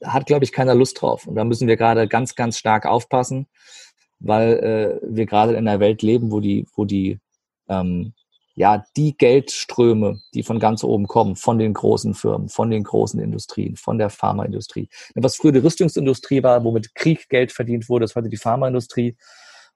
hat, 0.03 0.25
glaube 0.25 0.45
ich, 0.45 0.51
keiner 0.51 0.73
Lust 0.73 1.01
drauf. 1.01 1.27
Und 1.27 1.35
da 1.35 1.43
müssen 1.43 1.67
wir 1.67 1.77
gerade 1.77 2.07
ganz, 2.07 2.35
ganz 2.35 2.57
stark 2.57 2.85
aufpassen, 2.85 3.47
weil 4.19 4.53
äh, 4.53 5.07
wir 5.07 5.25
gerade 5.25 5.53
in 5.53 5.67
einer 5.67 5.79
Welt 5.79 6.01
leben, 6.01 6.31
wo 6.31 6.39
die, 6.39 6.65
wo 6.75 6.85
die 6.85 7.19
ähm, 7.67 8.13
ja, 8.55 8.85
die 8.95 9.17
Geldströme, 9.17 10.21
die 10.33 10.43
von 10.43 10.59
ganz 10.59 10.83
oben 10.83 11.07
kommen, 11.07 11.35
von 11.35 11.57
den 11.57 11.73
großen 11.73 12.13
Firmen, 12.13 12.49
von 12.49 12.69
den 12.69 12.83
großen 12.83 13.19
Industrien, 13.19 13.75
von 13.75 13.97
der 13.97 14.09
Pharmaindustrie. 14.09 14.89
Was 15.15 15.37
früher 15.37 15.51
die 15.51 15.59
Rüstungsindustrie 15.59 16.43
war, 16.43 16.63
womit 16.63 16.93
Krieg 16.93 17.29
Geld 17.29 17.51
verdient 17.51 17.89
wurde, 17.89 18.05
ist 18.05 18.15
heute 18.15 18.29
die 18.29 18.37
Pharmaindustrie. 18.37 19.17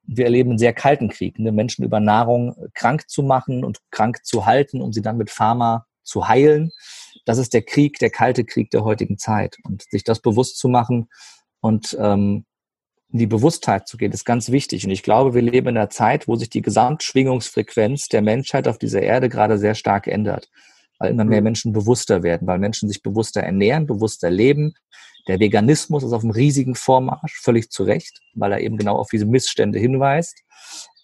Wir 0.03 0.25
erleben 0.25 0.51
einen 0.51 0.59
sehr 0.59 0.73
kalten 0.73 1.09
Krieg, 1.09 1.39
ne? 1.39 1.51
Menschen 1.51 1.83
über 1.83 1.99
Nahrung 1.99 2.55
krank 2.73 3.09
zu 3.09 3.23
machen 3.23 3.65
und 3.65 3.79
krank 3.91 4.23
zu 4.23 4.45
halten, 4.45 4.81
um 4.81 4.93
sie 4.93 5.01
dann 5.01 5.17
mit 5.17 5.31
Pharma 5.31 5.85
zu 6.03 6.27
heilen. 6.27 6.71
Das 7.25 7.39
ist 7.39 7.53
der 7.53 7.63
Krieg, 7.63 7.99
der 7.99 8.11
kalte 8.11 8.45
Krieg 8.45 8.69
der 8.71 8.83
heutigen 8.83 9.17
Zeit. 9.17 9.57
Und 9.63 9.83
sich 9.89 10.03
das 10.03 10.19
bewusst 10.19 10.59
zu 10.59 10.69
machen 10.69 11.09
und 11.59 11.97
ähm, 11.99 12.45
in 13.11 13.19
die 13.19 13.27
Bewusstheit 13.27 13.87
zu 13.87 13.97
gehen, 13.97 14.11
ist 14.11 14.25
ganz 14.25 14.51
wichtig. 14.51 14.85
Und 14.85 14.91
ich 14.91 15.03
glaube, 15.03 15.33
wir 15.33 15.41
leben 15.41 15.69
in 15.69 15.77
einer 15.77 15.89
Zeit, 15.89 16.27
wo 16.27 16.35
sich 16.35 16.49
die 16.49 16.61
Gesamtschwingungsfrequenz 16.61 18.09
der 18.09 18.21
Menschheit 18.21 18.67
auf 18.67 18.77
dieser 18.77 19.01
Erde 19.01 19.29
gerade 19.29 19.57
sehr 19.57 19.75
stark 19.75 20.07
ändert. 20.07 20.49
Weil 20.99 21.11
immer 21.11 21.23
mehr 21.23 21.41
mhm. 21.41 21.45
Menschen 21.45 21.73
bewusster 21.73 22.23
werden, 22.23 22.47
weil 22.47 22.59
Menschen 22.59 22.89
sich 22.89 23.01
bewusster 23.01 23.41
ernähren, 23.41 23.85
bewusster 23.85 24.29
leben. 24.29 24.73
Der 25.27 25.39
Veganismus 25.39 26.03
ist 26.03 26.11
auf 26.11 26.23
einem 26.23 26.31
riesigen 26.31 26.75
Vormarsch, 26.75 27.39
völlig 27.41 27.69
zu 27.69 27.83
Recht, 27.83 28.19
weil 28.33 28.51
er 28.51 28.61
eben 28.61 28.77
genau 28.77 28.97
auf 28.97 29.09
diese 29.09 29.25
Missstände 29.25 29.79
hinweist. 29.79 30.41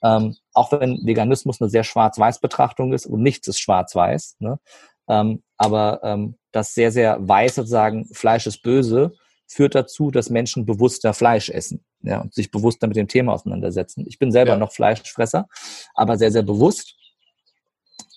Ähm, 0.02 0.36
auch 0.54 0.72
wenn 0.74 1.00
Veganismus 1.06 1.62
eine 1.62 1.70
sehr 1.70 1.84
schwarz-weiß 1.84 2.40
Betrachtung 2.40 2.92
ist 2.92 3.06
und 3.06 3.22
nichts 3.22 3.48
ist 3.48 3.60
schwarz-weiß. 3.60 4.38
Ne? 4.40 4.60
Ähm, 5.08 5.44
aber 5.58 6.02
ähm, 6.04 6.36
das 6.52 6.74
sehr, 6.74 6.92
sehr 6.92 7.18
weiß 7.26 7.56
sozusagen, 7.56 8.06
Fleisch 8.14 8.46
ist 8.46 8.62
böse, 8.62 9.14
führt 9.48 9.76
dazu, 9.76 10.12
dass 10.12 10.30
Menschen 10.30 10.66
bewusster 10.66 11.14
Fleisch 11.14 11.50
essen 11.50 11.86
ja, 12.04 12.22
und 12.22 12.34
sich 12.34 12.52
bewusster 12.52 12.88
mit 12.88 12.98
dem 12.98 13.08
Thema 13.08 13.34
auseinandersetzen. 13.34 14.06
Ich 14.08 14.20
bin 14.20 14.32
selber 14.32 14.52
ja. 14.52 14.58
noch 14.58 14.72
Fleischfresser, 14.72 15.48
aber 15.96 16.18
sehr, 16.18 16.32
sehr 16.32 16.44
bewusst. 16.44 16.96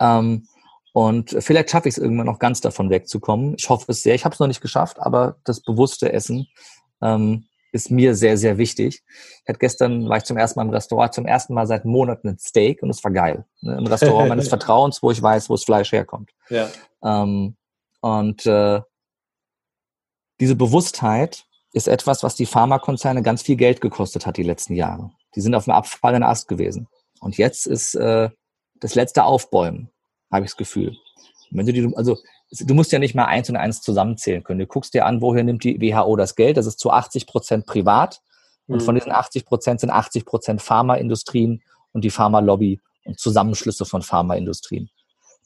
Ähm, 0.01 0.47
und 0.93 1.37
vielleicht 1.41 1.71
schaffe 1.71 1.89
ich 1.89 1.97
es 1.97 2.03
irgendwann 2.03 2.27
noch 2.27 2.39
ganz 2.39 2.61
davon 2.61 2.91
wegzukommen. 2.91 3.55
Ich 3.59 3.69
hoffe 3.69 3.93
es 3.93 4.03
sehr. 4.03 4.15
Ich 4.15 4.25
habe 4.25 4.33
es 4.33 4.41
noch 4.41 4.47
nicht 4.47 4.63
geschafft, 4.63 4.99
aber 4.99 5.37
das 5.45 5.61
bewusste 5.61 6.13
Essen 6.13 6.49
ähm, 7.03 7.47
ist 7.73 7.91
mir 7.91 8.15
sehr, 8.15 8.39
sehr 8.39 8.59
wichtig. 8.59 9.03
Ich 9.43 9.49
hatte 9.49 9.59
gestern, 9.59 10.09
war 10.09 10.17
ich 10.17 10.25
zum 10.25 10.39
ersten 10.39 10.59
Mal 10.59 10.65
im 10.65 10.71
Restaurant, 10.71 11.13
zum 11.13 11.27
ersten 11.27 11.55
Mal 11.55 11.67
seit 11.67 11.85
Monaten 11.85 12.29
ein 12.29 12.39
Steak 12.39 12.83
und 12.83 12.91
es 12.91 13.05
war 13.05 13.11
geil. 13.11 13.45
Ne? 13.61 13.77
Im 13.77 13.87
Restaurant 13.87 14.29
meines 14.29 14.49
Vertrauens, 14.49 15.03
wo 15.03 15.11
ich 15.11 15.23
weiß, 15.23 15.51
wo 15.51 15.55
das 15.55 15.65
Fleisch 15.65 15.93
herkommt. 15.93 16.31
Ja. 16.49 16.69
Ähm, 17.05 17.57
und 18.01 18.47
äh, 18.47 18.81
diese 20.41 20.57
Bewusstheit 20.57 21.47
ist 21.77 21.89
etwas, 21.89 22.23
was 22.23 22.35
die 22.35 22.47
Pharmakonzerne 22.47 23.21
ganz 23.23 23.43
viel 23.43 23.57
Geld 23.57 23.83
gekostet 23.83 24.25
hat 24.25 24.39
die 24.39 24.43
letzten 24.43 24.75
Jahre. 24.75 25.11
Die 25.35 25.43
sind 25.43 25.55
auf 25.55 25.65
dem 25.65 25.75
abfallenden 25.75 26.23
Ast 26.23 26.49
gewesen. 26.49 26.89
Und 27.21 27.37
jetzt 27.37 27.67
ist 27.67 27.95
äh, 27.97 28.31
das 28.81 28.95
letzte 28.95 29.25
Aufbäumen, 29.25 29.91
habe 30.33 30.47
ich 30.47 30.53
das 30.53 30.57
Gefühl. 30.57 30.97
Wenn 31.51 31.67
du 31.67 31.75
die, 31.75 31.95
also 31.95 32.17
du 32.51 32.73
musst 32.73 32.93
ja 32.93 32.99
nicht 32.99 33.15
mal 33.15 33.27
eins 33.27 33.51
und 33.51 33.57
eins 33.57 33.83
zusammenzählen 33.83 34.43
können. 34.43 34.61
Du 34.61 34.67
guckst 34.67 34.95
dir 34.95 35.05
an, 35.05 35.21
woher 35.21 35.45
nimmt 35.45 35.65
die 35.65 35.79
WHO 35.79 36.17
das 36.17 36.35
Geld. 36.35 36.57
Das 36.57 36.65
ist 36.65 36.79
zu 36.79 36.91
80 36.91 37.27
Prozent 37.27 37.67
privat. 37.67 38.23
Und 38.67 38.81
mhm. 38.81 38.81
von 38.81 38.95
diesen 38.95 39.13
80 39.13 39.45
Prozent 39.45 39.81
sind 39.81 39.91
80 39.91 40.25
Prozent 40.25 40.63
Pharmaindustrien 40.63 41.63
und 41.93 42.05
die 42.05 42.11
Pharmalobby 42.11 42.81
und 43.05 43.21
Zusammenschlüsse 43.21 43.85
von 43.85 44.01
Pharmaindustrien. 44.01 44.89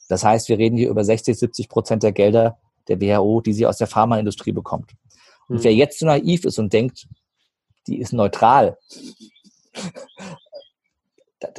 Das 0.09 0.23
heißt, 0.23 0.49
wir 0.49 0.59
reden 0.59 0.77
hier 0.77 0.91
über 0.91 1.03
60, 1.03 1.37
70 1.37 1.69
Prozent 1.69 2.05
der 2.05 2.13
Gelder, 2.13 2.59
der 2.87 3.01
WHO, 3.01 3.41
die 3.41 3.53
sie 3.53 3.67
aus 3.67 3.79
der 3.79 3.89
Pharmaindustrie 3.89 4.53
bekommt. 4.53 4.93
Und 5.51 5.59
hm. 5.59 5.65
wer 5.65 5.75
jetzt 5.75 5.99
so 5.99 6.07
naiv 6.07 6.45
ist 6.45 6.59
und 6.59 6.73
denkt, 6.73 7.07
die 7.87 7.99
ist 7.99 8.13
neutral, 8.13 8.79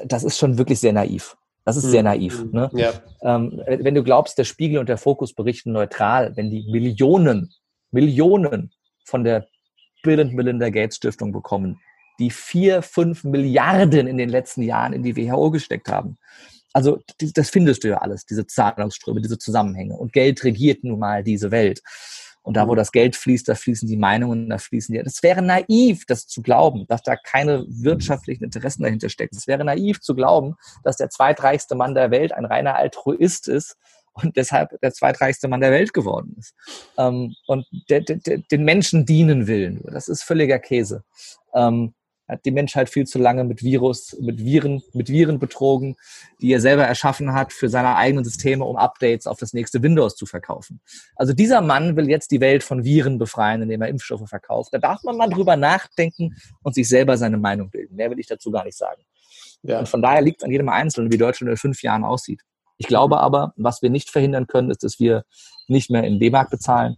das 0.06 0.24
ist 0.24 0.38
schon 0.38 0.58
wirklich 0.58 0.80
sehr 0.80 0.94
naiv. 0.94 1.36
Das 1.66 1.78
ist 1.78 1.92
sehr 1.92 2.00
hm. 2.00 2.06
naiv. 2.06 2.40
Hm. 2.40 2.52
Ne? 2.52 2.70
Ja. 2.74 2.94
Ähm, 3.22 3.62
wenn 3.68 3.94
du 3.94 4.04
glaubst, 4.04 4.38
der 4.38 4.46
Spiegel 4.46 4.80
und 4.80 4.90
der 4.90 4.98
Fokus 4.98 5.34
berichten 5.34 5.72
neutral, 5.74 6.36
wenn 6.36 6.50
die 6.50 6.64
Millionen, 6.64 7.54
Millionen 7.92 8.72
von 9.06 9.24
der 9.24 9.48
Bill 10.04 10.20
und 10.22 10.34
Melinda 10.34 10.70
Gates 10.70 10.96
Stiftung 10.96 11.32
bekommen, 11.32 11.80
die 12.20 12.32
vier, 12.32 12.82
fünf 12.82 13.24
Milliarden 13.24 14.08
in 14.08 14.18
den 14.18 14.30
letzten 14.30 14.62
Jahren 14.62 14.94
in 14.94 15.04
die 15.04 15.16
WHO 15.16 15.52
gesteckt 15.52 15.90
haben. 15.90 16.18
Also 16.74 17.02
das 17.20 17.50
findest 17.50 17.84
du 17.84 17.90
ja 17.90 17.98
alles, 17.98 18.26
diese 18.26 18.48
Zahlungsströme, 18.48 19.22
diese 19.22 19.38
Zusammenhänge. 19.38 19.96
Und 19.96 20.14
Geld 20.14 20.44
regiert 20.44 20.84
nun 20.84 21.00
mal 21.00 21.24
diese 21.24 21.52
Welt. 21.52 21.82
Und 22.44 22.58
da, 22.58 22.68
wo 22.68 22.74
mhm. 22.74 22.78
das 22.78 22.92
Geld 22.92 23.16
fließt, 23.16 23.48
da 23.48 23.56
fließen 23.56 23.88
die 23.88 23.98
Meinungen, 23.98 24.50
da 24.50 24.58
fließen 24.58 24.94
die. 24.94 25.04
Das 25.04 25.22
wäre 25.24 25.42
naiv, 25.42 26.06
das 26.06 26.28
zu 26.28 26.42
glauben, 26.42 26.86
dass 26.88 27.04
da 27.04 27.16
keine 27.16 27.66
wirtschaftlichen 27.68 28.44
Interessen 28.44 28.84
dahinter 28.84 29.10
stecken. 29.10 29.38
Es 29.38 29.48
wäre 29.48 29.64
naiv 29.64 30.02
zu 30.02 30.16
glauben, 30.16 30.56
dass 30.84 30.98
der 30.98 31.10
zweitreichste 31.10 31.76
Mann 31.76 31.94
der 31.94 32.12
Welt 32.12 32.34
ein 32.34 32.46
reiner 32.46 32.76
Altruist 32.76 33.48
ist 33.48 33.78
und 34.14 34.36
deshalb 34.36 34.80
der 34.82 34.92
zweitreichste 34.92 35.48
Mann 35.48 35.62
der 35.62 35.72
Welt 35.72 35.94
geworden 35.94 36.36
ist. 36.38 36.54
Ähm, 36.98 37.36
und 37.48 37.66
den 37.90 38.64
Menschen 38.64 39.06
dienen 39.06 39.48
will. 39.48 39.82
Das 39.92 40.08
ist 40.08 40.24
völliger 40.24 40.60
Käse. 40.60 41.04
Ähm, 41.54 41.94
hat 42.32 42.46
die 42.46 42.52
Menschheit 42.52 42.90
viel 42.90 43.06
zu 43.06 43.20
lange 43.20 43.44
mit 43.44 43.62
Virus, 43.62 44.18
mit 44.22 44.40
Viren, 44.40 44.82
mit 44.94 45.10
Viren 45.10 45.38
betrogen, 45.38 45.98
die 46.40 46.54
er 46.54 46.62
selber 46.62 46.86
erschaffen 46.86 47.34
hat 47.34 47.52
für 47.52 47.68
seine 47.68 47.98
eigenen 47.98 48.24
Systeme, 48.24 48.64
um 48.64 48.78
Updates 48.78 49.28
auf 49.28 49.38
das 49.38 49.52
nächste 49.52 49.84
Windows 49.84 50.16
zu 50.16 50.26
verkaufen. 50.26 50.80
Also 51.18 51.34
dieser 51.34 51.60
Mann 51.60 51.98
will 51.98 52.10
jetzt 52.10 52.32
die 52.32 52.40
Welt 52.40 52.64
von 52.64 52.86
Viren 52.86 53.18
befreien, 53.18 53.62
indem 53.62 53.82
er 53.82 53.90
Impfstoffe 53.90 54.30
verkauft. 54.30 54.74
Da 54.74 54.78
darf 54.78 55.04
man 55.04 55.18
mal 55.18 55.30
drüber 55.30 55.58
nachdenken 55.58 56.38
und 56.64 56.74
sich 56.74 56.88
selber 56.88 57.18
seine 57.18 57.38
Meinung 57.38 57.70
bilden. 57.70 57.98
Mehr 57.98 58.10
will 58.10 58.20
ich 58.20 58.28
dazu 58.28 58.50
gar 58.50 58.64
nicht 58.64 58.78
sagen. 58.78 59.04
Ja. 59.64 59.80
Und 59.80 59.90
von 59.90 60.02
daher 60.02 60.22
liegt 60.22 60.42
es 60.42 60.46
an 60.46 60.52
jedem 60.52 60.70
Einzelnen, 60.70 61.12
wie 61.12 61.18
Deutschland 61.18 61.52
in 61.52 61.58
fünf 61.58 61.84
Jahren 61.84 62.06
aussieht. 62.06 62.42
Ich 62.78 62.88
glaube 62.88 63.20
aber, 63.20 63.54
was 63.58 63.82
wir 63.82 63.90
nicht 63.90 64.10
verhindern 64.10 64.48
können, 64.48 64.72
ist, 64.72 64.84
dass 64.84 65.00
wir 65.00 65.24
nicht 65.68 65.92
mehr 65.92 66.06
in 66.06 66.20
D-Mark 66.20 66.50
bezahlen. 66.50 66.96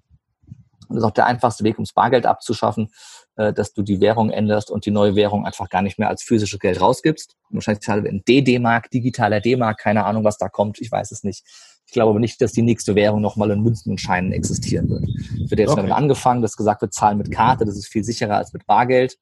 Und 0.94 0.98
das 0.98 1.04
ist 1.04 1.10
auch 1.10 1.14
der 1.14 1.26
einfachste 1.26 1.64
Weg, 1.64 1.76
ums 1.76 1.94
Bargeld 1.94 2.26
abzuschaffen. 2.26 2.90
Äh, 3.36 3.52
dass 3.52 3.74
du 3.74 3.82
die 3.82 4.00
Währung 4.00 4.30
änderst 4.30 4.70
und 4.70 4.86
die 4.86 4.92
neue 4.92 5.16
Währung 5.16 5.44
einfach 5.44 5.68
gar 5.68 5.82
nicht 5.82 5.98
mehr 5.98 6.08
als 6.08 6.22
physisches 6.22 6.60
Geld 6.60 6.80
rausgibst. 6.80 7.36
Wahrscheinlich 7.50 7.88
in 8.06 8.24
DD-Mark, 8.24 8.92
digitaler 8.92 9.42
D-Mark, 9.42 9.80
keine 9.80 10.06
Ahnung, 10.06 10.24
was 10.24 10.38
da 10.38 10.50
kommt, 10.50 10.80
ich 10.80 10.92
weiß 10.92 11.12
es 11.12 11.24
nicht. 11.24 11.44
Ich 11.88 11.94
glaube 11.94 12.12
aber 12.12 12.20
nicht, 12.20 12.40
dass 12.42 12.52
die 12.52 12.62
nächste 12.62 12.94
Währung 12.94 13.22
nochmal 13.22 13.50
in 13.50 13.62
Münzen 13.62 13.90
und 13.90 14.00
Scheinen 14.00 14.34
existieren 14.34 14.88
wird. 14.88 15.08
Wird 15.50 15.60
jetzt 15.60 15.70
okay. 15.70 15.78
damit 15.78 15.94
angefangen, 15.94 16.44
dass 16.44 16.56
gesagt 16.56 16.84
wird, 16.84 16.94
zahlen 16.94 17.18
mit 17.18 17.32
Karte, 17.32 17.66
das 17.66 17.76
ist 17.76 17.88
viel 17.88 18.04
sicherer 18.04 18.38
als 18.38 18.54
mit 18.54 18.68
Bargeld. 18.68 19.18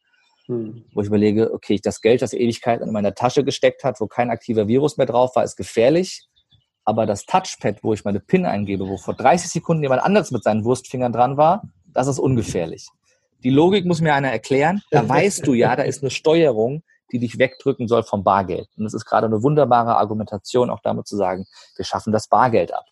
Hm. 0.48 0.84
Wo 0.94 1.02
ich 1.02 1.08
überlege, 1.08 1.54
okay, 1.54 1.80
das 1.82 2.02
Geld, 2.02 2.22
das 2.22 2.34
Ewigkeit 2.34 2.82
in 2.82 2.92
meiner 2.92 3.16
Tasche 3.16 3.46
gesteckt 3.46 3.86
hat, 3.86 4.02
wo 4.02 4.08
kein 4.08 4.30
aktiver 4.30 4.68
Virus 4.68 4.98
mehr 4.98 5.06
drauf 5.06 5.38
war, 5.38 5.46
ist 5.46 5.56
gefährlich. 5.56 6.28
Aber 6.84 7.06
das 7.06 7.26
Touchpad, 7.26 7.84
wo 7.84 7.94
ich 7.94 8.04
meine 8.04 8.20
PIN 8.20 8.46
eingebe, 8.46 8.88
wo 8.88 8.98
vor 8.98 9.14
30 9.14 9.52
Sekunden 9.52 9.84
jemand 9.84 10.02
anderes 10.02 10.32
mit 10.32 10.44
seinen 10.44 10.64
Wurstfingern 10.64 11.14
dran 11.14 11.38
war, 11.38 11.64
das 11.94 12.08
ist 12.08 12.20
ungefährlich. 12.20 12.88
Die 13.44 13.50
Logik 13.50 13.86
muss 13.86 14.02
mir 14.02 14.14
einer 14.14 14.32
erklären. 14.32 14.82
Da 14.92 15.08
weißt 15.10 15.46
du 15.46 15.54
ja, 15.54 15.76
da 15.76 15.84
ist 15.84 16.02
eine 16.02 16.12
Steuerung, 16.12 16.84
die 17.12 17.20
dich 17.20 17.38
wegdrücken 17.38 17.88
soll 17.88 18.04
vom 18.04 18.24
Bargeld. 18.24 18.70
Und 18.78 18.86
das 18.86 18.94
ist 18.94 19.06
gerade 19.06 19.28
eine 19.28 19.44
wunderbare 19.44 19.98
Argumentation, 19.98 20.70
auch 20.70 20.82
damit 20.82 21.08
zu 21.08 21.18
sagen, 21.18 21.46
wir 21.76 21.86
schaffen 21.86 22.14
das 22.14 22.28
Bargeld 22.28 22.74
ab. 22.74 22.86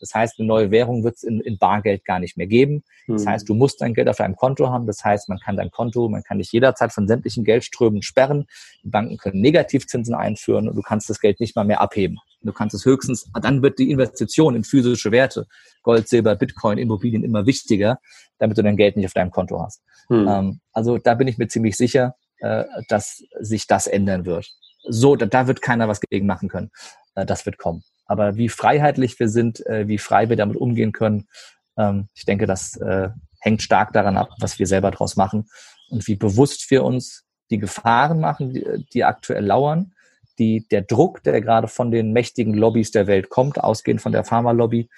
Das 0.00 0.14
heißt, 0.14 0.38
eine 0.38 0.46
neue 0.46 0.70
Währung 0.70 1.04
wird 1.04 1.16
es 1.16 1.22
in, 1.22 1.40
in, 1.40 1.58
Bargeld 1.58 2.04
gar 2.04 2.18
nicht 2.18 2.36
mehr 2.36 2.46
geben. 2.46 2.84
Das 3.06 3.22
hm. 3.22 3.30
heißt, 3.30 3.48
du 3.48 3.54
musst 3.54 3.80
dein 3.80 3.94
Geld 3.94 4.08
auf 4.08 4.16
deinem 4.16 4.36
Konto 4.36 4.68
haben. 4.70 4.86
Das 4.86 5.04
heißt, 5.04 5.28
man 5.28 5.38
kann 5.38 5.56
dein 5.56 5.70
Konto, 5.70 6.08
man 6.08 6.22
kann 6.22 6.38
dich 6.38 6.52
jederzeit 6.52 6.92
von 6.92 7.08
sämtlichen 7.08 7.44
Geldströmen 7.44 8.02
sperren. 8.02 8.46
Die 8.82 8.88
Banken 8.88 9.16
können 9.16 9.40
Negativzinsen 9.40 10.14
einführen 10.14 10.68
und 10.68 10.76
du 10.76 10.82
kannst 10.82 11.08
das 11.08 11.20
Geld 11.20 11.40
nicht 11.40 11.56
mal 11.56 11.64
mehr 11.64 11.80
abheben. 11.80 12.18
Du 12.42 12.52
kannst 12.52 12.74
es 12.74 12.84
höchstens, 12.84 13.28
dann 13.42 13.62
wird 13.62 13.78
die 13.78 13.90
Investition 13.90 14.54
in 14.54 14.62
physische 14.62 15.10
Werte, 15.10 15.46
Gold, 15.82 16.08
Silber, 16.08 16.36
Bitcoin, 16.36 16.78
Immobilien 16.78 17.24
immer 17.24 17.44
wichtiger, 17.44 17.98
damit 18.38 18.56
du 18.56 18.62
dein 18.62 18.76
Geld 18.76 18.96
nicht 18.96 19.06
auf 19.06 19.14
deinem 19.14 19.30
Konto 19.30 19.60
hast. 19.60 19.82
Hm. 20.08 20.28
Ähm, 20.28 20.60
also 20.72 20.98
da 20.98 21.14
bin 21.14 21.26
ich 21.26 21.38
mir 21.38 21.48
ziemlich 21.48 21.76
sicher, 21.76 22.14
äh, 22.38 22.64
dass 22.88 23.24
sich 23.40 23.66
das 23.66 23.86
ändern 23.86 24.26
wird. 24.26 24.50
So, 24.88 25.16
da, 25.16 25.46
wird 25.46 25.62
keiner 25.62 25.88
was 25.88 26.00
gegen 26.00 26.26
machen 26.26 26.48
können. 26.48 26.70
Äh, 27.14 27.26
das 27.26 27.46
wird 27.46 27.58
kommen. 27.58 27.82
Aber 28.06 28.36
wie 28.36 28.48
freiheitlich 28.48 29.18
wir 29.18 29.28
sind, 29.28 29.64
äh, 29.66 29.88
wie 29.88 29.98
frei 29.98 30.28
wir 30.28 30.36
damit 30.36 30.56
umgehen 30.56 30.92
können, 30.92 31.28
ähm, 31.76 32.08
ich 32.14 32.24
denke, 32.24 32.46
das 32.46 32.76
äh, 32.76 33.10
hängt 33.40 33.62
stark 33.62 33.92
daran 33.92 34.16
ab, 34.16 34.30
was 34.40 34.58
wir 34.58 34.66
selber 34.66 34.90
draus 34.90 35.16
machen 35.16 35.48
und 35.90 36.06
wie 36.06 36.16
bewusst 36.16 36.70
wir 36.70 36.84
uns 36.84 37.24
die 37.50 37.58
Gefahren 37.58 38.20
machen, 38.20 38.54
die, 38.54 38.86
die 38.92 39.04
aktuell 39.04 39.44
lauern, 39.44 39.92
die, 40.38 40.66
der 40.68 40.82
Druck, 40.82 41.22
der 41.22 41.40
gerade 41.40 41.68
von 41.68 41.90
den 41.90 42.12
mächtigen 42.12 42.54
Lobbys 42.54 42.90
der 42.90 43.06
Welt 43.06 43.30
kommt, 43.30 43.62
ausgehend 43.62 44.00
von 44.00 44.12
der 44.12 44.24
Pharmalobby 44.24 44.88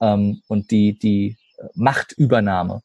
ähm, 0.00 0.42
und 0.48 0.70
die, 0.70 0.98
die 0.98 1.36
Machtübernahme, 1.74 2.82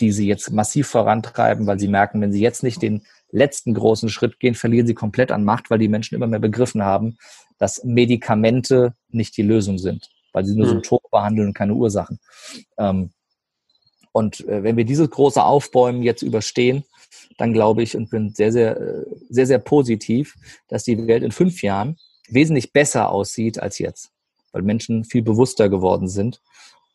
die 0.00 0.12
sie 0.12 0.26
jetzt 0.26 0.50
massiv 0.50 0.88
vorantreiben, 0.88 1.66
weil 1.66 1.78
sie 1.78 1.88
merken, 1.88 2.20
wenn 2.20 2.32
sie 2.32 2.40
jetzt 2.40 2.62
nicht 2.62 2.82
den 2.82 3.02
letzten 3.30 3.74
großen 3.74 4.08
Schritt 4.08 4.38
gehen, 4.40 4.54
verlieren 4.54 4.86
sie 4.86 4.94
komplett 4.94 5.32
an 5.32 5.44
Macht, 5.44 5.70
weil 5.70 5.78
die 5.78 5.88
Menschen 5.88 6.14
immer 6.14 6.26
mehr 6.26 6.38
begriffen 6.38 6.82
haben, 6.82 7.18
dass 7.58 7.84
Medikamente 7.84 8.94
nicht 9.08 9.36
die 9.36 9.42
Lösung 9.42 9.78
sind, 9.78 10.10
weil 10.32 10.44
sie 10.44 10.54
nur 10.54 10.66
mhm. 10.66 10.70
Symptome 10.70 11.08
behandeln 11.10 11.48
und 11.48 11.54
keine 11.54 11.74
Ursachen. 11.74 12.18
Ähm, 12.78 13.10
und 14.12 14.46
äh, 14.48 14.62
wenn 14.62 14.76
wir 14.76 14.84
dieses 14.84 15.10
große 15.10 15.42
Aufbäumen 15.42 16.02
jetzt 16.02 16.22
überstehen, 16.22 16.84
dann 17.38 17.52
glaube 17.52 17.82
ich 17.82 17.96
und 17.96 18.10
bin 18.10 18.32
sehr, 18.34 18.52
sehr, 18.52 18.80
äh, 18.80 19.04
sehr, 19.28 19.46
sehr 19.46 19.58
positiv, 19.58 20.36
dass 20.68 20.84
die 20.84 21.06
Welt 21.06 21.22
in 21.22 21.32
fünf 21.32 21.62
Jahren 21.62 21.98
wesentlich 22.28 22.72
besser 22.72 23.10
aussieht 23.10 23.60
als 23.60 23.78
jetzt, 23.78 24.10
weil 24.52 24.62
Menschen 24.62 25.04
viel 25.04 25.22
bewusster 25.22 25.68
geworden 25.68 26.08
sind 26.08 26.40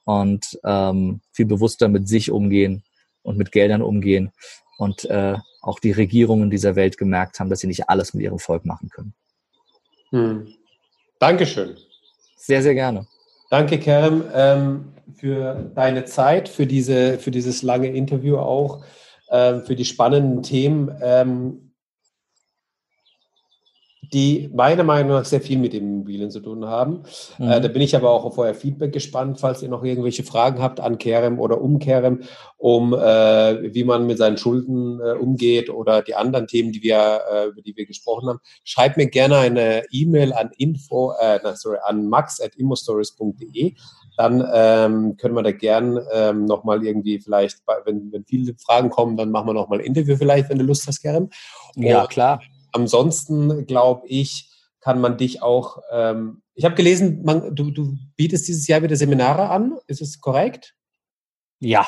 und 0.04 0.60
ähm, 0.64 1.22
viel 1.32 1.46
bewusster 1.46 1.88
mit 1.88 2.08
sich 2.08 2.32
umgehen 2.32 2.84
und 3.24 3.38
mit 3.38 3.52
Geldern 3.52 3.82
umgehen 3.82 4.32
und 4.78 5.06
äh, 5.06 5.38
auch 5.62 5.80
die 5.80 5.92
Regierungen 5.92 6.50
dieser 6.50 6.76
Welt 6.76 6.98
gemerkt 6.98 7.40
haben, 7.40 7.50
dass 7.50 7.60
sie 7.60 7.68
nicht 7.68 7.88
alles 7.88 8.14
mit 8.14 8.24
ihrem 8.24 8.40
Volk 8.40 8.66
machen 8.66 8.90
können. 8.90 9.14
Hm. 10.12 10.54
Dankeschön. 11.20 11.78
Sehr, 12.36 12.62
sehr 12.62 12.74
gerne. 12.74 13.06
Danke, 13.50 13.80
Kerem, 13.80 14.24
ähm, 14.34 14.94
für 15.16 15.72
deine 15.76 16.06
Zeit, 16.06 16.50
für, 16.50 16.66
diese, 16.66 17.20
für 17.20 17.32
dieses 17.32 17.64
lange 17.64 17.90
Interview 17.90 18.38
auch, 18.38 18.84
ähm, 19.30 19.64
für 19.64 19.76
die 19.76 19.86
spannenden 19.86 20.42
Themen. 20.42 20.92
Ähm, 21.02 21.71
die 24.14 24.50
meiner 24.54 24.84
Meinung 24.84 25.12
nach 25.12 25.26
sehr 25.26 25.40
viel 25.40 25.58
mit 25.58 25.74
Immobilien 25.74 26.32
zu 26.32 26.42
tun 26.42 26.66
haben. 26.66 27.04
Mhm. 27.38 27.50
Äh, 27.50 27.62
da 27.62 27.68
bin 27.70 27.82
ich 27.82 27.96
aber 27.96 28.10
auch 28.10 28.26
auf 28.26 28.38
euer 28.38 28.54
Feedback 28.54 28.92
gespannt, 28.92 29.40
falls 29.40 29.62
ihr 29.64 29.70
noch 29.70 29.84
irgendwelche 29.84 30.24
Fragen 30.24 30.62
habt 30.62 30.80
an 30.80 30.98
Kerem 30.98 31.40
oder 31.40 31.62
um 31.62 31.80
Kerem, 31.80 32.22
um 32.58 32.94
äh, 32.94 33.74
wie 33.74 33.84
man 33.86 34.08
mit 34.08 34.18
seinen 34.18 34.38
Schulden 34.38 35.00
äh, 35.00 35.14
umgeht 35.14 35.70
oder 35.70 36.02
die 36.02 36.16
anderen 36.16 36.48
Themen, 36.48 36.74
die 36.74 36.84
wir, 36.84 37.22
äh, 37.32 37.46
über 37.48 37.62
die 37.62 37.76
wir 37.78 37.86
gesprochen 37.86 38.28
haben. 38.28 38.40
Schreibt 38.64 38.98
mir 38.98 39.08
gerne 39.08 39.38
eine 39.38 39.84
E-Mail 39.92 40.34
an 40.34 40.52
info, 40.58 41.14
äh, 41.20 41.40
sorry, 41.56 41.78
an 41.84 42.08
max.immostories.de 42.08 43.76
dann 44.18 44.46
ähm, 44.54 45.16
können 45.16 45.36
wir 45.36 45.42
da 45.42 45.52
gern 45.52 45.98
ähm, 46.14 46.44
nochmal 46.44 46.86
irgendwie 46.86 47.20
vielleicht, 47.20 47.60
wenn, 47.86 48.12
wenn 48.12 48.26
viele 48.26 48.54
Fragen 48.56 48.90
kommen, 48.90 49.16
dann 49.16 49.32
machen 49.32 49.48
wir 49.48 49.54
nochmal 49.54 49.80
ein 49.80 49.86
Interview 49.86 50.18
vielleicht, 50.18 50.50
wenn 50.50 50.60
du 50.60 50.66
Lust 50.66 50.86
hast, 50.86 51.02
Kerem. 51.02 51.30
Ja, 51.76 52.06
klar 52.08 52.42
ansonsten 52.74 53.66
glaube 53.66 54.08
ich, 54.08 54.50
kann 54.80 55.00
man 55.00 55.18
dich 55.18 55.42
auch, 55.42 55.80
ähm, 55.92 56.42
ich 56.56 56.66
habe 56.66 56.76
gelesen, 56.76 57.22
man, 57.24 57.56
du, 57.56 57.72
du 57.72 57.98
bietest 58.16 58.48
dieses 58.48 58.68
Jahr 58.68 58.82
wieder 58.82 58.96
Seminare 58.96 59.50
an, 59.50 59.78
ist 59.88 60.02
es 60.02 60.20
korrekt? 60.20 60.76
Ja, 61.60 61.88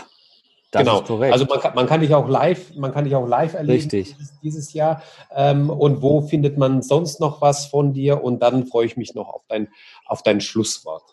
das 0.73 0.81
genau. 0.81 1.01
ist 1.01 1.07
korrekt. 1.07 1.33
Also 1.33 1.45
man 1.45 1.59
kann, 1.59 1.75
man 1.75 1.87
kann 1.87 2.01
dich 2.01 2.13
auch 2.13 2.27
live, 2.27 2.75
man 2.75 2.91
kann 2.93 3.05
dich 3.05 3.15
auch 3.15 3.27
live 3.27 3.53
erleben 3.53 3.79
Richtig. 3.79 4.15
Dieses, 4.15 4.39
dieses 4.41 4.73
Jahr. 4.73 5.03
Ähm, 5.31 5.69
und 5.69 6.01
wo 6.01 6.21
findet 6.21 6.57
man 6.57 6.81
sonst 6.81 7.19
noch 7.19 7.41
was 7.41 7.67
von 7.67 7.93
dir? 7.93 8.23
Und 8.23 8.41
dann 8.41 8.65
freue 8.65 8.85
ich 8.85 8.97
mich 8.97 9.13
noch 9.13 9.27
auf 9.27 9.43
dein, 9.47 9.67
auf 10.05 10.23
dein 10.23 10.41
Schlusswort. 10.41 11.03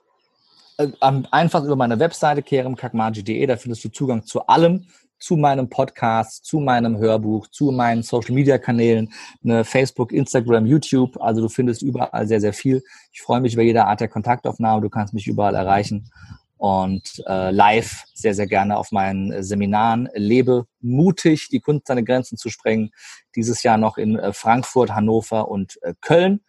Äh, 0.78 0.88
einfach 1.30 1.62
über 1.64 1.76
meine 1.76 1.98
Webseite 1.98 2.42
keremkakmaji.de, 2.42 3.46
da 3.46 3.56
findest 3.58 3.84
du 3.84 3.90
Zugang 3.90 4.24
zu 4.24 4.46
allem, 4.46 4.86
zu 5.20 5.36
meinem 5.36 5.68
Podcast, 5.68 6.44
zu 6.44 6.58
meinem 6.58 6.98
Hörbuch, 6.98 7.46
zu 7.48 7.70
meinen 7.70 8.02
Social 8.02 8.34
Media 8.34 8.58
Kanälen, 8.58 9.12
ne, 9.42 9.64
Facebook, 9.64 10.12
Instagram, 10.12 10.66
YouTube. 10.66 11.20
Also 11.20 11.42
du 11.42 11.48
findest 11.48 11.82
überall 11.82 12.26
sehr, 12.26 12.40
sehr 12.40 12.52
viel. 12.52 12.82
Ich 13.12 13.22
freue 13.22 13.40
mich 13.40 13.54
über 13.54 13.62
jede 13.62 13.84
Art 13.84 14.00
der 14.00 14.08
Kontaktaufnahme. 14.08 14.80
Du 14.80 14.88
kannst 14.88 15.14
mich 15.14 15.26
überall 15.26 15.54
erreichen. 15.54 16.10
Und 16.56 17.22
äh, 17.26 17.50
live 17.50 18.04
sehr, 18.12 18.34
sehr 18.34 18.46
gerne 18.46 18.76
auf 18.76 18.92
meinen 18.92 19.42
Seminaren. 19.42 20.10
Lebe 20.14 20.66
mutig, 20.80 21.48
die 21.48 21.60
Kunst 21.60 21.86
seine 21.86 22.04
Grenzen 22.04 22.36
zu 22.36 22.50
sprengen. 22.50 22.90
Dieses 23.34 23.62
Jahr 23.62 23.78
noch 23.78 23.96
in 23.96 24.18
äh, 24.18 24.34
Frankfurt, 24.34 24.94
Hannover 24.94 25.48
und 25.48 25.78
äh, 25.82 25.94
Köln. 26.02 26.40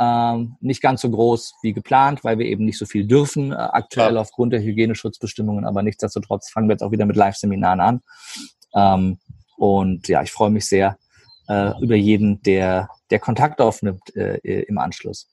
Ähm, 0.00 0.56
nicht 0.60 0.80
ganz 0.80 1.00
so 1.00 1.10
groß 1.10 1.54
wie 1.62 1.72
geplant, 1.72 2.22
weil 2.22 2.38
wir 2.38 2.46
eben 2.46 2.64
nicht 2.64 2.78
so 2.78 2.86
viel 2.86 3.04
dürfen 3.06 3.50
äh, 3.50 3.56
aktuell 3.56 4.14
ja. 4.14 4.20
aufgrund 4.20 4.52
der 4.52 4.62
Hygieneschutzbestimmungen, 4.62 5.64
aber 5.64 5.82
nichtsdestotrotz 5.82 6.50
fangen 6.50 6.68
wir 6.68 6.74
jetzt 6.74 6.82
auch 6.82 6.92
wieder 6.92 7.06
mit 7.06 7.16
Live-Seminaren 7.16 7.80
an. 7.80 8.02
Ähm, 8.74 9.18
und 9.56 10.06
ja, 10.06 10.22
ich 10.22 10.30
freue 10.30 10.50
mich 10.50 10.66
sehr 10.66 10.96
äh, 11.48 11.72
über 11.80 11.96
jeden, 11.96 12.40
der, 12.42 12.88
der 13.10 13.18
Kontakt 13.18 13.60
aufnimmt 13.60 14.14
äh, 14.14 14.36
im 14.62 14.78
Anschluss. 14.78 15.28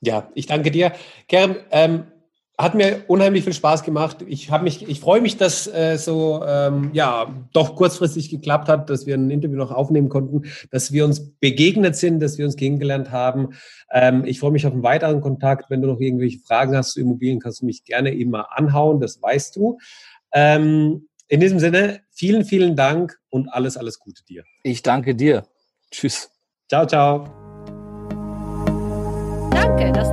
Ja, 0.00 0.30
ich 0.34 0.46
danke 0.46 0.70
dir. 0.70 0.92
Kerem, 1.26 1.56
ähm, 1.70 2.04
hat 2.58 2.74
mir 2.74 3.04
unheimlich 3.08 3.44
viel 3.44 3.52
Spaß 3.52 3.82
gemacht. 3.82 4.24
Ich 4.26 4.50
habe 4.50 4.64
mich, 4.64 4.88
ich 4.88 5.00
freue 5.00 5.20
mich, 5.20 5.36
dass 5.36 5.66
äh, 5.66 5.98
so 5.98 6.42
ähm, 6.46 6.90
ja 6.94 7.26
doch 7.52 7.76
kurzfristig 7.76 8.30
geklappt 8.30 8.68
hat, 8.68 8.88
dass 8.88 9.04
wir 9.04 9.14
ein 9.14 9.30
Interview 9.30 9.58
noch 9.58 9.70
aufnehmen 9.70 10.08
konnten, 10.08 10.44
dass 10.70 10.90
wir 10.90 11.04
uns 11.04 11.32
begegnet 11.38 11.96
sind, 11.96 12.20
dass 12.20 12.38
wir 12.38 12.46
uns 12.46 12.56
kennengelernt 12.56 13.10
haben. 13.10 13.50
Ähm, 13.92 14.24
ich 14.24 14.40
freue 14.40 14.52
mich 14.52 14.66
auf 14.66 14.72
einen 14.72 14.82
weiteren 14.82 15.20
Kontakt. 15.20 15.68
Wenn 15.68 15.82
du 15.82 15.88
noch 15.88 16.00
irgendwelche 16.00 16.38
Fragen 16.38 16.74
hast 16.74 16.92
zu 16.92 17.00
Immobilien, 17.00 17.40
kannst 17.40 17.60
du 17.60 17.66
mich 17.66 17.84
gerne 17.84 18.14
immer 18.14 18.56
anhauen. 18.56 19.00
Das 19.00 19.20
weißt 19.20 19.54
du. 19.56 19.78
Ähm, 20.32 21.08
in 21.28 21.40
diesem 21.40 21.58
Sinne, 21.58 22.00
vielen, 22.10 22.44
vielen 22.44 22.74
Dank 22.74 23.18
und 23.28 23.48
alles, 23.48 23.76
alles 23.76 23.98
Gute 23.98 24.24
dir. 24.24 24.44
Ich 24.62 24.82
danke 24.82 25.14
dir. 25.14 25.44
Tschüss. 25.90 26.30
Ciao, 26.68 26.86
ciao. 26.86 27.24
Danke, 29.50 29.92
dass 29.92 30.12